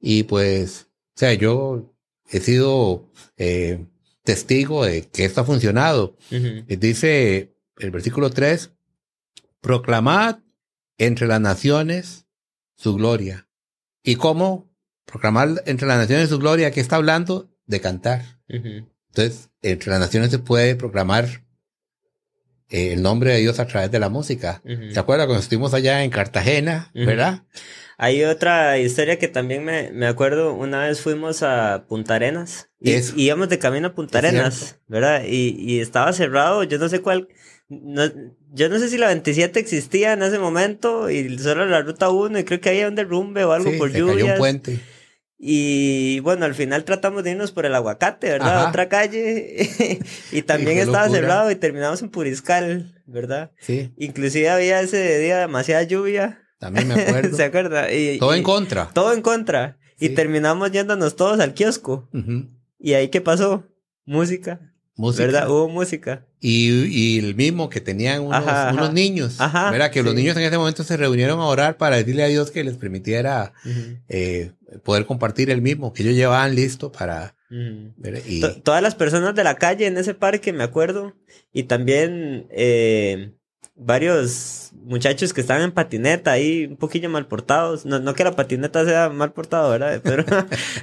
Y 0.00 0.24
pues, 0.24 0.88
o 1.16 1.18
sea, 1.18 1.34
yo 1.34 1.94
he 2.30 2.40
sido 2.40 3.10
eh, 3.36 3.86
testigo 4.22 4.84
de 4.84 5.08
que 5.08 5.24
esto 5.24 5.40
ha 5.40 5.44
funcionado. 5.44 6.16
Dice 6.66 7.54
el 7.78 7.90
versículo 7.90 8.30
3, 8.30 8.72
proclamad 9.60 10.38
entre 10.98 11.26
las 11.26 11.40
naciones 11.40 12.26
su 12.76 12.94
gloria. 12.94 13.48
¿Y 14.02 14.16
cómo 14.16 14.70
proclamar 15.04 15.62
entre 15.66 15.88
las 15.88 15.98
naciones 15.98 16.28
su 16.28 16.38
gloria? 16.38 16.70
¿Qué 16.70 16.80
está 16.80 16.96
hablando? 16.96 17.50
De 17.66 17.80
cantar. 17.80 18.40
Entonces, 18.48 19.50
entre 19.62 19.90
las 19.90 20.00
naciones 20.00 20.30
se 20.30 20.38
puede 20.38 20.74
proclamar 20.74 21.43
eh, 22.70 22.92
el 22.92 23.02
nombre 23.02 23.32
de 23.32 23.40
Dios 23.40 23.60
a 23.60 23.66
través 23.66 23.90
de 23.90 23.98
la 23.98 24.08
música. 24.08 24.62
¿Se 24.92 24.98
acuerda 24.98 25.26
cuando 25.26 25.42
estuvimos 25.42 25.74
allá 25.74 26.02
en 26.04 26.10
Cartagena, 26.10 26.90
verdad? 26.94 27.44
Hay 27.96 28.24
otra 28.24 28.78
historia 28.78 29.18
que 29.18 29.28
también 29.28 29.64
me, 29.64 29.92
me, 29.92 30.06
acuerdo, 30.06 30.52
una 30.54 30.86
vez 30.86 31.00
fuimos 31.00 31.42
a 31.42 31.84
Punta 31.88 32.16
Arenas 32.16 32.70
y, 32.80 32.92
íbamos 33.16 33.48
de 33.48 33.58
camino 33.58 33.88
a 33.88 33.94
Punta 33.94 34.18
Arenas, 34.18 34.80
¿verdad? 34.88 35.22
Y, 35.26 35.56
y, 35.58 35.80
estaba 35.80 36.12
cerrado, 36.12 36.64
yo 36.64 36.78
no 36.78 36.88
sé 36.88 37.00
cuál, 37.02 37.28
no, 37.68 38.10
yo 38.52 38.68
no 38.68 38.78
sé 38.78 38.88
si 38.88 38.98
la 38.98 39.08
27 39.08 39.60
existía 39.60 40.12
en 40.12 40.22
ese 40.22 40.38
momento 40.38 41.08
y 41.08 41.38
solo 41.38 41.66
la 41.66 41.82
ruta 41.82 42.10
1 42.10 42.38
y 42.40 42.44
creo 42.44 42.60
que 42.60 42.70
había 42.70 42.88
un 42.88 42.94
derrumbe 42.94 43.44
o 43.44 43.52
algo 43.52 43.70
por 43.78 43.92
se 43.92 44.02
un 44.02 44.38
puente. 44.38 44.80
Y 45.46 46.20
bueno, 46.20 46.46
al 46.46 46.54
final 46.54 46.84
tratamos 46.84 47.22
de 47.22 47.32
irnos 47.32 47.52
por 47.52 47.66
el 47.66 47.74
aguacate, 47.74 48.30
¿verdad? 48.30 48.68
Otra 48.68 48.88
calle. 48.88 50.00
y 50.32 50.42
también 50.42 50.78
estaba 50.78 51.08
cerrado 51.10 51.50
y 51.50 51.56
terminamos 51.56 52.00
en 52.00 52.08
Puriscal, 52.08 53.02
¿verdad? 53.04 53.50
Sí. 53.60 53.92
Inclusive 53.98 54.48
había 54.48 54.80
ese 54.80 55.18
día 55.18 55.38
demasiada 55.38 55.82
lluvia 55.82 56.44
también 56.64 56.88
me 56.88 56.94
acuerdo. 57.02 57.36
¿Se 57.36 57.44
acuerda? 57.44 57.92
Y, 57.92 58.18
todo 58.18 58.34
en 58.34 58.42
contra. 58.42 58.88
Todo 58.94 59.12
en 59.12 59.20
contra. 59.20 59.76
Y 60.00 60.10
terminamos 60.10 60.72
yéndonos 60.72 61.14
todos 61.14 61.38
al 61.40 61.52
kiosco. 61.52 62.08
¿Y 62.78 62.94
ahí 62.94 63.08
qué 63.08 63.20
pasó? 63.20 63.64
Música. 64.06 64.73
Música. 64.96 65.24
¿Verdad? 65.24 65.50
Hubo 65.50 65.68
música. 65.68 66.24
Y, 66.40 66.84
y 66.84 67.18
el 67.18 67.34
mismo 67.34 67.68
que 67.68 67.80
tenían 67.80 68.22
unos, 68.22 68.92
niños. 68.92 69.40
Ajá, 69.40 69.70
¿Verdad? 69.70 69.90
Que 69.90 70.02
los 70.02 70.14
niños 70.14 70.36
en 70.36 70.44
ese 70.44 70.56
momento 70.56 70.84
se 70.84 70.96
reunieron 70.96 71.40
a 71.40 71.46
orar 71.46 71.76
para 71.76 71.96
decirle 71.96 72.22
a 72.22 72.28
Dios 72.28 72.50
que 72.50 72.62
les 72.62 72.76
permitiera 72.76 73.52
eh, 74.08 74.52
poder 74.84 75.06
compartir 75.06 75.50
el 75.50 75.62
mismo, 75.62 75.92
que 75.92 76.02
ellos 76.02 76.14
llevaban 76.14 76.54
listo 76.54 76.92
para... 76.92 77.34
y... 77.50 78.40
Todas 78.62 78.82
las 78.82 78.94
personas 78.94 79.34
de 79.34 79.42
la 79.42 79.56
calle 79.56 79.86
en 79.86 79.98
ese 79.98 80.14
parque, 80.14 80.52
me 80.52 80.64
acuerdo. 80.64 81.14
Y 81.52 81.64
también 81.64 82.46
eh, 82.50 83.32
varios 83.76 84.70
muchachos 84.84 85.32
que 85.32 85.40
estaban 85.40 85.62
en 85.62 85.72
patineta 85.72 86.32
ahí, 86.32 86.66
un 86.66 86.76
poquillo 86.76 87.08
mal 87.08 87.26
portados. 87.26 87.84
No, 87.84 87.98
no 87.98 88.14
que 88.14 88.24
la 88.24 88.36
patineta 88.36 88.84
sea 88.84 89.10
mal 89.10 89.32
portado, 89.32 89.70
¿verdad? 89.70 90.00
Pero, 90.04 90.24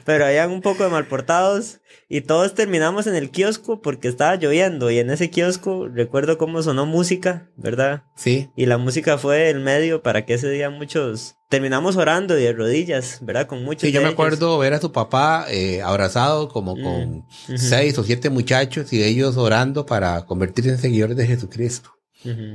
pero 0.05 0.25
habían 0.25 0.51
un 0.51 0.61
poco 0.61 0.83
de 0.83 0.89
mal 0.89 1.07
portados. 1.07 1.79
Y 2.09 2.21
todos 2.21 2.53
terminamos 2.53 3.07
en 3.07 3.15
el 3.15 3.31
kiosco 3.31 3.81
porque 3.81 4.07
estaba 4.07 4.35
lloviendo. 4.35 4.91
Y 4.91 4.99
en 4.99 5.09
ese 5.09 5.29
kiosco 5.29 5.87
recuerdo 5.87 6.37
cómo 6.37 6.61
sonó 6.61 6.85
música, 6.85 7.49
¿verdad? 7.55 8.03
Sí. 8.15 8.49
Y 8.55 8.65
la 8.65 8.77
música 8.77 9.17
fue 9.17 9.49
el 9.49 9.59
medio 9.59 10.01
para 10.01 10.25
que 10.25 10.33
ese 10.33 10.49
día 10.49 10.69
muchos 10.69 11.35
terminamos 11.49 11.97
orando 11.97 12.37
y 12.37 12.43
de 12.43 12.53
rodillas, 12.53 13.19
¿verdad? 13.21 13.47
Con 13.47 13.63
muchos. 13.63 13.83
Sí, 13.83 13.91
yo 13.91 14.01
me 14.01 14.09
acuerdo 14.09 14.57
ver 14.57 14.73
a 14.73 14.79
tu 14.79 14.91
papá 14.91 15.45
eh, 15.49 15.81
abrazado 15.81 16.49
como 16.49 16.75
mm, 16.75 16.81
con 16.81 17.25
seis 17.57 17.97
o 17.97 18.03
siete 18.03 18.29
muchachos 18.29 18.91
y 18.91 19.03
ellos 19.03 19.37
orando 19.37 19.85
para 19.85 20.25
convertirse 20.25 20.71
en 20.71 20.77
seguidores 20.77 21.17
de 21.17 21.27
Jesucristo. 21.27 21.91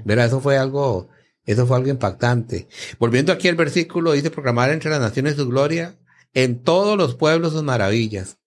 Verá, 0.05 0.25
eso 0.25 0.41
fue 0.41 0.57
algo 0.59 1.09
Eso 1.45 1.67
fue 1.67 1.77
algo 1.77 1.89
impactante. 1.89 2.69
Volviendo 2.99 3.33
aquí 3.33 3.49
al 3.49 3.57
versículo, 3.57 4.13
dice 4.13 4.31
proclamar 4.31 4.71
entre 4.71 4.91
las 4.91 5.01
naciones 5.01 5.37
su 5.37 5.49
gloria, 5.49 5.97
en 6.35 6.63
todos 6.63 6.99
los 6.99 7.15
pueblos 7.15 7.53
sus 7.53 7.63
maravillas. 7.63 8.39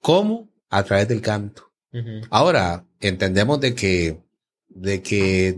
¿Cómo? 0.00 0.48
A 0.70 0.82
través 0.82 1.08
del 1.08 1.20
canto. 1.20 1.70
Ahora, 2.30 2.86
entendemos 3.00 3.60
de 3.60 3.74
que, 3.74 4.22
de 4.68 5.02
que 5.02 5.56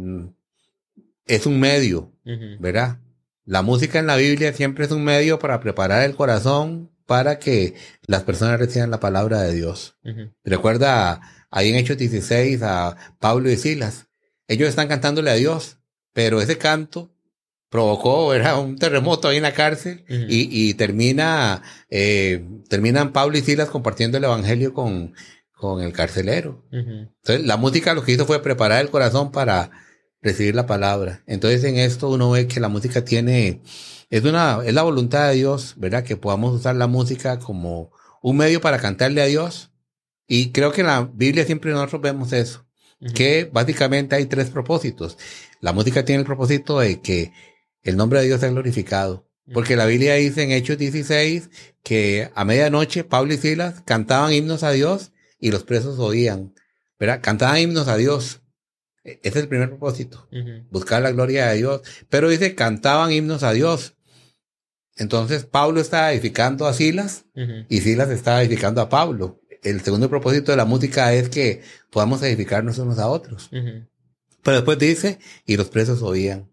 es 1.26 1.46
un 1.46 1.60
medio, 1.60 2.12
¿verdad? 2.58 2.98
La 3.44 3.62
música 3.62 3.98
en 3.98 4.06
la 4.06 4.16
Biblia 4.16 4.52
siempre 4.52 4.84
es 4.84 4.90
un 4.90 5.04
medio 5.04 5.38
para 5.38 5.60
preparar 5.60 6.02
el 6.02 6.16
corazón 6.16 6.90
para 7.06 7.38
que 7.38 7.74
las 8.06 8.22
personas 8.22 8.58
reciban 8.58 8.90
la 8.90 9.00
palabra 9.00 9.42
de 9.42 9.54
Dios. 9.54 9.96
Recuerda 10.44 11.20
ahí 11.50 11.68
en 11.68 11.76
Hechos 11.76 11.98
16 11.98 12.62
a 12.62 12.96
Pablo 13.20 13.50
y 13.50 13.56
Silas. 13.56 14.08
Ellos 14.48 14.68
están 14.68 14.88
cantándole 14.88 15.30
a 15.30 15.34
Dios, 15.34 15.78
pero 16.12 16.40
ese 16.40 16.58
canto 16.58 17.14
provocó 17.74 18.34
era 18.34 18.56
un 18.56 18.76
terremoto 18.76 19.26
ahí 19.26 19.38
en 19.38 19.42
la 19.42 19.52
cárcel 19.52 20.04
y, 20.08 20.68
y, 20.68 20.74
termina 20.74 21.60
eh, 21.90 22.46
terminan 22.68 23.12
Pablo 23.12 23.36
y 23.36 23.40
Silas 23.40 23.68
compartiendo 23.68 24.16
el 24.16 24.22
evangelio 24.22 24.72
con, 24.72 25.12
con 25.56 25.82
el 25.82 25.92
carcelero. 25.92 26.64
Entonces 26.70 27.44
la 27.44 27.56
música 27.56 27.94
lo 27.94 28.04
que 28.04 28.12
hizo 28.12 28.26
fue 28.26 28.42
preparar 28.42 28.80
el 28.80 28.90
corazón 28.90 29.32
para 29.32 29.72
recibir 30.22 30.54
la 30.54 30.66
palabra. 30.66 31.24
Entonces 31.26 31.64
en 31.64 31.76
esto 31.76 32.10
uno 32.10 32.30
ve 32.30 32.46
que 32.46 32.60
la 32.60 32.68
música 32.68 33.04
tiene 33.04 33.60
es 34.08 34.22
una 34.24 34.60
es 34.64 34.72
la 34.72 34.82
voluntad 34.82 35.28
de 35.30 35.34
Dios, 35.34 35.74
¿verdad? 35.76 36.04
Que 36.04 36.16
podamos 36.16 36.54
usar 36.54 36.76
la 36.76 36.86
música 36.86 37.40
como 37.40 37.90
un 38.22 38.36
medio 38.36 38.60
para 38.60 38.78
cantarle 38.78 39.20
a 39.20 39.26
Dios. 39.26 39.72
Y 40.28 40.52
creo 40.52 40.70
que 40.70 40.82
en 40.82 40.86
la 40.86 41.10
Biblia 41.12 41.44
siempre 41.44 41.72
nosotros 41.72 42.00
vemos 42.02 42.32
eso, 42.32 42.64
que 43.14 43.48
básicamente 43.52 44.16
hay 44.16 44.26
tres 44.26 44.50
propósitos. 44.50 45.18
La 45.60 45.72
música 45.72 46.04
tiene 46.04 46.20
el 46.20 46.26
propósito 46.26 46.80
de 46.80 47.00
que 47.00 47.32
el 47.82 47.96
nombre 47.96 48.20
de 48.20 48.26
Dios 48.26 48.40
sea 48.40 48.50
glorificado. 48.50 49.28
Porque 49.52 49.76
la 49.76 49.84
Biblia 49.84 50.14
dice 50.14 50.42
en 50.42 50.52
Hechos 50.52 50.78
16 50.78 51.50
que 51.82 52.30
a 52.34 52.44
medianoche 52.46 53.04
Pablo 53.04 53.34
y 53.34 53.36
Silas 53.36 53.82
cantaban 53.84 54.32
himnos 54.32 54.62
a 54.62 54.70
Dios 54.70 55.12
y 55.38 55.50
los 55.50 55.64
presos 55.64 55.98
oían. 55.98 56.54
¿verdad? 56.98 57.20
Cantaban 57.22 57.58
himnos 57.58 57.88
a 57.88 57.96
Dios. 57.96 58.42
E, 59.04 59.20
ese 59.22 59.38
es 59.38 59.44
el 59.44 59.48
primer 59.48 59.68
propósito. 59.68 60.28
Buscar 60.70 61.02
la 61.02 61.12
gloria 61.12 61.48
de 61.48 61.56
Dios. 61.56 61.82
Pero 62.08 62.28
dice, 62.28 62.54
cantaban 62.54 63.12
himnos 63.12 63.42
a 63.42 63.52
Dios. 63.52 63.96
Entonces 64.96 65.44
Pablo 65.44 65.80
está 65.80 66.12
edificando 66.12 66.66
a 66.66 66.72
Silas 66.72 67.26
y 67.68 67.80
Silas 67.80 68.10
está 68.10 68.40
edificando 68.40 68.80
a 68.80 68.88
Pablo. 68.88 69.40
El 69.64 69.80
segundo 69.80 70.08
propósito 70.08 70.52
de 70.52 70.56
la 70.56 70.64
música 70.64 71.12
es 71.14 71.28
que 71.28 71.62
podamos 71.90 72.22
edificarnos 72.22 72.78
unos 72.78 72.98
a 72.98 73.08
otros. 73.08 73.48
Pero 73.50 74.56
después 74.58 74.78
dice, 74.78 75.18
y 75.46 75.56
los 75.56 75.68
presos 75.68 76.02
oían 76.02 76.50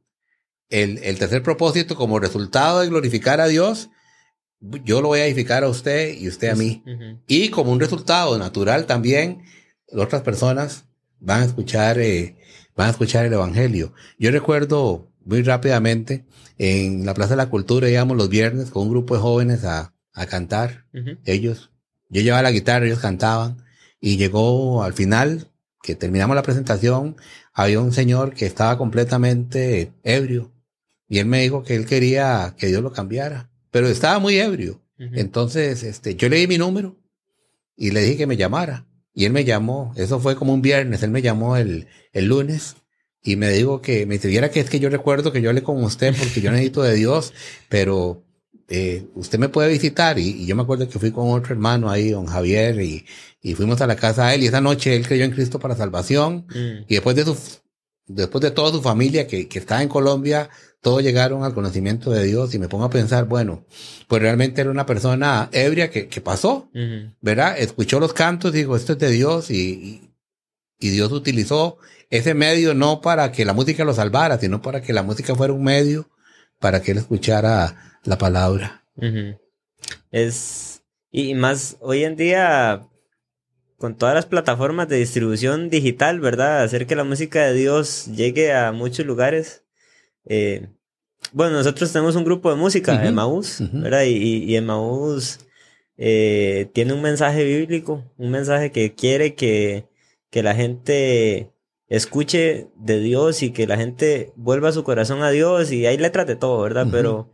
el, 0.71 0.99
el 1.03 1.19
tercer 1.19 1.43
propósito, 1.43 1.95
como 1.95 2.19
resultado 2.19 2.79
de 2.79 2.87
glorificar 2.87 3.41
a 3.41 3.47
Dios, 3.47 3.89
yo 4.61 5.01
lo 5.01 5.09
voy 5.09 5.19
a 5.19 5.25
edificar 5.25 5.63
a 5.63 5.67
usted 5.69 6.17
y 6.17 6.27
usted 6.27 6.49
a 6.49 6.55
mí. 6.55 6.83
Y 7.27 7.49
como 7.49 7.71
un 7.71 7.79
resultado 7.79 8.37
natural 8.37 8.85
también, 8.85 9.43
otras 9.91 10.21
personas 10.21 10.85
van 11.19 11.41
a 11.41 11.45
escuchar, 11.45 11.99
eh, 11.99 12.37
van 12.75 12.87
a 12.87 12.91
escuchar 12.91 13.25
el 13.25 13.33
evangelio. 13.33 13.93
Yo 14.17 14.31
recuerdo 14.31 15.11
muy 15.23 15.43
rápidamente 15.43 16.25
en 16.57 17.05
la 17.05 17.13
Plaza 17.13 17.31
de 17.31 17.37
la 17.37 17.49
Cultura 17.49 17.89
íbamos 17.89 18.17
los 18.17 18.29
viernes 18.29 18.71
con 18.71 18.83
un 18.83 18.89
grupo 18.91 19.15
de 19.15 19.21
jóvenes 19.21 19.65
a, 19.65 19.93
a 20.13 20.25
cantar. 20.25 20.85
Ellos, 21.25 21.70
yo 22.11 22.21
llevaba 22.21 22.43
la 22.43 22.51
guitarra, 22.51 22.85
ellos 22.85 22.99
cantaban 22.99 23.63
y 23.99 24.17
llegó 24.17 24.83
al 24.83 24.93
final 24.93 25.47
que 25.81 25.95
terminamos 25.95 26.35
la 26.35 26.43
presentación, 26.43 27.15
había 27.53 27.79
un 27.79 27.91
señor 27.91 28.33
que 28.35 28.45
estaba 28.45 28.77
completamente 28.77 29.91
ebrio 30.03 30.51
y 31.07 31.19
él 31.19 31.25
me 31.25 31.41
dijo 31.41 31.63
que 31.63 31.75
él 31.75 31.85
quería 31.85 32.55
que 32.57 32.67
Dios 32.67 32.81
lo 32.81 32.93
cambiara, 32.93 33.49
pero 33.71 33.87
estaba 33.87 34.19
muy 34.19 34.37
ebrio. 34.37 34.81
Entonces, 34.97 35.83
este, 35.83 36.15
yo 36.15 36.29
le 36.29 36.37
di 36.37 36.47
mi 36.47 36.57
número 36.59 36.95
y 37.75 37.91
le 37.91 38.01
dije 38.01 38.17
que 38.17 38.27
me 38.27 38.37
llamara. 38.37 38.85
Y 39.13 39.25
él 39.25 39.33
me 39.33 39.43
llamó, 39.43 39.93
eso 39.97 40.19
fue 40.19 40.35
como 40.37 40.53
un 40.53 40.61
viernes, 40.61 41.03
él 41.03 41.09
me 41.09 41.21
llamó 41.21 41.57
el, 41.57 41.87
el 42.13 42.27
lunes 42.27 42.77
y 43.21 43.35
me 43.35 43.49
dijo 43.49 43.81
que 43.81 44.05
me 44.05 44.19
diera 44.19 44.51
que 44.51 44.61
es 44.61 44.69
que 44.69 44.79
yo 44.79 44.89
recuerdo 44.89 45.33
que 45.33 45.41
yo 45.41 45.49
hablé 45.49 45.63
con 45.63 45.83
usted 45.83 46.15
porque 46.17 46.39
yo 46.39 46.51
necesito 46.51 46.81
de 46.81 46.95
Dios, 46.95 47.33
pero 47.67 48.23
eh, 48.73 49.05
usted 49.15 49.37
me 49.37 49.49
puede 49.49 49.69
visitar. 49.69 50.17
Y, 50.17 50.45
yo 50.45 50.55
me 50.55 50.61
acuerdo 50.61 50.87
que 50.87 50.97
fui 50.97 51.11
con 51.11 51.29
otro 51.29 51.53
hermano 51.53 51.89
ahí, 51.89 52.11
don 52.11 52.25
Javier, 52.25 52.79
y, 52.81 53.05
y 53.41 53.53
fuimos 53.53 53.81
a 53.81 53.87
la 53.87 53.97
casa 53.97 54.27
de 54.27 54.35
él 54.35 54.43
y 54.43 54.47
esa 54.47 54.61
noche 54.61 54.95
él 54.95 55.05
creyó 55.05 55.25
en 55.25 55.31
Cristo 55.31 55.59
para 55.59 55.75
salvación. 55.75 56.47
Mm. 56.49 56.85
Y 56.87 56.93
después 56.95 57.17
de 57.17 57.25
su, 57.25 57.37
después 58.07 58.41
de 58.41 58.51
toda 58.51 58.71
su 58.71 58.81
familia 58.81 59.27
que, 59.27 59.49
que 59.49 59.59
está 59.59 59.81
en 59.81 59.89
Colombia, 59.89 60.49
todos 60.79 61.03
llegaron 61.03 61.43
al 61.43 61.53
conocimiento 61.53 62.11
de 62.11 62.23
Dios 62.23 62.55
y 62.55 62.59
me 62.59 62.69
pongo 62.69 62.85
a 62.85 62.89
pensar, 62.89 63.25
bueno, 63.25 63.65
pues 64.07 64.21
realmente 64.21 64.61
era 64.61 64.71
una 64.71 64.85
persona 64.85 65.49
ebria 65.51 65.91
que, 65.91 66.07
que 66.07 66.21
pasó, 66.21 66.69
¿verdad? 67.19 67.55
Escuchó 67.59 67.99
los 67.99 68.13
cantos, 68.13 68.53
dijo, 68.53 68.77
esto 68.77 68.93
es 68.93 68.99
de 68.99 69.11
Dios 69.11 69.51
y, 69.51 70.09
y, 70.79 70.89
Dios 70.89 71.11
utilizó 71.11 71.77
ese 72.09 72.33
medio 72.33 72.73
no 72.73 73.01
para 73.01 73.31
que 73.31 73.45
la 73.45 73.53
música 73.53 73.83
lo 73.83 73.93
salvara, 73.93 74.39
sino 74.39 74.61
para 74.61 74.81
que 74.81 74.93
la 74.93 75.03
música 75.03 75.35
fuera 75.35 75.53
un 75.53 75.63
medio 75.63 76.09
para 76.59 76.81
que 76.81 76.91
él 76.91 76.99
escuchara 76.99 77.90
la 78.03 78.17
palabra. 78.17 78.83
Es, 80.11 80.83
y 81.11 81.33
más 81.35 81.77
hoy 81.79 82.03
en 82.03 82.15
día, 82.15 82.87
con 83.77 83.95
todas 83.95 84.15
las 84.15 84.25
plataformas 84.25 84.87
de 84.87 84.97
distribución 84.97 85.69
digital, 85.69 86.19
¿verdad? 86.19 86.63
Hacer 86.63 86.87
que 86.87 86.95
la 86.95 87.03
música 87.03 87.45
de 87.45 87.53
Dios 87.53 88.07
llegue 88.07 88.53
a 88.53 88.71
muchos 88.71 89.05
lugares 89.05 89.63
eh, 90.25 90.67
bueno, 91.33 91.57
nosotros 91.57 91.91
tenemos 91.91 92.15
un 92.15 92.23
grupo 92.23 92.49
de 92.49 92.57
música, 92.57 93.05
Emaús, 93.05 93.63
¿verdad? 93.71 94.03
Y, 94.03 94.43
y 94.43 94.55
Emaús 94.55 95.39
eh, 95.97 96.69
tiene 96.73 96.93
un 96.93 97.01
mensaje 97.01 97.43
bíblico, 97.43 98.03
un 98.17 98.31
mensaje 98.31 98.71
que 98.71 98.93
quiere 98.93 99.35
que, 99.35 99.85
que 100.29 100.43
la 100.43 100.55
gente 100.55 101.51
escuche 101.87 102.67
de 102.75 102.99
Dios 102.99 103.43
y 103.43 103.51
que 103.51 103.67
la 103.67 103.77
gente 103.77 104.33
vuelva 104.35 104.71
su 104.71 104.83
corazón 104.83 105.21
a 105.23 105.31
Dios 105.31 105.71
y 105.71 105.85
hay 105.85 105.97
letras 105.97 106.27
de 106.27 106.35
todo, 106.35 106.61
¿verdad? 106.61 106.87
Pero 106.91 107.29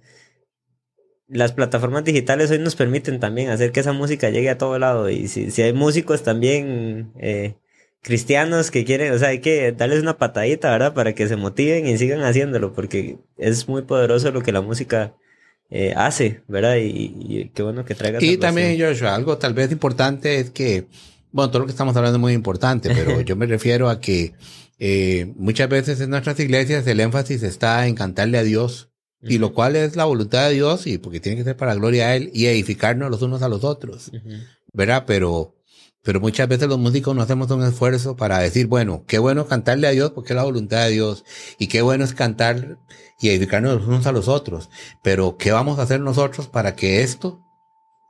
las 1.28 1.51
plataformas 1.51 2.03
digitales 2.03 2.51
hoy 2.51 2.59
nos 2.59 2.75
permiten 2.75 3.19
también 3.19 3.49
hacer 3.49 3.71
que 3.71 3.82
esa 3.82 3.93
música 3.93 4.30
llegue 4.30 4.49
a 4.49 4.57
todo 4.57 4.80
lado 4.80 5.09
y 5.09 5.28
si, 5.28 5.51
si 5.51 5.61
hay 5.61 5.73
músicos 5.73 6.23
también 6.23 7.11
eh, 7.19 7.55
cristianos 8.01 8.71
que 8.71 8.86
quieren, 8.86 9.11
o 9.13 9.17
sea, 9.17 9.30
hay 9.30 9.39
que 9.39 9.71
darles 9.73 10.01
una 10.01 10.17
patadita, 10.17 10.71
¿verdad? 10.71 10.93
Para 10.93 11.13
que 11.13 11.28
se 11.28 11.36
motiven 11.36 11.88
y 11.88 11.97
sigan 11.97 12.21
haciéndolo, 12.21 12.73
porque 12.73 13.17
es 13.38 13.67
muy 13.67 13.82
poderoso 13.82 14.32
lo 14.32 14.41
que 14.41 14.53
la 14.53 14.61
música 14.61 15.13
eh, 15.69 15.93
hace, 15.95 16.41
¿verdad? 16.47 16.78
Y, 16.80 17.51
qué 17.53 17.63
bueno 17.63 17.84
que 17.84 17.95
traiga. 17.95 18.19
Y 18.21 18.38
también, 18.38 18.80
Joshua, 18.80 19.13
algo 19.13 19.38
tal 19.38 19.53
vez 19.53 19.71
importante 19.71 20.39
es 20.39 20.51
que, 20.51 20.86
bueno, 21.34 21.49
todo 21.49 21.59
lo 21.59 21.65
que 21.65 21.71
estamos 21.71 21.97
hablando 21.97 22.17
es 22.17 22.21
muy 22.21 22.34
importante, 22.34 22.89
pero 22.95 23.19
yo 23.21 23.36
me 23.36 23.45
refiero 23.45 23.89
a 23.89 23.99
que 23.99 24.34
eh, 24.80 25.34
muchas 25.36 25.67
veces 25.67 25.99
en 25.99 26.11
nuestras 26.11 26.39
iglesias 26.39 26.88
el 26.88 27.01
énfasis 27.01 27.43
está 27.43 27.88
en 27.88 27.95
cantarle 27.95 28.38
a 28.38 28.43
Dios, 28.43 28.89
y 29.22 29.38
lo 29.38 29.53
cual 29.53 29.76
es 29.76 29.95
la 29.95 30.05
voluntad 30.05 30.47
de 30.47 30.55
Dios, 30.55 30.88
y 30.88 30.97
porque 30.97 31.20
tiene 31.20 31.38
que 31.38 31.43
ser 31.43 31.57
para 31.57 31.76
gloria 31.76 32.07
a 32.07 32.15
Él 32.15 32.30
y 32.34 32.45
edificarnos 32.45 33.09
los 33.09 33.22
unos 33.22 33.41
a 33.41 33.49
los 33.49 33.63
otros, 33.63 34.11
¿verdad? 34.74 35.03
Pero 35.07 35.57
pero 36.07 36.22
muchas 36.22 36.47
veces 36.47 36.70
los 36.70 36.80
músicos 36.80 37.13
no 37.13 37.22
hacemos 37.22 37.51
un 37.51 37.63
esfuerzo 37.63 38.15
para 38.15 38.39
decir, 38.39 38.68
bueno, 38.68 39.03
qué 39.07 39.20
bueno 39.20 39.45
cantarle 39.45 39.88
a 39.88 39.91
Dios 39.91 40.11
porque 40.11 40.32
es 40.32 40.38
la 40.38 40.45
voluntad 40.45 40.86
de 40.86 40.91
Dios 40.91 41.26
y 41.59 41.68
qué 41.68 41.82
bueno 41.82 42.05
es 42.05 42.13
cantar 42.13 42.80
y 43.20 43.28
edificarnos 43.28 43.82
los 43.82 43.88
unos 43.89 44.07
a 44.07 44.13
los 44.13 44.30
otros. 44.30 44.70
Pero 45.03 45.36
¿qué 45.36 45.51
vamos 45.51 45.80
a 45.80 45.82
hacer 45.82 45.99
nosotros 45.99 46.47
para 46.47 46.78
que 46.78 47.03
esto 47.03 47.41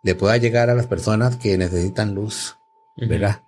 le 0.03 0.13
pueda 0.13 0.37
llegar 0.37 0.69
a 0.69 0.75
las 0.75 0.85
personas 0.85 1.37
que 1.37 1.57
necesitan 1.57 2.13
luz? 2.13 2.57
¿Verdad? 2.97 3.41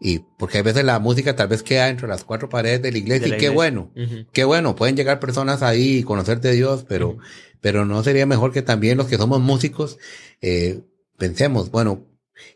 Y 0.00 0.20
porque 0.38 0.58
a 0.58 0.62
veces 0.62 0.84
la 0.84 0.98
música 1.00 1.34
tal 1.34 1.48
vez 1.48 1.62
queda 1.62 1.88
entre 1.88 2.06
las 2.06 2.24
cuatro 2.24 2.48
paredes 2.48 2.82
de 2.82 2.92
la 2.92 2.98
iglesia 2.98 3.28
y 3.28 3.36
qué 3.36 3.48
bueno, 3.48 3.90
qué 4.32 4.44
bueno, 4.44 4.76
pueden 4.76 4.96
llegar 4.96 5.18
personas 5.18 5.62
ahí 5.62 5.98
y 5.98 6.02
conocer 6.04 6.40
de 6.40 6.52
Dios, 6.52 6.84
pero, 6.88 7.18
pero 7.60 7.84
no 7.84 8.02
sería 8.04 8.24
mejor 8.24 8.52
que 8.52 8.62
también 8.62 8.96
los 8.96 9.08
que 9.08 9.16
somos 9.16 9.40
músicos, 9.40 9.98
eh, 10.40 10.80
pensemos, 11.16 11.70
bueno, 11.70 12.04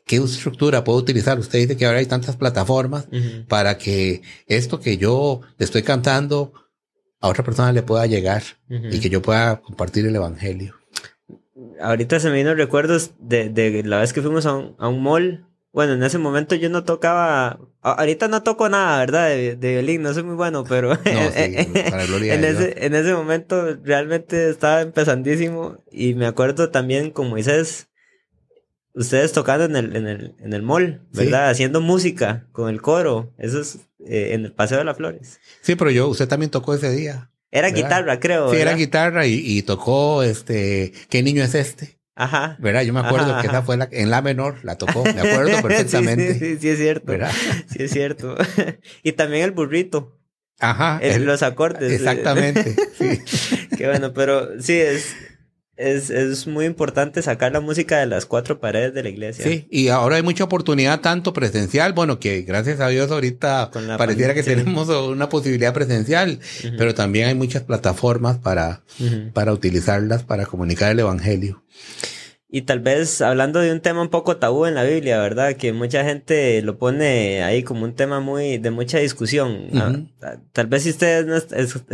¿Qué 0.06 0.16
estructura 0.16 0.84
puedo 0.84 0.98
utilizar? 0.98 1.38
Usted 1.38 1.60
dice 1.60 1.76
que 1.76 1.86
ahora 1.86 1.98
hay 1.98 2.06
tantas 2.06 2.36
plataformas 2.36 3.08
para 3.48 3.78
que 3.78 4.22
esto 4.46 4.80
que 4.80 4.96
yo 4.96 5.40
le 5.58 5.64
estoy 5.64 5.82
cantando 5.82 6.52
a 7.20 7.28
otra 7.28 7.44
persona 7.44 7.72
le 7.72 7.82
pueda 7.82 8.06
llegar 8.06 8.42
y 8.68 9.00
que 9.00 9.08
yo 9.08 9.22
pueda 9.22 9.60
compartir 9.60 10.06
el 10.06 10.16
evangelio. 10.16 10.76
Ahorita 11.80 12.18
se 12.20 12.30
me 12.30 12.36
vino 12.36 12.54
recuerdos 12.54 13.12
de, 13.18 13.48
de 13.48 13.82
la 13.84 14.00
vez 14.00 14.12
que 14.12 14.22
fuimos 14.22 14.46
a 14.46 14.54
un, 14.54 14.74
a 14.78 14.88
un, 14.88 15.02
mall. 15.02 15.46
Bueno, 15.72 15.94
en 15.94 16.02
ese 16.02 16.18
momento 16.18 16.54
yo 16.54 16.68
no 16.68 16.84
tocaba. 16.84 17.58
Ahorita 17.80 18.28
no 18.28 18.42
toco 18.42 18.68
nada, 18.68 18.98
¿verdad? 18.98 19.28
De, 19.28 19.56
violín, 19.56 20.02
no 20.02 20.12
soy 20.12 20.22
muy 20.22 20.34
bueno, 20.34 20.64
pero. 20.64 20.92
en, 21.04 21.14
ese, 22.44 22.84
en 22.84 22.94
ese 22.94 23.14
momento 23.14 23.76
realmente 23.82 24.50
estaba 24.50 24.82
empezandísimo. 24.82 25.82
Y 25.90 26.14
me 26.14 26.26
acuerdo 26.26 26.70
también 26.70 27.10
con 27.10 27.30
Moisés 27.30 27.88
ustedes 28.94 29.32
tocando 29.32 29.64
en 29.64 29.76
el, 29.76 29.96
en 29.96 30.06
el, 30.06 30.34
en 30.40 30.52
el 30.52 30.62
mall, 30.62 31.00
¿verdad? 31.12 31.48
Haciendo 31.48 31.80
música 31.80 32.46
con 32.52 32.68
el 32.68 32.82
coro. 32.82 33.32
Eso 33.38 33.60
es 33.60 33.76
eh, 34.06 34.34
en 34.34 34.44
el 34.44 34.52
Paseo 34.52 34.78
de 34.78 34.84
las 34.84 34.98
Flores. 34.98 35.40
Sí, 35.62 35.74
pero 35.74 35.90
yo, 35.90 36.08
usted 36.08 36.28
también 36.28 36.50
tocó 36.50 36.74
ese 36.74 36.90
día. 36.90 37.30
Era 37.50 37.68
guitarra, 37.68 38.20
creo. 38.20 38.50
Sí, 38.50 38.56
era 38.56 38.74
guitarra 38.74 39.26
y, 39.26 39.34
y, 39.34 39.62
tocó 39.62 40.22
este, 40.22 40.92
¿qué 41.08 41.22
niño 41.22 41.42
es 41.42 41.54
este? 41.54 41.98
Ajá. 42.14 42.56
¿Verdad? 42.58 42.82
Yo 42.82 42.92
me 42.92 43.00
acuerdo 43.00 43.40
que 43.40 43.46
esa 43.46 43.62
fue 43.62 43.76
la, 43.76 43.88
en 43.90 44.10
la 44.10 44.20
menor, 44.22 44.64
la 44.64 44.76
tocó, 44.76 45.02
me 45.04 45.10
acuerdo 45.10 45.62
perfectamente. 45.62 46.34
sí, 46.34 46.40
sí, 46.40 46.58
sí, 46.60 46.68
es 46.68 46.78
cierto. 46.78 47.06
¿verdad? 47.06 47.32
Sí, 47.68 47.82
es 47.82 47.90
cierto. 47.90 48.36
y 49.02 49.12
también 49.12 49.44
el 49.44 49.52
burrito. 49.52 50.18
Ajá. 50.60 50.98
El, 51.02 51.24
los 51.24 51.42
acordes. 51.42 51.90
Exactamente. 51.92 52.76
sí. 52.98 53.66
Qué 53.76 53.86
bueno, 53.86 54.12
pero 54.12 54.60
sí, 54.60 54.78
es, 54.78 55.16
es, 55.82 56.10
es, 56.10 56.46
muy 56.46 56.64
importante 56.64 57.22
sacar 57.22 57.52
la 57.52 57.60
música 57.60 57.98
de 57.98 58.06
las 58.06 58.26
cuatro 58.26 58.60
paredes 58.60 58.94
de 58.94 59.02
la 59.02 59.08
iglesia. 59.08 59.44
Sí, 59.44 59.66
y 59.70 59.88
ahora 59.88 60.16
hay 60.16 60.22
mucha 60.22 60.44
oportunidad 60.44 61.00
tanto 61.00 61.32
presencial, 61.32 61.92
bueno, 61.92 62.18
que 62.18 62.42
gracias 62.42 62.80
a 62.80 62.88
Dios 62.88 63.10
ahorita 63.10 63.70
pareciera 63.98 64.34
que 64.34 64.42
tenemos 64.42 64.88
una 64.88 65.28
posibilidad 65.28 65.74
presencial, 65.74 66.38
pero 66.78 66.94
también 66.94 67.28
hay 67.28 67.34
muchas 67.34 67.62
plataformas 67.62 68.38
para, 68.38 68.82
para 69.32 69.52
utilizarlas 69.52 70.22
para 70.22 70.46
comunicar 70.46 70.92
el 70.92 71.00
Evangelio. 71.00 71.62
Y 72.54 72.62
tal 72.62 72.80
vez 72.80 73.22
hablando 73.22 73.60
de 73.60 73.72
un 73.72 73.80
tema 73.80 74.02
un 74.02 74.10
poco 74.10 74.36
tabú 74.36 74.66
en 74.66 74.74
la 74.74 74.84
Biblia, 74.84 75.18
¿verdad? 75.20 75.54
Que 75.56 75.72
mucha 75.72 76.04
gente 76.04 76.60
lo 76.60 76.76
pone 76.76 77.42
ahí 77.42 77.62
como 77.62 77.84
un 77.84 77.94
tema 77.94 78.20
muy 78.20 78.58
de 78.58 78.70
mucha 78.70 78.98
discusión. 78.98 79.68
Ah, 79.74 80.36
tal 80.52 80.66
vez 80.66 80.82
si 80.82 80.90
ustedes 80.90 81.24
no 81.24 81.34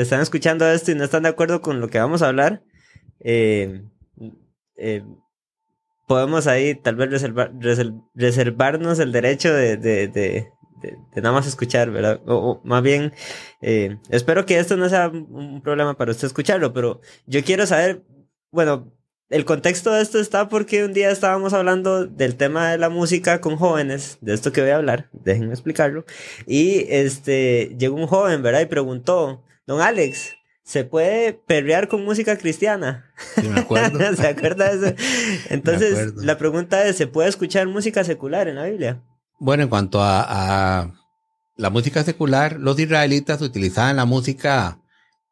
están 0.03 0.21
escuchando 0.21 0.69
esto 0.69 0.91
y 0.91 0.97
no 0.97 1.05
están 1.05 1.23
de 1.23 1.29
acuerdo 1.29 1.61
con 1.61 1.81
lo 1.81 1.87
que 1.89 2.01
vamos 2.01 2.23
a 2.23 2.27
hablar, 2.27 2.63
eh, 3.21 3.83
eh, 4.77 5.03
podemos 6.07 6.47
ahí 6.47 6.75
tal 6.75 6.97
vez 6.97 7.11
reservar, 7.11 7.53
reservarnos 8.15 8.99
el 8.99 9.13
derecho 9.13 9.53
de, 9.53 9.77
de, 9.77 10.09
de, 10.09 10.49
nada 11.17 11.33
más 11.33 11.47
escuchar, 11.47 11.91
¿verdad? 11.91 12.21
O, 12.27 12.61
más 12.65 12.83
bien, 12.83 13.13
eh, 13.61 13.99
espero 14.09 14.47
que 14.47 14.59
esto 14.59 14.77
no 14.77 14.89
sea 14.89 15.09
un 15.09 15.61
problema 15.63 15.97
para 15.97 16.13
usted 16.13 16.27
escucharlo, 16.27 16.73
pero 16.73 17.01
yo 17.27 17.45
quiero 17.45 17.67
saber, 17.67 18.05
bueno, 18.51 18.93
el 19.29 19.45
contexto 19.45 19.93
de 19.93 20.01
esto 20.01 20.19
está 20.19 20.49
porque 20.49 20.85
un 20.85 20.95
día 20.95 21.11
estábamos 21.11 21.53
hablando 21.53 22.07
del 22.07 22.37
tema 22.37 22.71
de 22.71 22.79
la 22.79 22.89
música 22.89 23.43
con 23.43 23.57
jóvenes, 23.57 24.17
de 24.23 24.33
esto 24.33 24.53
que 24.53 24.63
voy 24.63 24.71
a 24.71 24.77
hablar, 24.77 25.11
déjenme 25.13 25.53
explicarlo, 25.53 26.07
y 26.47 26.87
este, 26.89 27.77
llegó 27.79 27.97
un 27.97 28.07
joven, 28.07 28.43
¿verdad? 28.43 28.63
Y 28.63 28.67
preguntó, 28.67 29.45
don 29.67 29.83
Alex, 29.83 30.38
¿Se 30.69 30.85
puede 30.85 31.33
perrear 31.33 31.89
con 31.89 32.05
música 32.05 32.37
cristiana? 32.37 33.11
Sí, 33.37 33.49
me 33.49 33.61
acuerdo. 33.61 33.99
¿Se 34.17 34.27
acuerda 34.27 34.77
de 34.77 34.89
eso? 34.89 34.97
Entonces, 35.49 36.15
la 36.17 36.37
pregunta 36.37 36.87
es, 36.87 36.99
¿se 36.99 37.07
puede 37.07 37.31
escuchar 37.31 37.67
música 37.69 38.05
secular 38.05 38.49
en 38.49 38.57
la 38.57 38.67
Biblia? 38.67 39.03
Bueno, 39.39 39.63
en 39.63 39.71
cuanto 39.71 40.01
a, 40.03 40.93
la 41.57 41.71
música 41.71 42.05
secular, 42.05 42.61
los 42.61 42.79
israelitas 42.79 43.41
utilizaban 43.41 43.97
la 43.97 44.05
música, 44.05 44.83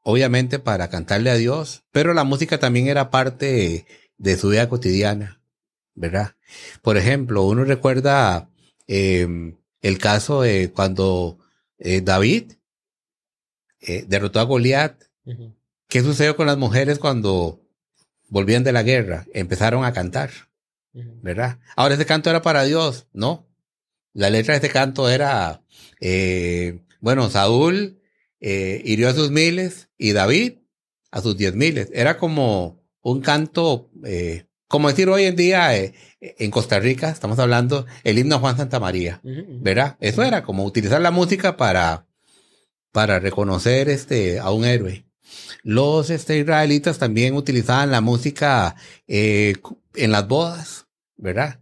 obviamente, 0.02 0.58
para 0.58 0.88
cantarle 0.88 1.28
a 1.28 1.34
Dios, 1.34 1.84
pero 1.92 2.14
la 2.14 2.24
música 2.24 2.58
también 2.58 2.86
era 2.86 3.10
parte 3.10 3.84
de 4.16 4.36
su 4.38 4.48
vida 4.48 4.70
cotidiana, 4.70 5.42
¿verdad? 5.94 6.34
Por 6.80 6.96
ejemplo, 6.96 7.42
uno 7.42 7.64
recuerda 7.64 8.48
em, 8.86 9.58
el 9.82 9.98
caso 9.98 10.40
de 10.40 10.72
cuando 10.72 11.36
eh, 11.78 12.00
David 12.00 12.52
eh, 13.82 14.06
derrotó 14.08 14.40
a 14.40 14.44
Goliat 14.44 15.05
¿Qué 15.88 16.02
sucedió 16.02 16.36
con 16.36 16.46
las 16.46 16.58
mujeres 16.58 16.98
cuando 16.98 17.60
volvían 18.28 18.64
de 18.64 18.72
la 18.72 18.82
guerra? 18.82 19.26
Empezaron 19.32 19.84
a 19.84 19.92
cantar, 19.92 20.30
¿verdad? 20.92 21.58
Ahora 21.76 21.94
ese 21.94 22.06
canto 22.06 22.30
era 22.30 22.42
para 22.42 22.64
Dios, 22.64 23.06
¿no? 23.12 23.46
La 24.12 24.30
letra 24.30 24.54
de 24.54 24.66
este 24.66 24.70
canto 24.70 25.10
era, 25.10 25.62
eh, 26.00 26.80
bueno, 27.00 27.28
Saúl 27.28 28.00
eh, 28.40 28.80
hirió 28.84 29.08
a 29.08 29.14
sus 29.14 29.30
miles 29.30 29.90
y 29.98 30.12
David 30.12 30.54
a 31.10 31.20
sus 31.20 31.36
diez 31.36 31.54
miles. 31.54 31.90
Era 31.92 32.16
como 32.16 32.82
un 33.02 33.20
canto, 33.20 33.90
eh, 34.04 34.46
como 34.68 34.88
decir 34.88 35.08
hoy 35.08 35.24
en 35.24 35.36
día 35.36 35.76
en 35.76 36.50
Costa 36.50 36.80
Rica, 36.80 37.10
estamos 37.10 37.38
hablando 37.38 37.86
el 38.04 38.18
himno 38.18 38.36
a 38.36 38.38
Juan 38.40 38.56
Santa 38.56 38.80
María, 38.80 39.20
¿verdad? 39.22 39.96
Eso 40.00 40.22
era 40.22 40.42
como 40.42 40.64
utilizar 40.64 41.00
la 41.00 41.10
música 41.10 41.56
para, 41.56 42.06
para 42.90 43.18
reconocer 43.20 43.88
este, 43.88 44.40
a 44.40 44.50
un 44.50 44.64
héroe. 44.64 45.05
Los 45.62 46.10
este, 46.10 46.38
israelitas 46.38 46.98
también 46.98 47.34
utilizaban 47.34 47.90
la 47.90 48.00
música 48.00 48.76
eh, 49.06 49.54
en 49.94 50.12
las 50.12 50.28
bodas, 50.28 50.86
¿verdad? 51.16 51.60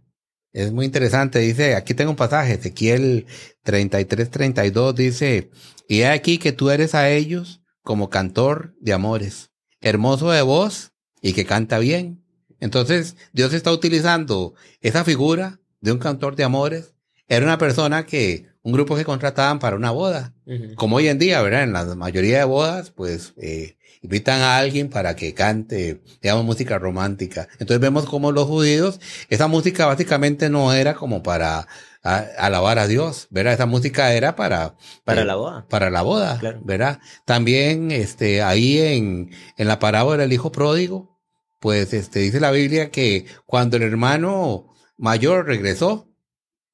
Es 0.53 0.71
muy 0.71 0.85
interesante. 0.85 1.39
Dice, 1.39 1.75
aquí 1.75 1.93
tengo 1.93 2.11
un 2.11 2.17
pasaje, 2.17 2.53
Ezequiel 2.53 3.25
33, 3.63 4.29
32, 4.29 4.95
dice, 4.95 5.49
y 5.87 6.01
he 6.01 6.07
aquí 6.07 6.37
que 6.37 6.51
tú 6.51 6.69
eres 6.69 6.95
a 6.95 7.09
ellos 7.09 7.61
como 7.81 8.09
cantor 8.09 8.75
de 8.79 8.93
amores, 8.93 9.51
hermoso 9.81 10.31
de 10.31 10.41
voz 10.41 10.93
y 11.21 11.33
que 11.33 11.45
canta 11.45 11.79
bien. 11.79 12.23
Entonces, 12.59 13.15
Dios 13.33 13.53
está 13.53 13.71
utilizando 13.71 14.55
esa 14.81 15.03
figura 15.03 15.59
de 15.81 15.91
un 15.91 15.99
cantor 15.99 16.35
de 16.35 16.43
amores. 16.43 16.95
Era 17.27 17.45
una 17.45 17.57
persona 17.57 18.05
que 18.05 18.47
un 18.65 18.73
grupo 18.73 18.95
que 18.95 19.05
contrataban 19.05 19.59
para 19.59 19.75
una 19.75 19.91
boda. 19.91 20.33
Como 20.73 20.95
hoy 20.95 21.07
en 21.07 21.19
día, 21.19 21.39
¿verdad? 21.43 21.63
En 21.63 21.73
la 21.73 21.85
mayoría 21.93 22.39
de 22.39 22.45
bodas, 22.45 22.89
pues 22.89 23.35
eh, 23.37 23.77
invitan 24.01 24.41
a 24.41 24.57
alguien 24.57 24.89
para 24.89 25.15
que 25.15 25.35
cante, 25.35 26.01
digamos, 26.19 26.45
música 26.45 26.79
romántica. 26.79 27.47
Entonces 27.59 27.79
vemos 27.79 28.07
como 28.07 28.31
los 28.31 28.47
judíos, 28.47 28.99
esa 29.29 29.47
música 29.47 29.85
básicamente 29.85 30.49
no 30.49 30.73
era 30.73 30.95
como 30.95 31.21
para 31.21 31.67
alabar 32.01 32.79
a 32.79 32.87
Dios, 32.87 33.27
¿verdad? 33.29 33.53
Esa 33.53 33.67
música 33.67 34.13
era 34.13 34.35
para... 34.35 34.75
Para 35.03 35.21
eh, 35.21 35.25
la 35.25 35.35
boda. 35.35 35.67
Para 35.69 35.91
la 35.91 36.01
boda, 36.01 36.39
¿verdad? 36.63 36.99
También, 37.23 37.91
este, 37.91 38.41
ahí 38.41 38.79
en, 38.79 39.29
en 39.57 39.67
la 39.67 39.77
parábola 39.77 40.23
del 40.23 40.33
hijo 40.33 40.51
pródigo, 40.51 41.19
pues, 41.59 41.93
este, 41.93 42.17
dice 42.19 42.39
la 42.39 42.49
Biblia 42.49 42.89
que 42.89 43.27
cuando 43.45 43.77
el 43.77 43.83
hermano 43.83 44.73
mayor 44.97 45.45
regresó, 45.45 46.09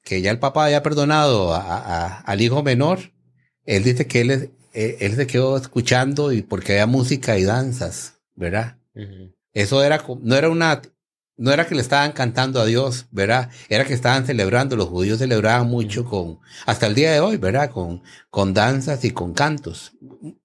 que 0.04 0.22
ya 0.22 0.32
el 0.32 0.39
papá 0.39 0.66
había 0.66 0.84
perdonado 0.84 1.54
a, 1.54 2.20
al 2.22 2.41
hijo 2.41 2.64
menor, 2.64 3.12
él 3.66 3.84
dice 3.84 4.08
que 4.08 4.22
él, 4.22 4.52
eh, 4.74 4.97
él 4.99 5.16
se 5.16 5.28
quedó 5.28 5.58
escuchando 5.58 6.32
y 6.32 6.41
porque 6.41 6.74
había 6.74 6.88
música 6.88 7.38
y 7.38 7.43
danzas, 7.43 8.20
¿verdad? 8.36 8.78
Eso 9.54 9.84
era, 9.84 10.04
no 10.22 10.36
era 10.36 10.49
una, 10.49 10.82
no 11.38 11.52
era 11.52 11.68
que 11.68 11.76
le 11.76 11.82
estaban 11.82 12.12
cantando 12.12 12.62
a 12.62 12.66
Dios, 12.66 13.08
¿verdad? 13.12 13.49
Era 13.70 13.86
que 13.86 13.93
estaban 13.93 14.26
celebrando, 14.26 14.76
los 14.76 14.89
judíos 14.89 15.20
celebraban 15.20 15.68
mucho 15.68 16.06
con, 16.06 16.39
hasta 16.66 16.88
el 16.88 16.95
día 16.95 17.12
de 17.12 17.20
hoy, 17.20 17.38
¿verdad? 17.38 17.70
Con, 17.72 18.02
con 18.30 18.54
danzas 18.54 19.04
y 19.06 19.12
con 19.12 19.34
cantos. 19.34 19.93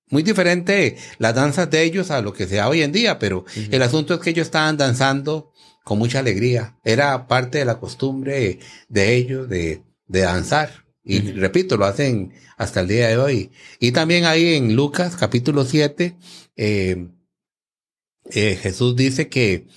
Muy 0.09 0.23
diferente 0.23 0.97
las 1.19 1.35
danzas 1.35 1.69
de 1.71 1.83
ellos 1.83 2.11
a 2.11 2.21
lo 2.21 2.33
que 2.33 2.47
sea 2.47 2.69
hoy 2.69 2.83
en 2.83 2.93
día, 2.93 3.19
pero 3.19 3.45
el 3.55 3.83
asunto 3.83 4.15
es 4.15 4.21
que 4.21 4.31
ellos 4.31 4.47
estaban 4.47 4.77
danzando 4.77 5.53
con 5.87 6.01
mucha 6.01 6.18
alegría. 6.18 6.76
Era 6.82 7.28
parte 7.28 7.59
de 7.59 7.64
la 7.64 7.78
costumbre 7.78 8.59
de 8.89 9.14
ellos 9.14 9.49
de, 9.49 9.84
de 10.09 10.20
danzar. 10.22 10.84
Y 11.05 11.20
repito, 11.30 11.76
lo 11.76 11.84
hacen 11.84 12.32
hasta 12.57 12.80
el 12.80 12.89
día 12.89 13.07
de 13.07 13.18
hoy. 13.18 13.53
Y 13.78 13.93
también 13.93 14.24
ahí 14.24 14.55
en 14.55 14.74
Lucas 14.74 15.14
capítulo 15.14 15.64
7, 15.64 16.16
eh, 16.57 17.09
eh, 18.32 18.57
Jesús 18.61 18.97
dice 18.97 19.28
que 19.28 19.68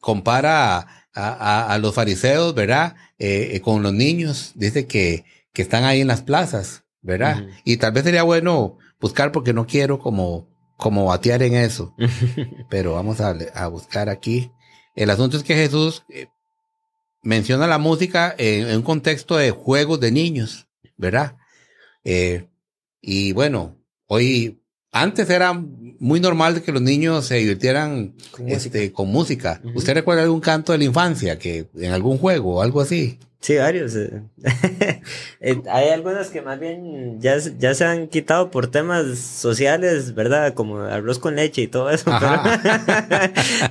compara 0.00 1.04
a, 1.12 1.70
a, 1.70 1.78
los 1.80 1.94
fariseos, 1.94 2.54
¿verdad? 2.54 2.96
Eh, 3.18 3.60
con 3.62 3.82
los 3.82 3.92
niños. 3.92 4.52
Dice 4.54 4.86
que, 4.86 5.26
que 5.52 5.60
están 5.60 5.84
ahí 5.84 6.00
en 6.00 6.08
las 6.08 6.22
plazas, 6.22 6.84
¿verdad? 7.02 7.46
Y 7.62 7.76
tal 7.76 7.92
vez 7.92 8.04
sería 8.04 8.22
bueno 8.22 8.78
buscar 8.98 9.32
porque 9.32 9.52
no 9.52 9.66
quiero 9.66 9.98
como, 9.98 10.48
como 10.78 11.04
batear 11.04 11.42
en 11.42 11.56
eso. 11.56 11.94
Pero 12.70 12.94
vamos 12.94 13.20
a, 13.20 13.36
a 13.54 13.66
buscar 13.66 14.08
aquí. 14.08 14.50
El 14.96 15.10
asunto 15.10 15.36
es 15.36 15.42
que 15.42 15.54
Jesús 15.54 16.02
eh, 16.08 16.26
menciona 17.22 17.66
la 17.66 17.78
música 17.78 18.34
en, 18.38 18.74
un 18.74 18.82
contexto 18.82 19.36
de 19.36 19.50
juegos 19.50 20.00
de 20.00 20.10
niños, 20.10 20.66
¿verdad? 20.96 21.36
Eh, 22.02 22.48
y 23.02 23.32
bueno, 23.32 23.76
hoy, 24.06 24.58
antes 24.90 25.28
era 25.28 25.52
muy 25.52 26.18
normal 26.18 26.62
que 26.62 26.72
los 26.72 26.80
niños 26.80 27.26
se 27.26 27.36
divirtieran 27.36 28.14
con 28.30 28.48
este, 28.48 28.78
música. 28.78 28.94
Con 28.94 29.08
música. 29.08 29.60
¿Usted 29.74 29.94
recuerda 29.94 30.22
algún 30.22 30.40
canto 30.40 30.72
de 30.72 30.78
la 30.78 30.84
infancia 30.84 31.38
que 31.38 31.68
en 31.76 31.92
algún 31.92 32.16
juego 32.16 32.56
o 32.56 32.62
algo 32.62 32.80
así? 32.80 33.18
Sí, 33.40 33.56
varios. 33.56 33.94
Eh. 33.96 34.22
Eh, 35.38 35.62
hay 35.70 35.90
algunas 35.90 36.30
que 36.30 36.40
más 36.40 36.58
bien 36.58 37.20
ya, 37.20 37.36
ya 37.58 37.74
se 37.74 37.84
han 37.84 38.08
quitado 38.08 38.50
por 38.50 38.68
temas 38.68 39.18
sociales, 39.18 40.14
¿verdad? 40.14 40.54
Como 40.54 40.78
arroz 40.78 41.18
con 41.18 41.36
leche 41.36 41.62
y 41.62 41.66
todo 41.68 41.90
eso. 41.90 42.10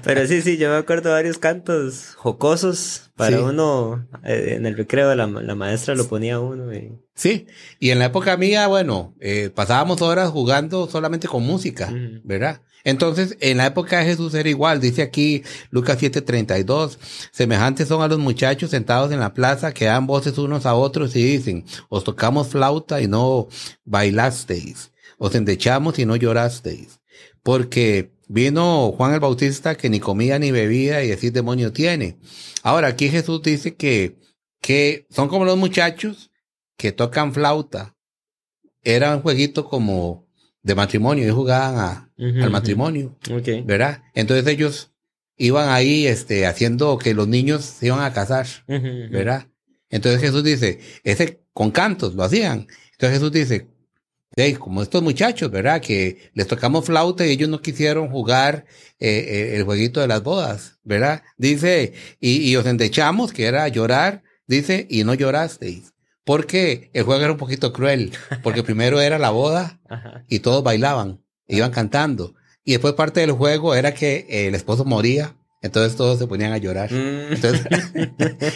Pero, 0.04 0.28
sí, 0.28 0.42
sí, 0.42 0.58
yo 0.58 0.70
me 0.70 0.78
acuerdo 0.78 1.12
varios 1.12 1.38
cantos 1.40 2.14
jocosos 2.16 3.12
para 3.18 3.42
uno, 3.42 4.08
eh, 4.24 4.54
en 4.56 4.66
el 4.66 4.78
recreo 4.78 5.14
la, 5.16 5.26
la 5.26 5.56
maestra 5.56 5.96
lo 5.96 6.08
ponía 6.08 6.40
uno. 6.40 6.74
Y... 6.74 6.98
Sí, 7.16 7.48
y 7.80 7.90
en 7.90 8.00
la 8.00 8.06
época 8.06 8.38
mía, 8.38 8.68
bueno, 8.68 9.16
pasábamos 9.56 10.02
horas 10.02 10.30
jugando 10.30 10.88
solamente 10.88 11.28
con 11.28 11.44
música, 11.44 11.92
¿verdad? 12.24 12.62
Entonces, 12.86 13.36
en 13.42 13.58
la 13.58 13.66
época 13.66 14.00
de 14.00 14.06
Jesús 14.06 14.34
era 14.36 14.48
igual, 14.48 14.80
dice 14.80 15.02
aquí 15.02 15.44
Lucas 15.72 15.98
7:32, 16.00 17.00
semejantes 17.32 17.88
son 17.90 18.02
a 18.04 18.08
los 18.08 18.20
muchachos 18.20 18.70
sentados 18.70 19.12
en 19.12 19.20
la 19.20 19.34
plaza 19.34 19.74
que 19.74 19.86
dan 19.86 20.06
voces 20.08 20.38
unos 20.38 20.66
a 20.66 20.76
otros 20.76 21.16
y 21.16 21.24
dicen, 21.24 21.66
os 21.90 22.04
tocamos 22.04 22.48
flauta 22.48 23.02
y 23.02 23.08
no 23.08 23.48
bailasteis, 23.84 24.92
os 25.18 25.34
endechamos 25.36 26.00
y 26.00 26.06
no 26.06 26.16
llorasteis. 26.16 27.00
porque 27.44 28.12
vino 28.28 28.92
Juan 28.92 29.14
el 29.14 29.20
Bautista 29.20 29.76
que 29.76 29.90
ni 29.90 30.00
comía 30.00 30.40
ni 30.40 30.52
bebía 30.52 31.04
y 31.04 31.12
así 31.12 31.30
demonio 31.30 31.72
tiene. 31.74 32.18
Ahora 32.64 32.88
aquí 32.90 33.10
Jesús 33.10 33.42
dice 33.44 33.76
que, 33.76 34.18
que 34.62 35.06
son 35.12 35.28
como 35.28 35.46
los 35.46 35.58
muchachos 35.58 36.32
que 36.78 36.92
tocan 36.92 37.34
flauta. 37.34 37.96
Era 38.84 39.16
un 39.16 39.22
jueguito 39.22 39.66
como 39.70 40.25
de 40.66 40.74
matrimonio, 40.74 41.28
y 41.28 41.30
jugaban 41.30 41.78
a, 41.78 42.10
al 42.18 42.50
matrimonio, 42.50 43.16
¿verdad? 43.66 44.02
Entonces 44.16 44.48
ellos 44.48 44.92
iban 45.38 45.70
ahí 45.70 46.08
este, 46.08 46.48
haciendo 46.48 46.98
que 46.98 47.14
los 47.14 47.28
niños 47.28 47.64
se 47.64 47.86
iban 47.88 48.02
a 48.02 48.12
casar, 48.12 48.48
¿verdad? 49.12 49.48
Entonces 49.90 50.20
Jesús 50.22 50.44
dice, 50.44 50.80
ese 51.04 51.40
con 51.54 51.70
cantos 51.70 52.16
lo 52.16 52.24
hacían. 52.24 52.68
Entonces 52.94 53.20
Jesús 53.20 53.32
dice, 53.32 53.68
hey, 54.36 54.56
como 54.56 54.82
estos 54.82 55.04
muchachos, 55.04 55.52
¿verdad? 55.52 55.82
Que 55.82 56.32
les 56.34 56.48
tocamos 56.48 56.86
flauta 56.86 57.26
y 57.28 57.30
ellos 57.32 57.48
no 57.50 57.62
quisieron 57.62 58.10
jugar 58.10 58.66
eh, 59.00 59.08
eh, 59.08 59.56
el 59.58 59.64
jueguito 59.64 60.02
de 60.02 60.08
las 60.08 60.24
bodas, 60.24 60.80
¿verdad? 60.84 61.22
Dice, 61.38 61.94
y, 62.20 62.38
y 62.50 62.56
os 62.56 62.66
endechamos, 62.66 63.32
que 63.32 63.46
era 63.46 63.68
llorar, 63.68 64.24
dice, 64.48 64.88
y 64.90 65.04
no 65.04 65.14
llorasteis. 65.14 65.94
Porque 66.26 66.90
el 66.94 67.04
juego 67.04 67.22
era 67.22 67.32
un 67.32 67.38
poquito 67.38 67.72
cruel, 67.72 68.12
porque 68.44 68.64
primero 68.64 69.00
era 69.00 69.18
la 69.18 69.30
boda 69.30 69.80
y 70.28 70.40
todos 70.40 70.64
bailaban, 70.64 71.22
iban 71.48 71.72
cantando. 71.72 72.36
Y 72.66 72.72
después 72.72 72.96
parte 72.96 73.22
del 73.22 73.32
juego 73.32 73.76
era 73.76 73.94
que 73.94 74.26
el 74.28 74.56
esposo 74.56 74.84
moría, 74.86 75.36
entonces 75.62 75.96
todos 75.96 76.20
se 76.20 76.28
ponían 76.28 76.52
a 76.52 76.58
llorar. 76.58 76.92
Mm. 76.92 77.34
Entonces, 77.34 77.66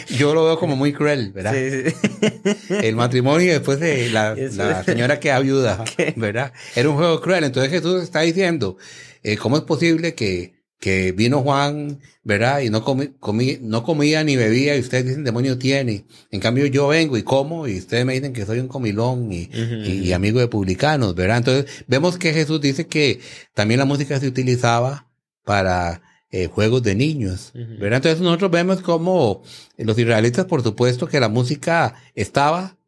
yo 0.16 0.34
lo 0.34 0.44
veo 0.44 0.58
como 0.58 0.76
muy 0.76 0.92
cruel, 0.92 1.32
¿verdad? 1.32 1.54
Sí, 1.54 1.90
sí. 1.90 2.74
El 2.82 2.94
matrimonio 2.94 3.48
y 3.48 3.50
después 3.50 3.80
de 3.80 4.10
la, 4.10 4.34
la 4.34 4.84
señora 4.84 5.18
que 5.18 5.36
viuda, 5.40 5.84
¿verdad? 6.16 6.52
Era 6.76 6.88
un 6.88 6.96
juego 6.96 7.20
cruel. 7.20 7.44
Entonces 7.44 7.72
Jesús 7.72 8.02
está 8.02 8.20
diciendo, 8.20 8.76
eh, 9.22 9.36
¿cómo 9.36 9.56
es 9.56 9.62
posible 9.62 10.14
que 10.14 10.59
que 10.80 11.12
vino 11.12 11.42
Juan, 11.42 12.00
¿verdad? 12.24 12.60
Y 12.60 12.70
no, 12.70 12.82
comí, 12.82 13.08
comí, 13.20 13.58
no 13.60 13.84
comía 13.84 14.24
ni 14.24 14.34
bebía 14.34 14.76
y 14.76 14.80
ustedes 14.80 15.04
dicen 15.04 15.24
demonio 15.24 15.58
tiene. 15.58 16.06
En 16.30 16.40
cambio 16.40 16.64
yo 16.66 16.88
vengo 16.88 17.18
y 17.18 17.22
como 17.22 17.68
y 17.68 17.78
ustedes 17.78 18.06
me 18.06 18.14
dicen 18.14 18.32
que 18.32 18.46
soy 18.46 18.60
un 18.60 18.68
comilón 18.68 19.30
y, 19.30 19.50
y, 19.52 20.12
amigo 20.12 20.40
de 20.40 20.48
publicanos, 20.48 21.14
¿verdad? 21.14 21.36
Entonces 21.36 21.84
vemos 21.86 22.16
que 22.16 22.32
Jesús 22.32 22.62
dice 22.62 22.86
que 22.86 23.20
también 23.52 23.78
la 23.78 23.84
música 23.84 24.18
se 24.18 24.26
utilizaba 24.26 25.06
para 25.44 26.02
eh, 26.30 26.46
juegos 26.46 26.82
de 26.82 26.94
niños, 26.94 27.52
¿verdad? 27.54 27.96
Entonces 27.96 28.20
nosotros 28.20 28.50
vemos 28.50 28.80
como 28.80 29.42
los 29.76 29.98
israelitas, 29.98 30.46
por 30.46 30.62
supuesto, 30.62 31.06
que 31.06 31.20
la 31.20 31.28
música 31.28 31.94
estaba 32.14 32.78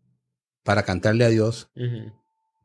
para 0.62 0.84
cantarle 0.84 1.26
a 1.26 1.28
Dios, 1.28 1.68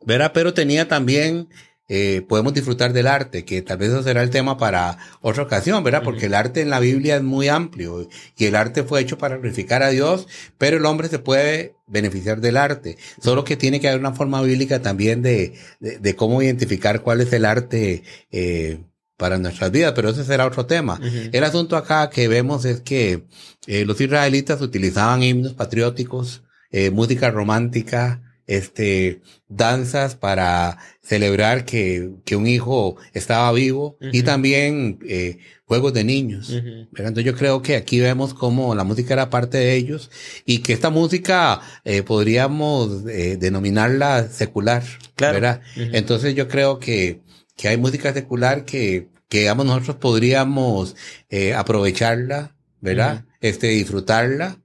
¿verdad? 0.06 0.32
Pero 0.34 0.54
tenía 0.54 0.88
también 0.88 1.50
eh, 1.90 2.26
podemos 2.28 2.54
disfrutar 2.54 2.92
del 2.92 3.08
arte, 3.08 3.46
que 3.46 3.62
tal 3.62 3.78
vez 3.78 3.90
eso 3.90 4.04
será 4.04 4.22
el 4.22 4.30
tema 4.30 4.58
para 4.58 4.98
otra 5.22 5.44
ocasión, 5.44 5.84
¿verdad? 5.84 6.04
Porque 6.04 6.26
el 6.26 6.34
arte 6.34 6.62
en 6.62 6.70
la 6.70 6.80
Biblia 6.80 7.16
es 7.16 7.24
muy 7.24 7.48
amplio 7.48 8.10
y 8.38 8.46
el 8.46 8.56
arte 8.56 8.84
fue 8.84 9.02
hecho 9.02 9.18
para 9.18 9.38
glorificar 9.38 9.84
a 9.84 9.90
Dios, 9.90 10.28
pero 10.58 10.78
el 10.78 10.86
hombre 10.86 11.08
se 11.08 11.20
puede 11.20 11.76
beneficiar 11.88 12.42
del 12.42 12.58
arte. 12.58 12.98
Solo 13.22 13.44
que 13.44 13.56
tiene 13.56 13.80
que 13.80 13.88
haber 13.88 14.02
una 14.02 14.14
forma 14.14 14.42
bíblica 14.42 14.82
también 14.82 15.22
de, 15.22 15.54
de, 15.80 16.16
cómo 16.16 16.42
identificar 16.42 17.02
cuál 17.02 17.22
es 17.22 17.32
el 17.32 17.46
arte 17.46 18.04
eh, 18.32 18.80
para 19.16 19.38
nuestras 19.38 19.72
vidas, 19.72 19.94
pero 19.96 20.10
ese 20.10 20.26
será 20.26 20.46
otro 20.46 20.66
tema. 20.66 21.00
El 21.32 21.44
asunto 21.44 21.78
acá 21.78 22.10
que 22.10 22.28
vemos 22.28 22.66
es 22.66 22.82
que 22.82 23.24
eh, 23.66 23.86
los 23.86 24.00
israelitas 24.00 24.62
utilizaban 24.62 25.24
himnos 25.24 25.54
patrióticos, 25.54 26.44
eh, 26.70 26.92
música 26.92 27.32
romántica, 27.32 28.27
este, 28.48 29.22
danzas 29.50 30.16
para 30.16 30.78
celebrar 31.02 31.66
que, 31.66 32.12
que 32.26 32.36
un 32.36 32.48
hijo 32.48 32.96
estaba 33.14 33.52
vivo 33.52 33.98
y 34.00 34.24
también 34.24 35.00
eh, 35.08 35.38
juegos 35.66 35.94
de 35.94 36.06
niños. 36.06 36.50
Entonces 36.52 37.26
yo 37.26 37.36
creo 37.36 37.62
que 37.62 37.76
aquí 37.76 38.00
vemos 38.00 38.34
cómo 38.34 38.74
la 38.74 38.86
música 38.86 39.14
era 39.14 39.30
parte 39.30 39.58
de 39.58 39.76
ellos 39.76 40.10
y 40.46 40.60
que 40.60 40.74
esta 40.74 40.90
música 40.90 41.62
eh, 41.84 42.04
podríamos 42.04 43.06
eh, 43.08 43.38
denominarla 43.38 44.30
secular. 44.30 44.84
¿verdad? 45.18 45.62
Entonces 45.76 46.34
yo 46.36 46.48
creo 46.48 46.80
que, 46.80 47.22
que 47.56 47.68
hay 47.68 47.78
música 47.78 48.14
secular 48.14 48.64
que, 48.66 49.10
que 49.28 49.40
digamos 49.40 49.66
nosotros 49.66 49.98
podríamos 49.98 50.96
eh, 51.30 51.54
aprovecharla, 51.54 52.56
¿verdad? 52.80 53.26
Este, 53.42 53.68
disfrutarla 53.68 54.58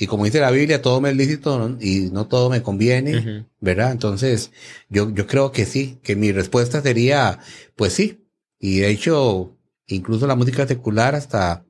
y 0.00 0.06
como 0.06 0.24
dice 0.24 0.40
la 0.40 0.50
Biblia, 0.50 0.80
todo 0.80 1.02
me 1.02 1.10
es 1.10 1.16
lícito 1.16 1.76
y 1.78 2.08
no 2.10 2.26
todo 2.26 2.48
me 2.48 2.62
conviene, 2.62 3.44
¿verdad? 3.60 3.92
Entonces, 3.92 4.50
yo, 4.88 5.12
yo 5.12 5.26
creo 5.26 5.52
que 5.52 5.66
sí, 5.66 5.98
que 6.02 6.16
mi 6.16 6.32
respuesta 6.32 6.80
sería, 6.80 7.38
pues 7.76 7.92
sí. 7.92 8.26
Y 8.58 8.78
de 8.78 8.88
hecho, 8.88 9.58
incluso 9.86 10.26
la 10.26 10.36
música 10.36 10.66
secular 10.66 11.14
hasta, 11.14 11.66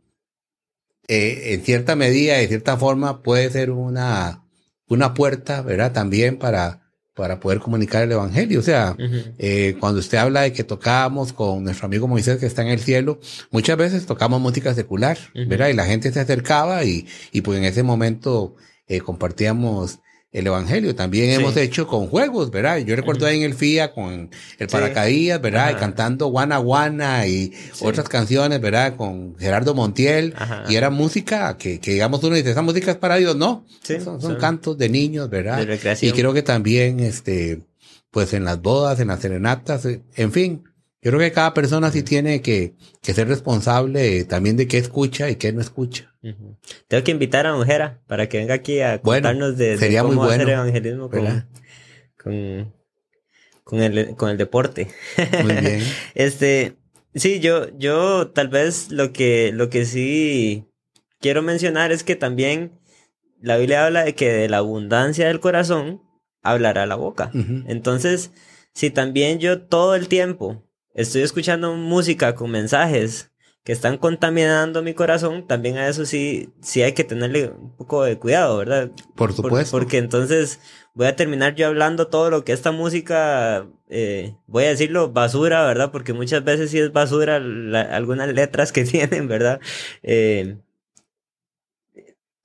eh, 1.08 1.54
en 1.54 1.64
cierta 1.64 1.96
medida, 1.96 2.36
de 2.36 2.46
cierta 2.46 2.76
forma, 2.76 3.20
puede 3.20 3.50
ser 3.50 3.72
una, 3.72 4.44
una 4.86 5.12
puerta, 5.12 5.62
¿verdad? 5.62 5.92
También 5.92 6.38
para, 6.38 6.89
para 7.20 7.38
poder 7.38 7.60
comunicar 7.60 8.02
el 8.02 8.12
Evangelio. 8.12 8.60
O 8.60 8.62
sea, 8.62 8.96
eh, 9.38 9.76
cuando 9.78 10.00
usted 10.00 10.16
habla 10.16 10.40
de 10.40 10.54
que 10.54 10.64
tocábamos 10.64 11.34
con 11.34 11.62
nuestro 11.62 11.84
amigo 11.84 12.08
Moisés 12.08 12.38
que 12.38 12.46
está 12.46 12.62
en 12.62 12.68
el 12.68 12.80
cielo, 12.80 13.20
muchas 13.50 13.76
veces 13.76 14.06
tocamos 14.06 14.40
música 14.40 14.72
secular, 14.72 15.18
¿verdad? 15.34 15.68
Y 15.68 15.74
la 15.74 15.84
gente 15.84 16.10
se 16.10 16.18
acercaba 16.18 16.82
y, 16.84 17.06
y 17.30 17.42
pues 17.42 17.58
en 17.58 17.66
ese 17.66 17.82
momento 17.82 18.56
eh, 18.88 19.00
compartíamos 19.00 19.98
el 20.32 20.46
evangelio. 20.46 20.94
También 20.94 21.30
hemos 21.30 21.56
hecho 21.56 21.86
con 21.86 22.06
juegos, 22.06 22.50
¿verdad? 22.50 22.78
Yo 22.78 22.94
recuerdo 22.94 23.26
ahí 23.26 23.38
en 23.38 23.42
el 23.42 23.54
FIA 23.54 23.92
con 23.92 24.30
el 24.58 24.66
paracaídas, 24.68 25.40
¿verdad? 25.40 25.72
Y 25.72 25.74
cantando 25.74 26.26
Guana 26.28 26.58
Guana 26.58 27.26
y 27.26 27.52
otras 27.80 28.08
canciones, 28.08 28.60
¿verdad? 28.60 28.96
Con 28.96 29.36
Gerardo 29.38 29.74
Montiel. 29.74 30.34
Y 30.68 30.76
era 30.76 30.90
música 30.90 31.56
que, 31.56 31.80
que, 31.80 31.92
digamos 31.92 32.22
uno 32.22 32.36
dice, 32.36 32.50
esa 32.50 32.62
música 32.62 32.92
es 32.92 32.96
para 32.96 33.16
Dios, 33.16 33.36
no. 33.36 33.64
Son, 33.82 34.20
son, 34.20 34.36
cantos 34.36 34.78
de 34.78 34.88
niños, 34.88 35.28
¿verdad? 35.28 35.66
y 36.00 36.12
creo 36.12 36.32
que 36.32 36.42
también, 36.42 37.00
este, 37.00 37.62
pues 38.10 38.32
en 38.32 38.44
las 38.44 38.60
bodas, 38.62 39.00
en 39.00 39.08
las 39.08 39.20
serenatas, 39.20 39.86
en 39.86 40.32
fin, 40.32 40.64
yo 41.02 41.10
creo 41.10 41.18
que 41.18 41.32
cada 41.32 41.54
persona 41.54 41.90
sí 41.90 42.02
tiene 42.02 42.40
que, 42.42 42.74
que 43.02 43.14
ser 43.14 43.28
responsable 43.28 44.24
también 44.24 44.56
de 44.56 44.68
qué 44.68 44.78
escucha 44.78 45.30
y 45.30 45.36
qué 45.36 45.52
no 45.52 45.60
escucha. 45.60 46.09
Tengo 46.22 47.04
que 47.04 47.10
invitar 47.10 47.46
a 47.46 47.56
Ojera 47.56 48.00
para 48.06 48.28
que 48.28 48.38
venga 48.38 48.54
aquí 48.54 48.80
a 48.80 49.00
contarnos 49.00 49.56
de, 49.56 49.98
cómo 50.02 50.24
hacer 50.24 50.50
evangelismo 50.50 51.08
con, 51.08 52.72
con, 53.64 53.80
el, 53.80 54.14
con 54.16 54.30
el 54.30 54.36
deporte. 54.36 54.88
Muy 55.42 55.54
bien. 55.54 55.82
este, 56.14 56.76
sí, 57.14 57.40
yo, 57.40 57.76
yo 57.78 58.30
tal 58.30 58.48
vez 58.48 58.90
lo 58.90 59.12
que, 59.12 59.50
lo 59.52 59.70
que 59.70 59.86
sí 59.86 60.66
quiero 61.20 61.42
mencionar 61.42 61.90
es 61.90 62.04
que 62.04 62.16
también 62.16 62.78
la 63.40 63.56
Biblia 63.56 63.86
habla 63.86 64.04
de 64.04 64.14
que 64.14 64.30
de 64.30 64.48
la 64.48 64.58
abundancia 64.58 65.26
del 65.26 65.40
corazón 65.40 66.02
hablará 66.42 66.86
la 66.86 66.96
boca. 66.96 67.30
Entonces, 67.66 68.32
si 68.74 68.90
también 68.90 69.38
yo 69.38 69.62
todo 69.62 69.94
el 69.94 70.08
tiempo 70.08 70.64
estoy 70.94 71.22
escuchando 71.22 71.74
música 71.74 72.34
con 72.34 72.50
mensajes 72.50 73.29
que 73.64 73.72
están 73.72 73.98
contaminando 73.98 74.82
mi 74.82 74.94
corazón, 74.94 75.46
también 75.46 75.76
a 75.76 75.88
eso 75.88 76.06
sí, 76.06 76.50
sí 76.62 76.82
hay 76.82 76.92
que 76.92 77.04
tenerle 77.04 77.48
un 77.48 77.76
poco 77.76 78.04
de 78.04 78.18
cuidado, 78.18 78.56
¿verdad? 78.56 78.90
Por 79.16 79.32
supuesto. 79.32 79.76
porque 79.76 79.98
entonces 79.98 80.60
voy 80.94 81.06
a 81.06 81.16
terminar 81.16 81.54
yo 81.54 81.66
hablando 81.66 82.08
todo 82.08 82.30
lo 82.30 82.44
que 82.44 82.52
esta 82.52 82.72
música, 82.72 83.66
eh, 83.88 84.34
voy 84.46 84.64
a 84.64 84.70
decirlo, 84.70 85.12
basura, 85.12 85.64
¿verdad? 85.66 85.90
Porque 85.92 86.12
muchas 86.14 86.42
veces 86.42 86.70
sí 86.70 86.78
es 86.78 86.92
basura 86.92 87.36
algunas 87.36 88.32
letras 88.32 88.72
que 88.72 88.84
tienen, 88.86 89.28
¿verdad? 89.28 89.60
Eh, 90.02 90.56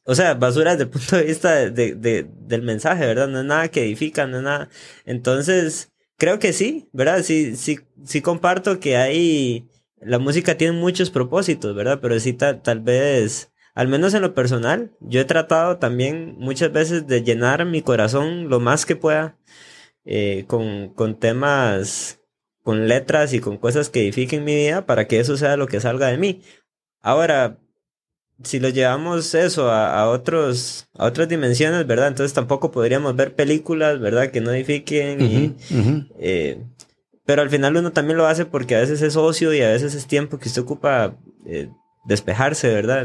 o 0.06 0.14
sea, 0.14 0.36
basura 0.36 0.72
desde 0.72 0.84
el 0.84 0.90
punto 0.90 1.16
de 1.16 1.24
vista 1.24 1.70
de, 1.70 1.96
de, 1.96 2.28
del 2.30 2.62
mensaje, 2.62 3.06
¿verdad? 3.06 3.28
No 3.28 3.40
es 3.40 3.46
nada 3.46 3.70
que 3.70 3.84
edifica, 3.84 4.28
no 4.28 4.38
es 4.38 4.44
nada. 4.44 4.70
Entonces, 5.06 5.92
creo 6.18 6.38
que 6.38 6.54
sí, 6.54 6.88
¿verdad? 6.94 7.24
Sí, 7.24 7.56
sí, 7.56 7.80
sí 8.04 8.22
comparto 8.22 8.80
que 8.80 8.98
hay, 8.98 9.68
la 10.02 10.20
música 10.20 10.58
tiene 10.58 10.78
muchos 10.78 11.10
propósitos, 11.10 11.76
¿verdad? 11.76 12.00
Pero 12.02 12.20
sí 12.20 12.34
tal 12.34 12.80
vez, 12.82 13.52
al 13.74 13.88
menos 13.88 14.14
en 14.14 14.22
lo 14.22 14.34
personal, 14.34 14.92
yo 15.00 15.22
he 15.22 15.26
tratado 15.26 15.78
también 15.78 16.36
muchas 16.38 16.72
veces 16.72 17.08
de 17.08 17.24
llenar 17.24 17.66
mi 17.66 17.82
corazón 17.82 18.50
lo 18.50 18.60
más 18.60 18.86
que 18.86 18.96
pueda 18.96 19.38
eh, 20.06 20.46
con, 20.48 20.94
con 20.94 21.20
temas, 21.20 22.22
con 22.64 22.88
letras 22.88 23.34
y 23.34 23.40
con 23.40 23.58
cosas 23.58 23.90
que 23.90 24.02
edifiquen 24.02 24.44
mi 24.44 24.56
vida 24.56 24.86
para 24.86 25.08
que 25.08 25.20
eso 25.20 25.38
sea 25.38 25.58
lo 25.58 25.68
que 25.68 25.80
salga 25.80 26.08
de 26.08 26.18
mí. 26.18 26.42
Ahora, 27.02 27.60
si 28.44 28.60
lo 28.60 28.70
llevamos 28.70 29.34
eso 29.34 29.72
a, 29.72 30.10
otros, 30.10 30.88
a 30.94 31.06
otras 31.06 31.30
dimensiones, 31.30 31.88
¿verdad? 31.88 32.10
Entonces 32.10 32.34
tampoco 32.34 32.72
podríamos 32.72 33.16
ver 33.16 33.34
películas, 33.34 34.00
¿verdad? 34.00 34.32
Que 34.32 34.42
no 34.42 34.52
edifiquen. 34.52 35.22
y, 35.22 35.56
eh, 36.20 36.64
pero 37.26 37.42
al 37.42 37.50
final 37.50 37.76
uno 37.78 37.92
también 37.92 38.18
lo 38.18 38.28
hace 38.28 38.46
porque 38.46 38.76
a 38.76 38.80
veces 38.80 39.02
es 39.02 39.16
ocio 39.16 39.54
y 39.54 39.62
a 39.62 39.70
veces 39.70 39.96
es 39.96 40.06
tiempo 40.08 40.38
que 40.38 40.50
usted 40.50 40.62
ocupa 40.62 41.16
eh, 41.46 41.70
despejarse, 42.06 42.70
¿verdad? 42.70 43.04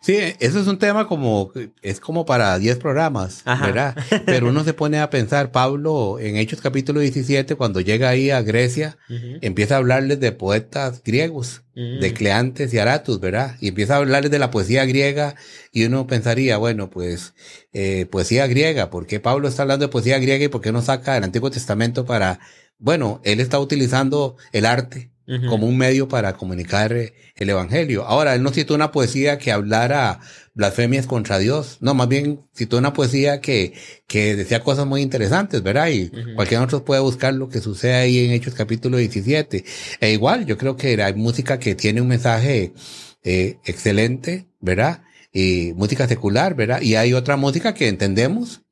Sí, 0.00 0.18
eso 0.40 0.60
es 0.60 0.66
un 0.66 0.78
tema 0.78 1.08
como, 1.08 1.52
es 1.82 2.00
como 2.00 2.26
para 2.26 2.58
10 2.58 2.78
programas, 2.78 3.42
¿verdad? 3.44 3.96
Pero 4.26 4.50
uno 4.50 4.62
se 4.62 4.74
pone 4.74 5.00
a 5.00 5.10
pensar, 5.10 5.50
Pablo, 5.52 6.18
en 6.20 6.36
Hechos 6.36 6.60
capítulo 6.60 7.00
17, 7.00 7.54
cuando 7.56 7.80
llega 7.80 8.10
ahí 8.10 8.30
a 8.30 8.42
Grecia, 8.42 8.98
empieza 9.40 9.74
a 9.74 9.78
hablarles 9.78 10.20
de 10.20 10.32
poetas 10.32 11.02
griegos, 11.02 11.62
de 11.74 12.12
Cleantes 12.14 12.72
y 12.72 12.78
Aratus, 12.78 13.20
¿verdad? 13.20 13.56
Y 13.60 13.68
empieza 13.68 13.94
a 13.94 13.98
hablarles 13.98 14.30
de 14.30 14.38
la 14.38 14.50
poesía 14.50 14.84
griega 14.84 15.34
y 15.72 15.84
uno 15.84 16.06
pensaría, 16.06 16.58
bueno, 16.58 16.88
pues, 16.90 17.34
eh, 17.72 18.06
poesía 18.10 18.46
griega, 18.46 18.90
¿por 18.90 19.06
qué 19.06 19.20
Pablo 19.20 19.48
está 19.48 19.62
hablando 19.62 19.86
de 19.86 19.92
poesía 19.92 20.18
griega 20.18 20.44
y 20.44 20.48
por 20.48 20.60
qué 20.60 20.72
no 20.72 20.82
saca 20.82 21.16
el 21.16 21.24
Antiguo 21.24 21.50
Testamento 21.50 22.06
para, 22.06 22.38
bueno, 22.78 23.20
él 23.24 23.40
está 23.40 23.58
utilizando 23.58 24.36
el 24.52 24.66
arte 24.66 25.10
como 25.48 25.66
un 25.66 25.76
medio 25.76 26.06
para 26.06 26.34
comunicar 26.34 26.92
eh, 26.92 27.12
el 27.34 27.50
evangelio. 27.50 28.04
Ahora, 28.04 28.34
él 28.34 28.42
no 28.44 28.50
citó 28.50 28.74
una 28.74 28.92
poesía 28.92 29.38
que 29.38 29.50
hablara 29.50 30.20
blasfemias 30.54 31.06
contra 31.06 31.38
Dios, 31.38 31.78
no, 31.80 31.94
más 31.94 32.08
bien 32.08 32.42
citó 32.54 32.78
una 32.78 32.92
poesía 32.92 33.40
que, 33.40 33.74
que 34.06 34.36
decía 34.36 34.62
cosas 34.62 34.86
muy 34.86 35.02
interesantes, 35.02 35.62
¿verdad? 35.62 35.88
Y 35.88 36.10
cualquiera 36.34 36.60
de 36.60 36.66
nosotros 36.66 36.82
puede 36.82 37.00
buscar 37.00 37.34
lo 37.34 37.48
que 37.48 37.60
sucede 37.60 37.94
ahí 37.94 38.24
en 38.24 38.30
Hechos 38.30 38.54
capítulo 38.54 38.98
17. 38.98 39.64
E 40.00 40.12
igual, 40.12 40.46
yo 40.46 40.56
creo 40.56 40.76
que 40.76 41.02
hay 41.02 41.14
música 41.14 41.58
que 41.58 41.74
tiene 41.74 42.00
un 42.00 42.08
mensaje 42.08 42.72
eh, 43.24 43.58
excelente, 43.64 44.46
¿verdad? 44.60 45.02
Y 45.32 45.72
música 45.74 46.06
secular, 46.06 46.54
¿verdad? 46.54 46.80
Y 46.80 46.94
hay 46.94 47.12
otra 47.12 47.36
música 47.36 47.74
que 47.74 47.88
entendemos 47.88 48.62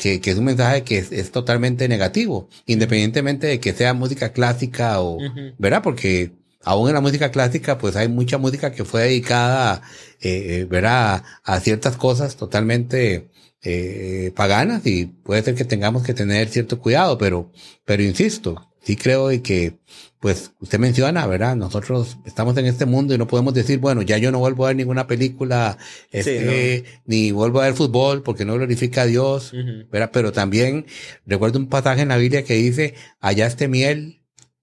que, 0.00 0.20
que 0.20 0.30
es 0.30 0.38
un 0.38 0.46
mensaje 0.46 0.82
que 0.82 0.98
es, 0.98 1.30
totalmente 1.30 1.86
negativo, 1.86 2.48
independientemente 2.66 3.46
de 3.46 3.60
que 3.60 3.74
sea 3.74 3.92
música 3.92 4.32
clásica 4.32 5.00
o, 5.02 5.18
¿verdad? 5.58 5.82
Porque 5.82 6.32
aún 6.64 6.88
en 6.88 6.94
la 6.94 7.02
música 7.02 7.30
clásica, 7.30 7.76
pues 7.76 7.96
hay 7.96 8.08
mucha 8.08 8.38
música 8.38 8.72
que 8.72 8.86
fue 8.86 9.02
dedicada, 9.02 9.82
eh, 10.20 10.60
eh 10.62 10.64
¿verdad? 10.64 11.22
A, 11.44 11.60
ciertas 11.60 11.96
cosas 11.98 12.36
totalmente 12.36 13.28
eh, 13.62 14.32
paganas 14.34 14.86
y 14.86 15.04
puede 15.06 15.42
ser 15.42 15.54
que 15.54 15.66
tengamos 15.66 16.02
que 16.02 16.14
tener 16.14 16.48
cierto 16.48 16.80
cuidado, 16.80 17.18
pero, 17.18 17.52
pero 17.84 18.02
insisto, 18.02 18.70
sí 18.82 18.96
creo 18.96 19.28
que, 19.42 19.78
pues 20.20 20.52
usted 20.60 20.78
menciona, 20.78 21.26
¿verdad? 21.26 21.56
Nosotros 21.56 22.18
estamos 22.26 22.56
en 22.58 22.66
este 22.66 22.84
mundo 22.84 23.14
y 23.14 23.18
no 23.18 23.26
podemos 23.26 23.54
decir, 23.54 23.78
bueno, 23.78 24.02
ya 24.02 24.18
yo 24.18 24.30
no 24.30 24.38
vuelvo 24.38 24.64
a 24.64 24.68
ver 24.68 24.76
ninguna 24.76 25.06
película, 25.06 25.78
este, 26.12 26.84
ni 27.06 27.32
vuelvo 27.32 27.60
a 27.60 27.64
ver 27.64 27.74
fútbol 27.74 28.22
porque 28.22 28.44
no 28.44 28.54
glorifica 28.54 29.02
a 29.02 29.06
Dios, 29.06 29.52
¿verdad? 29.90 30.10
Pero 30.12 30.30
también 30.30 30.84
recuerdo 31.24 31.58
un 31.58 31.68
pasaje 31.68 32.02
en 32.02 32.08
la 32.08 32.18
Biblia 32.18 32.44
que 32.44 32.54
dice, 32.54 32.94
allá 33.18 33.46
este 33.46 33.66
miel, 33.66 34.20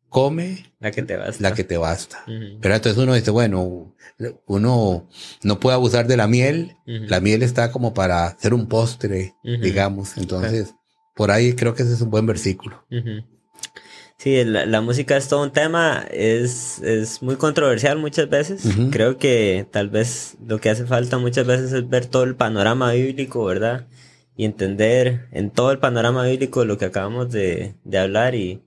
come 0.09 0.73
la 0.79 0.91
que 0.91 1.01
te 1.01 1.17
basta. 1.17 1.41
La 1.41 1.53
que 1.55 1.63
te 1.63 1.77
basta. 1.77 2.23
Pero 2.61 2.75
entonces 2.75 3.01
uno 3.01 3.15
dice, 3.15 3.31
bueno, 3.31 3.95
uno 4.45 5.09
no 5.41 5.59
puede 5.59 5.73
abusar 5.73 6.05
de 6.05 6.17
la 6.17 6.27
miel, 6.27 6.75
la 6.85 7.19
miel 7.19 7.41
está 7.41 7.71
como 7.71 7.95
para 7.95 8.27
hacer 8.27 8.53
un 8.53 8.67
postre, 8.67 9.33
digamos, 9.43 10.17
entonces, 10.17 10.75
por 11.15 11.31
ahí 11.31 11.53
creo 11.53 11.73
que 11.73 11.81
ese 11.81 11.93
es 11.93 12.01
un 12.01 12.11
buen 12.11 12.27
versículo. 12.27 12.85
Sí, 14.18 14.43
la, 14.43 14.82
música 14.82 15.15
es 15.15 15.28
todo 15.28 15.43
un 15.43 15.51
tema, 15.51 16.07
es, 16.09 16.80
es 16.80 17.22
muy 17.22 17.36
controversial 17.36 17.99
muchas 17.99 18.28
veces. 18.28 18.63
Creo 18.91 19.20
que 19.20 19.68
tal 19.72 19.89
vez 19.89 20.38
lo 20.43 20.59
que 20.59 20.72
hace 20.72 20.88
falta 20.88 21.20
muchas 21.20 21.45
veces 21.45 21.72
es 21.72 21.88
ver 21.88 22.07
todo 22.07 22.24
el 22.24 22.36
panorama 22.36 22.93
bíblico, 22.93 23.45
¿verdad? 23.45 23.88
Y 24.36 24.45
entender 24.45 25.28
en 25.32 25.51
todo 25.51 25.72
el 25.72 25.78
panorama 25.78 26.26
bíblico 26.26 26.65
lo 26.65 26.80
que 26.80 26.86
acabamos 26.86 27.32
de, 27.32 27.76
de 27.84 27.97
hablar 27.99 28.34
y, 28.34 28.63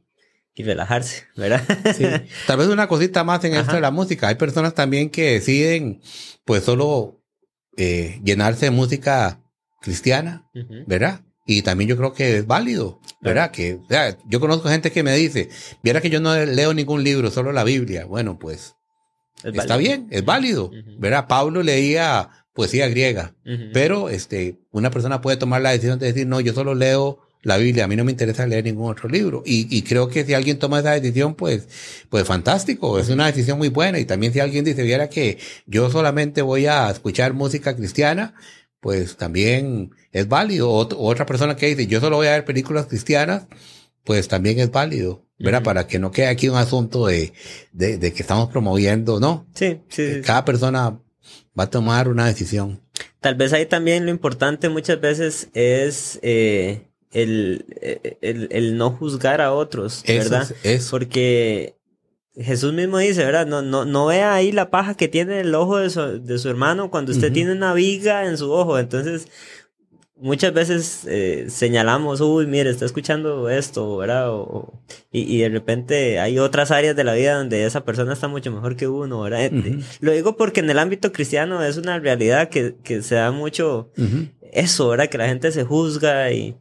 y 0.55 0.63
relajarse, 0.63 1.25
¿verdad? 1.37 1.63
Sí. 1.97 2.05
Tal 2.47 2.57
vez 2.57 2.69
una 2.69 2.87
cosita 2.87 3.25
más 3.25 3.43
en 3.45 3.55
esto 3.55 3.75
de 3.75 3.81
la 3.81 3.91
música. 3.91 4.29
Hay 4.29 4.37
personas 4.37 4.75
también 4.75 5.11
que 5.11 5.33
deciden, 5.33 6.01
pues, 6.45 6.63
solo 6.63 7.21
eh, 7.77 8.21
llenarse 8.23 8.67
de 8.67 8.71
música 8.71 9.41
cristiana, 9.81 10.49
¿verdad? 10.87 11.23
Y 11.47 11.63
también 11.63 11.89
yo 11.89 11.97
creo 11.97 12.13
que 12.13 12.37
es 12.37 12.47
válido, 12.47 13.01
¿verdad? 13.21 13.51
Que, 13.51 13.75
o 13.75 13.87
sea, 13.89 14.17
yo 14.29 14.41
conozco 14.41 14.69
gente 14.69 14.93
que 14.93 15.03
me 15.03 15.15
dice, 15.17 15.49
viera 15.83 16.01
que 16.01 16.11
yo 16.11 16.21
no 16.21 16.37
leo 16.45 16.75
ningún 16.75 17.03
libro, 17.03 17.31
solo 17.31 17.53
la 17.53 17.65
Biblia. 17.65 18.05
Bueno, 18.05 18.39
pues, 18.39 18.77
está 19.43 19.77
bien, 19.77 20.07
es 20.11 20.25
válido, 20.25 20.71
¿verdad? 20.99 21.27
Pablo 21.29 21.63
leía 21.63 22.31
poesía 22.55 22.89
griega, 22.89 23.35
pero 23.73 24.11
este, 24.11 24.61
una 24.71 24.91
persona 24.91 25.21
puede 25.21 25.39
tomar 25.39 25.63
la 25.63 25.71
decisión 25.71 25.99
de 25.99 26.07
decir, 26.07 26.27
no, 26.27 26.41
yo 26.41 26.53
solo 26.53 26.75
leo 26.75 27.21
la 27.43 27.57
Biblia, 27.57 27.85
a 27.85 27.89
mí 27.89 27.97
no 27.97 28.05
me 28.05 28.13
interesa 28.13 28.47
leer 28.47 28.65
ningún 28.65 28.91
otro 28.91 29.09
libro. 29.09 29.43
Y, 29.47 29.67
y 29.75 29.83
creo 29.83 30.09
que 30.09 30.25
si 30.25 30.35
alguien 30.35 30.59
toma 30.59 30.81
esa 30.81 30.93
decisión, 30.93 31.35
pues, 31.35 31.69
pues 32.11 32.27
fantástico, 32.27 32.99
es 32.99 33.09
una 33.09 33.27
decisión 33.27 33.59
muy 33.59 33.69
buena. 33.69 33.99
Y 33.99 34.05
también 34.05 34.33
si 34.33 34.41
alguien 34.41 34.65
dice, 34.65 34.83
viera 34.83 35.09
que 35.09 35.39
yo 35.67 35.91
solamente 35.91 36.43
voy 36.43 36.67
a 36.67 36.91
escuchar 36.91 37.33
música 37.33 37.75
cristiana, 37.75 38.35
pues 38.81 39.17
también 39.17 39.93
es 40.13 40.29
válido. 40.29 40.71
otra 40.71 41.27
persona 41.27 41.57
que 41.57 41.67
dice, 41.67 41.87
yo 41.87 42.01
solo 42.01 42.17
voy 42.17 42.29
a 42.29 42.33
ver 42.33 42.45
películas 42.45 42.87
cristianas, 42.87 43.47
pues 44.05 44.29
también 44.29 44.59
es 44.59 44.71
válido, 44.71 45.25
¿verdad? 45.39 45.63
Para 45.63 45.87
que 45.87 45.99
no 45.99 46.11
quede 46.11 46.29
aquí 46.29 46.49
un 46.49 46.57
asunto 46.57 47.07
de, 47.07 47.33
de, 47.73 47.99
de 47.99 48.13
que 48.13 48.23
estamos 48.23 48.51
promoviendo, 48.51 49.21
¿no? 49.21 49.47
Sí, 49.55 49.81
sí, 49.89 50.21
Cada 50.25 50.45
persona 50.45 50.99
va 51.59 51.65
a 51.65 51.71
tomar 51.71 52.09
una 52.09 52.27
decisión. 52.27 52.81
Tal 53.21 53.35
vez 53.35 53.53
ahí 53.53 53.67
también 53.67 54.07
lo 54.07 54.11
importante 54.11 54.69
muchas 54.69 55.01
veces 55.01 55.49
es 55.53 56.19
eh, 56.23 56.87
el, 57.13 57.67
el, 58.23 58.49
el, 58.51 58.77
no 58.77 58.91
juzgar 58.93 59.41
a 59.41 59.53
otros, 59.53 60.03
¿verdad? 60.07 60.49
Porque 60.91 61.77
Jesús 62.37 62.73
mismo 62.73 62.99
dice, 62.99 63.25
¿verdad? 63.25 63.47
No, 63.47 63.61
no, 63.63 63.85
no 63.85 64.07
vea 64.07 64.35
ahí 64.35 64.53
la 64.53 64.71
paja 64.71 64.95
que 64.95 65.09
tiene 65.09 65.41
el 65.41 65.55
ojo 65.55 65.79
de 65.79 65.91
su, 65.91 66.23
de 66.23 66.39
su 66.39 66.49
hermano 66.49 66.91
cuando 66.91 67.13
usted 67.13 67.33
tiene 67.33 67.53
una 67.53 67.75
viga 67.75 68.27
en 68.27 68.39
su 68.39 68.51
ojo. 68.53 68.79
Entonces, 68.79 69.27
muchas 70.21 70.53
veces 70.53 71.05
eh, 71.09 71.47
señalamos, 71.49 72.21
uy, 72.21 72.47
mire, 72.47 72.71
está 72.71 72.85
escuchando 72.85 73.49
esto, 73.49 73.97
¿verdad? 73.97 74.31
y, 75.11 75.37
y, 75.37 75.39
de 75.39 75.49
repente 75.49 76.21
hay 76.21 76.39
otras 76.39 76.71
áreas 76.71 76.95
de 76.95 77.05
la 77.05 77.15
vida 77.15 77.39
donde 77.39 77.65
esa 77.65 77.85
persona 77.85 78.13
está 78.13 78.29
mucho 78.29 78.53
mejor 78.53 78.77
que 78.77 78.87
uno, 78.87 79.23
¿verdad? 79.23 79.51
Lo 80.01 80.13
digo 80.13 80.37
porque 80.37 80.61
en 80.61 80.71
el 80.71 80.79
ámbito 80.79 81.13
cristiano 81.13 81.63
es 81.63 81.77
una 81.77 81.99
realidad 81.99 82.49
que, 82.49 82.75
que 82.85 83.03
se 83.03 83.15
da 83.17 83.31
mucho 83.31 83.91
eso, 84.53 84.89
¿verdad? 84.89 85.09
Que 85.09 85.19
la 85.19 85.29
gente 85.29 85.51
se 85.53 85.65
juzga 85.65 86.31
y, 86.33 86.57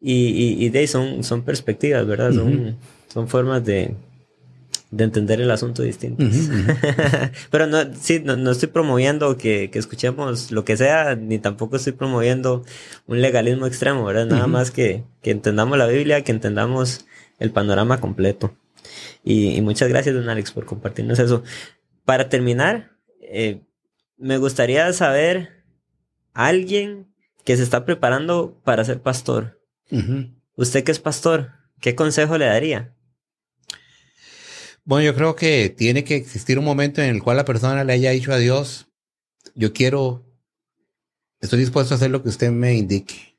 y, 0.00 0.64
y, 0.64 0.68
de 0.68 0.78
ahí 0.80 0.86
son, 0.86 1.24
son 1.24 1.42
perspectivas, 1.42 2.06
¿verdad? 2.06 2.32
Son, 2.32 2.76
son 3.08 3.28
formas 3.28 3.64
de, 3.64 3.94
de 4.90 5.04
entender 5.04 5.40
el 5.40 5.50
asunto 5.50 5.82
distinto. 5.82 6.24
Pero 7.50 7.66
no, 7.66 7.94
sí, 7.94 8.20
no, 8.24 8.50
estoy 8.50 8.68
promoviendo 8.68 9.36
que, 9.36 9.70
que, 9.70 9.78
escuchemos 9.78 10.50
lo 10.50 10.64
que 10.64 10.76
sea, 10.76 11.14
ni 11.14 11.38
tampoco 11.38 11.76
estoy 11.76 11.92
promoviendo 11.92 12.64
un 13.06 13.20
legalismo 13.20 13.66
extremo, 13.66 14.04
¿verdad? 14.04 14.26
Nada 14.26 14.46
más 14.46 14.70
que, 14.70 15.04
que, 15.22 15.30
entendamos 15.30 15.76
la 15.76 15.86
Biblia, 15.86 16.24
que 16.24 16.32
entendamos 16.32 17.06
el 17.38 17.50
panorama 17.50 18.00
completo. 18.00 18.54
Y, 19.22 19.56
y, 19.56 19.60
muchas 19.60 19.88
gracias, 19.88 20.14
don 20.14 20.28
Alex, 20.28 20.52
por 20.52 20.64
compartirnos 20.64 21.18
eso. 21.18 21.42
Para 22.04 22.30
terminar, 22.30 22.92
eh, 23.20 23.60
me 24.16 24.38
gustaría 24.38 24.90
saber 24.92 25.62
alguien 26.32 27.08
que 27.44 27.56
se 27.56 27.62
está 27.62 27.84
preparando 27.84 28.60
para 28.64 28.84
ser 28.84 29.00
pastor. 29.00 29.60
Usted 30.56 30.84
que 30.84 30.92
es 30.92 30.98
pastor, 30.98 31.52
¿qué 31.80 31.94
consejo 31.94 32.36
le 32.36 32.44
daría? 32.44 32.94
Bueno, 34.88 35.04
yo 35.04 35.14
creo 35.14 35.36
que 35.36 35.68
tiene 35.68 36.02
que 36.02 36.16
existir 36.16 36.58
un 36.58 36.64
momento 36.64 37.02
en 37.02 37.10
el 37.10 37.22
cual 37.22 37.36
la 37.36 37.44
persona 37.44 37.84
le 37.84 37.92
haya 37.92 38.10
dicho 38.12 38.32
a 38.32 38.38
Dios, 38.38 38.88
yo 39.54 39.74
quiero, 39.74 40.24
estoy 41.40 41.58
dispuesto 41.58 41.92
a 41.92 41.98
hacer 41.98 42.10
lo 42.10 42.22
que 42.22 42.30
usted 42.30 42.50
me 42.50 42.74
indique, 42.74 43.38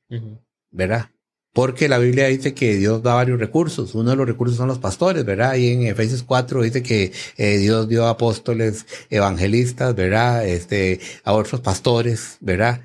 ¿verdad? 0.70 1.10
Porque 1.52 1.90
la 1.90 1.98
Biblia 1.98 2.28
dice 2.28 2.54
que 2.54 2.76
Dios 2.76 3.02
da 3.02 3.16
varios 3.16 3.40
recursos. 3.40 3.96
Uno 3.96 4.12
de 4.12 4.16
los 4.16 4.28
recursos 4.28 4.58
son 4.58 4.68
los 4.68 4.78
pastores, 4.78 5.26
¿verdad? 5.26 5.56
Y 5.56 5.70
en 5.70 5.88
Efesios 5.88 6.22
4 6.22 6.62
dice 6.62 6.84
que 6.84 7.14
eh, 7.38 7.58
Dios 7.58 7.90
dio 7.90 8.06
apóstoles, 8.06 8.86
evangelistas, 9.10 9.96
¿verdad? 9.96 10.48
Este, 10.48 11.00
a 11.24 11.34
otros 11.34 11.62
pastores, 11.62 12.38
¿verdad? 12.42 12.84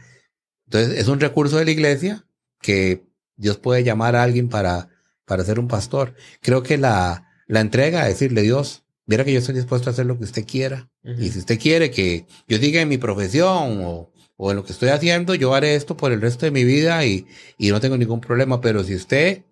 Entonces, 0.65 0.99
es 0.99 1.09
un 1.09 1.21
recurso 1.21 1.59
de 1.59 1.67
la 1.67 1.71
iglesia 1.71 2.25
que 2.63 3.05
Dios 3.37 3.59
puede 3.59 3.85
llamar 3.85 4.17
a 4.17 4.23
alguien 4.23 4.49
para, 4.49 4.89
para 5.27 5.45
ser 5.45 5.61
un 5.61 5.69
pastor. 5.69 6.15
Creo 6.41 6.63
que 6.63 6.79
la, 6.79 7.29
la 7.55 7.61
entrega 7.61 8.03
a 8.03 8.09
decirle, 8.09 8.43
Dios, 8.43 8.83
viera 9.07 9.25
que 9.25 9.33
yo 9.33 9.39
estoy 9.39 9.55
dispuesto 9.55 9.89
a 9.89 9.93
hacer 9.93 10.07
lo 10.07 10.19
que 10.19 10.25
usted 10.25 10.45
quiera. 10.45 10.91
Y 11.05 11.29
si 11.29 11.39
usted 11.39 11.59
quiere 11.59 11.91
que 11.93 12.27
yo 12.49 12.59
diga 12.59 12.81
en 12.81 12.89
mi 12.89 12.99
profesión 12.99 13.81
o, 13.85 14.11
o, 14.37 14.51
en 14.51 14.57
lo 14.57 14.65
que 14.65 14.73
estoy 14.73 14.89
haciendo, 14.89 15.37
yo 15.37 15.55
haré 15.55 15.77
esto 15.77 15.97
por 15.97 16.11
el 16.11 16.21
resto 16.21 16.47
de 16.47 16.51
mi 16.51 16.65
vida 16.65 17.05
y, 17.07 17.27
y 17.57 17.71
no 17.71 17.81
tengo 17.81 17.97
ningún 17.97 18.21
problema. 18.21 18.61
Pero 18.61 18.83
si 18.83 18.97
usted, 18.97 19.45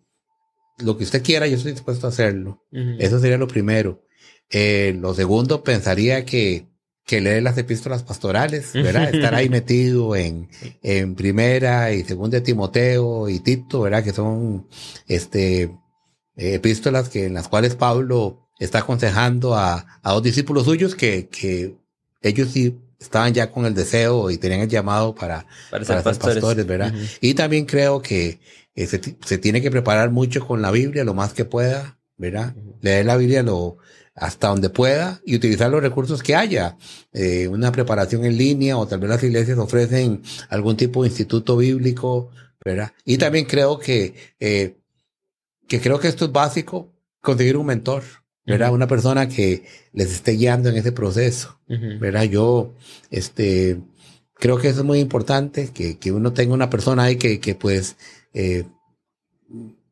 lo 0.78 0.98
que 0.98 1.04
usted 1.04 1.22
quiera, 1.22 1.46
yo 1.46 1.56
estoy 1.56 1.72
dispuesto 1.72 2.06
a 2.06 2.10
hacerlo. 2.10 2.64
Eso 2.98 3.20
sería 3.20 3.38
lo 3.38 3.46
primero. 3.46 4.04
Eh, 4.50 4.96
lo 4.98 5.14
segundo, 5.14 5.62
pensaría 5.62 6.24
que, 6.24 6.66
que 7.06 7.20
leer 7.20 7.44
las 7.44 7.56
epístolas 7.56 8.02
pastorales, 8.02 8.72
¿verdad? 8.72 9.14
Estar 9.14 9.34
ahí 9.34 9.48
metido 9.48 10.16
en, 10.16 10.48
en 10.82 11.14
primera 11.14 11.92
y 11.92 12.02
segunda 12.02 12.38
de 12.38 12.44
Timoteo 12.44 13.28
y 13.28 13.38
Tito, 13.38 13.82
¿verdad? 13.82 14.02
Que 14.02 14.12
son, 14.12 14.66
este, 15.06 15.70
epístolas 16.36 17.08
que 17.08 17.26
en 17.26 17.34
las 17.34 17.48
cuales 17.48 17.74
Pablo 17.74 18.48
está 18.58 18.78
aconsejando 18.80 19.54
a, 19.54 19.86
a 20.02 20.12
dos 20.12 20.22
discípulos 20.22 20.64
suyos 20.64 20.94
que, 20.94 21.28
que 21.28 21.74
ellos 22.20 22.50
sí 22.52 22.78
estaban 23.00 23.34
ya 23.34 23.50
con 23.50 23.66
el 23.66 23.74
deseo 23.74 24.30
y 24.30 24.38
tenían 24.38 24.60
el 24.60 24.68
llamado 24.68 25.14
para, 25.14 25.46
Para 25.70 25.84
para 25.84 26.02
ser 26.02 26.14
ser 26.14 26.20
pastores. 26.34 26.66
¿verdad? 26.66 26.94
Y 27.20 27.34
también 27.34 27.66
creo 27.66 28.00
que 28.00 28.38
eh, 28.74 28.86
se, 28.86 28.98
ti- 28.98 29.16
se 29.24 29.38
tiene 29.38 29.60
que 29.60 29.70
preparar 29.70 30.10
mucho 30.10 30.46
con 30.46 30.62
la 30.62 30.70
Biblia, 30.70 31.02
lo 31.04 31.12
más 31.14 31.32
que 31.32 31.44
pueda, 31.44 31.98
¿verdad? 32.16 32.54
Leer 32.80 33.06
la 33.06 33.16
Biblia 33.16 33.42
lo, 33.42 33.78
hasta 34.14 34.48
donde 34.48 34.70
pueda 34.70 35.20
y 35.26 35.34
utilizar 35.34 35.68
los 35.70 35.82
recursos 35.82 36.22
que 36.22 36.36
haya. 36.36 36.76
Eh, 37.12 37.48
una 37.48 37.72
preparación 37.72 38.24
en 38.24 38.36
línea 38.38 38.76
o 38.78 38.86
tal 38.86 39.00
vez 39.00 39.10
las 39.10 39.22
iglesias 39.24 39.58
ofrecen 39.58 40.22
algún 40.48 40.76
tipo 40.76 41.02
de 41.02 41.08
instituto 41.08 41.56
bíblico, 41.56 42.30
¿verdad? 42.64 42.92
Y 43.04 43.18
también 43.18 43.46
creo 43.46 43.80
que, 43.80 44.14
eh, 44.38 44.76
que 45.68 45.80
creo 45.80 45.98
que 45.98 46.08
esto 46.08 46.24
es 46.26 46.32
básico, 46.32 46.92
conseguir 47.20 47.56
un 47.56 47.66
mentor, 47.66 48.02
¿verdad? 48.44 48.72
Una 48.72 48.88
persona 48.88 49.28
que 49.28 49.64
les 49.92 50.12
esté 50.12 50.32
guiando 50.32 50.68
en 50.68 50.76
ese 50.76 50.92
proceso. 50.92 51.58
Ujú. 51.68 51.98
¿verdad? 52.00 52.24
Yo, 52.24 52.74
este, 53.10 53.80
creo 54.34 54.58
que 54.58 54.68
eso 54.68 54.80
es 54.80 54.86
muy 54.86 54.98
importante, 54.98 55.70
que, 55.72 55.98
que 55.98 56.12
uno 56.12 56.32
tenga 56.32 56.54
una 56.54 56.70
persona 56.70 57.04
ahí 57.04 57.16
que, 57.16 57.40
que 57.40 57.54
pues, 57.54 57.96
eh, 58.34 58.64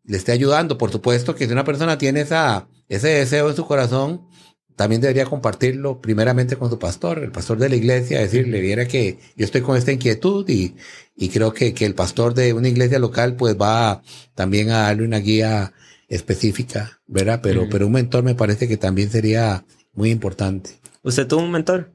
le 0.05 0.17
esté 0.17 0.33
ayudando. 0.33 0.77
Por 0.77 0.91
supuesto 0.91 1.35
que 1.35 1.47
si 1.47 1.53
una 1.53 1.65
persona 1.65 1.97
tiene 1.99 2.21
esa, 2.21 2.67
ese 2.89 3.09
deseo 3.09 3.51
en 3.51 3.57
su 3.57 3.65
corazón, 3.65 4.23
también 4.81 5.03
debería 5.03 5.27
compartirlo 5.27 6.01
primeramente 6.01 6.57
con 6.57 6.71
su 6.71 6.79
pastor, 6.79 7.19
el 7.19 7.31
pastor 7.31 7.59
de 7.59 7.69
la 7.69 7.77
iglesia, 7.77 8.19
decirle, 8.19 8.63
viera 8.63 8.89
que 8.89 9.19
yo 9.37 9.45
estoy 9.45 9.61
con 9.61 9.77
esta 9.77 9.93
inquietud 9.93 10.49
y, 10.49 10.75
y 11.15 11.29
creo 11.29 11.53
que, 11.53 11.75
que 11.75 11.85
el 11.85 11.95
pastor 11.95 12.33
de 12.33 12.55
una 12.55 12.67
iglesia 12.67 12.99
local 12.99 13.37
pues 13.37 13.59
va 13.61 14.01
también 14.35 14.71
a 14.71 14.85
darle 14.85 15.05
una 15.05 15.19
guía 15.19 15.75
específica, 16.09 16.99
¿verdad? 17.07 17.41
Pero, 17.43 17.69
pero 17.71 17.89
un 17.89 17.93
mentor 17.93 18.25
me 18.25 18.35
parece 18.35 18.69
que 18.69 18.79
también 18.79 19.11
sería 19.11 19.67
muy 19.93 20.09
importante. 20.09 20.71
¿Usted 21.03 21.27
tuvo 21.27 21.43
un 21.43 21.51
mentor? 21.51 21.93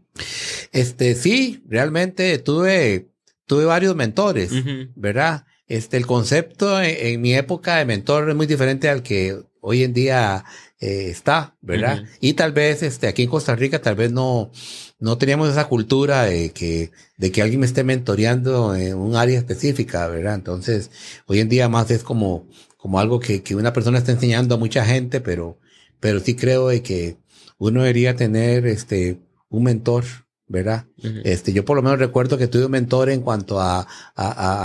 Este, 0.71 1.15
sí, 1.15 1.63
realmente 1.67 2.37
tuve, 2.37 3.09
tuve 3.47 3.65
varios 3.65 3.95
mentores. 3.95 4.51
¿verdad? 4.93 5.47
Este, 5.65 5.97
el 5.97 6.05
concepto 6.05 6.79
en, 6.79 6.95
en 6.99 7.19
mi 7.19 7.33
época 7.33 7.77
de 7.77 7.85
mentor 7.85 8.29
es 8.29 8.35
muy 8.35 8.45
diferente 8.45 8.89
al 8.89 9.01
que 9.01 9.41
hoy 9.65 9.83
en 9.83 9.93
día 9.93 10.43
eh, 10.79 11.07
está, 11.09 11.55
¿verdad? 11.61 11.97
Y 12.21 12.33
tal 12.33 12.51
vez, 12.51 12.83
este, 12.83 13.07
aquí 13.07 13.23
en 13.23 13.29
Costa 13.29 13.55
Rica, 13.55 13.81
tal 13.81 13.95
vez 13.95 14.11
no, 14.11 14.51
no 14.99 15.17
teníamos 15.17 15.49
esa 15.49 15.67
cultura 15.67 16.23
de 16.23 16.51
que, 16.51 16.91
de 17.17 17.31
que 17.31 17.41
alguien 17.41 17.59
me 17.61 17.65
esté 17.65 17.83
mentoreando 17.83 18.75
en 18.75 18.95
un 18.95 19.15
área 19.15 19.37
específica, 19.39 20.07
¿verdad? 20.07 20.35
Entonces, 20.35 20.91
hoy 21.27 21.39
en 21.39 21.49
día 21.49 21.69
más 21.69 21.89
es 21.91 22.03
como, 22.03 22.47
como 22.77 22.99
algo 22.99 23.19
que, 23.19 23.41
que 23.43 23.55
una 23.55 23.73
persona 23.73 23.97
está 23.97 24.11
enseñando 24.11 24.55
a 24.55 24.57
mucha 24.57 24.85
gente, 24.85 25.19
pero, 25.21 25.57
pero 25.99 26.19
sí 26.19 26.35
creo 26.35 26.67
de 26.67 26.81
que 26.83 27.17
uno 27.57 27.81
debería 27.81 28.15
tener, 28.15 28.67
este, 28.67 29.19
un 29.49 29.63
mentor, 29.63 30.03
¿verdad? 30.47 30.85
Este, 31.23 31.53
yo 31.53 31.65
por 31.65 31.75
lo 31.77 31.81
menos 31.81 31.97
recuerdo 31.99 32.37
que 32.37 32.47
tuve 32.47 32.65
un 32.65 32.71
mentor 32.71 33.09
en 33.09 33.21
cuanto 33.21 33.59
a, 33.59 33.79
a- 33.81 33.87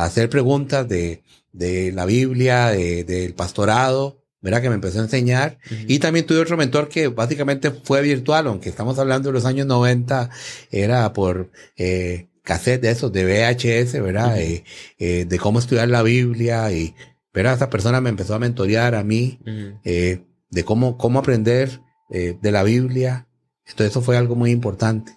a 0.01 0.05
hacer 0.05 0.29
preguntas 0.29 0.87
de, 0.89 1.23
de 1.53 1.93
la 1.93 2.05
Biblia, 2.05 2.67
de- 2.69 3.05
del 3.05 3.33
pastorado, 3.35 4.20
¿verdad? 4.41 4.63
Que 4.63 4.69
me 4.69 4.75
empezó 4.75 4.99
a 4.99 5.03
enseñar. 5.03 5.59
Y 5.87 5.99
también 5.99 6.27
tuve 6.27 6.39
otro 6.39 6.57
mentor 6.57 6.89
que 6.89 7.09
básicamente 7.09 7.71
fue 7.71 8.03
virtual, 8.03 8.47
aunque 8.47 8.69
estamos 8.69 8.99
hablando 8.99 9.29
de 9.29 9.33
los 9.35 9.45
años 9.45 9.67
90, 9.67 10.31
era 10.71 11.13
por 11.13 11.51
eh, 11.77 12.31
cassette 12.43 12.83
de 12.83 12.91
esos, 12.91 13.13
de 13.13 13.25
VHS, 13.25 13.93
¿verdad? 14.03 14.41
Eh, 14.41 14.65
eh, 14.99 15.25
de 15.25 15.39
cómo 15.39 15.59
estudiar 15.59 15.89
la 15.89 16.03
Biblia 16.03 16.73
y, 16.73 16.95
¿verdad? 17.33 17.55
Esa 17.55 17.71
persona 17.71 18.01
me 18.01 18.11
empezó 18.11 18.35
a 18.35 18.39
mentorear 18.39 18.95
a 18.95 19.05
mí, 19.05 19.39
eh, 19.85 20.25
de 20.51 20.65
cómo, 20.65 20.97
cómo 20.99 21.19
aprender 21.19 21.81
de 22.09 22.51
la 22.51 22.65
Biblia. 22.65 23.29
Entonces 23.67 23.93
eso 23.93 24.03
fue 24.03 24.17
algo 24.17 24.35
muy 24.35 24.51
importante. 24.51 25.13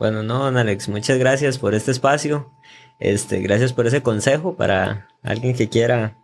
Bueno, 0.00 0.24
no, 0.24 0.40
don 0.40 0.56
Alex, 0.56 0.88
muchas 0.88 1.16
gracias 1.16 1.58
por 1.58 1.76
este 1.76 1.92
espacio. 1.92 2.50
Este, 2.98 3.40
gracias 3.40 3.72
por 3.72 3.86
ese 3.86 4.02
consejo 4.02 4.56
para 4.56 5.08
alguien 5.22 5.54
que 5.54 5.68
quiera 5.68 6.18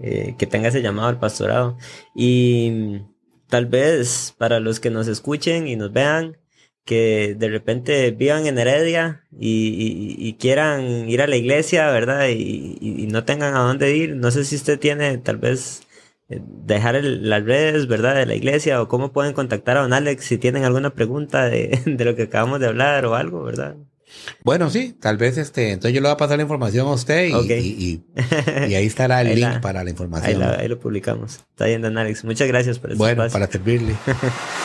eh, 0.00 0.34
que 0.38 0.46
tenga 0.46 0.68
ese 0.68 0.82
llamado 0.82 1.08
al 1.08 1.18
pastorado. 1.18 1.76
Y 2.14 3.02
tal 3.48 3.66
vez 3.66 4.34
para 4.38 4.60
los 4.60 4.80
que 4.80 4.90
nos 4.90 5.08
escuchen 5.08 5.68
y 5.68 5.76
nos 5.76 5.92
vean, 5.92 6.36
que 6.84 7.34
de 7.38 7.48
repente 7.48 8.10
vivan 8.10 8.46
en 8.46 8.58
Heredia 8.58 9.24
y, 9.38 10.34
quieran 10.38 11.08
ir 11.08 11.22
a 11.22 11.26
la 11.26 11.36
iglesia, 11.36 11.90
¿verdad? 11.90 12.28
Y, 12.28 13.06
no 13.10 13.24
tengan 13.24 13.54
a 13.54 13.60
dónde 13.60 13.96
ir. 13.96 14.16
No 14.16 14.30
sé 14.30 14.44
si 14.44 14.56
usted 14.56 14.78
tiene 14.78 15.18
tal 15.18 15.38
vez 15.38 15.82
eh, 16.28 16.40
dejar 16.42 16.96
el- 16.96 17.28
las 17.30 17.44
redes, 17.44 17.86
¿verdad? 17.88 18.16
De 18.16 18.26
la 18.26 18.34
iglesia 18.34 18.82
o 18.82 18.88
cómo 18.88 19.12
pueden 19.12 19.32
contactar 19.34 19.76
a 19.78 19.82
don 19.82 19.92
Alex 19.92 20.24
si 20.24 20.38
tienen 20.38 20.64
alguna 20.64 20.94
pregunta 20.94 21.44
de 21.46 21.80
lo 21.86 22.16
que 22.16 22.24
acabamos 22.24 22.60
de 22.60 22.66
hablar 22.68 23.06
o 23.06 23.14
algo, 23.14 23.42
¿verdad? 23.44 23.76
Bueno, 24.42 24.70
sí, 24.70 24.96
tal 25.00 25.16
vez 25.16 25.36
este, 25.38 25.70
entonces 25.72 25.94
yo 25.94 26.00
le 26.00 26.08
voy 26.08 26.14
a 26.14 26.16
pasar 26.16 26.36
la 26.36 26.42
información 26.42 26.86
a 26.88 26.92
usted 26.92 27.26
y, 27.28 27.32
Ok. 27.32 27.46
y, 27.50 27.52
y- 27.54 28.04
y 28.70 28.74
ahí 28.74 28.86
estará 28.86 29.20
el 29.20 29.26
Ahí 29.28 29.34
link 29.36 29.44
la- 29.54 29.60
para 29.60 29.80
la 29.84 29.88
Ahí, 29.88 29.90
información. 29.90 30.40
la- 30.40 30.58
ahí 30.60 30.68
lo 30.68 30.78
publicamos. 30.78 31.40
Está 31.50 31.66
bien, 31.66 31.82
don 31.82 31.96
Alex. 31.98 32.24
Muchas 32.24 32.48
gracias 32.48 32.78
por 32.78 32.90
este 32.90 32.98
bueno, 32.98 33.24
espacio. 33.24 33.32
para 33.40 33.50
servirle. 33.52 33.94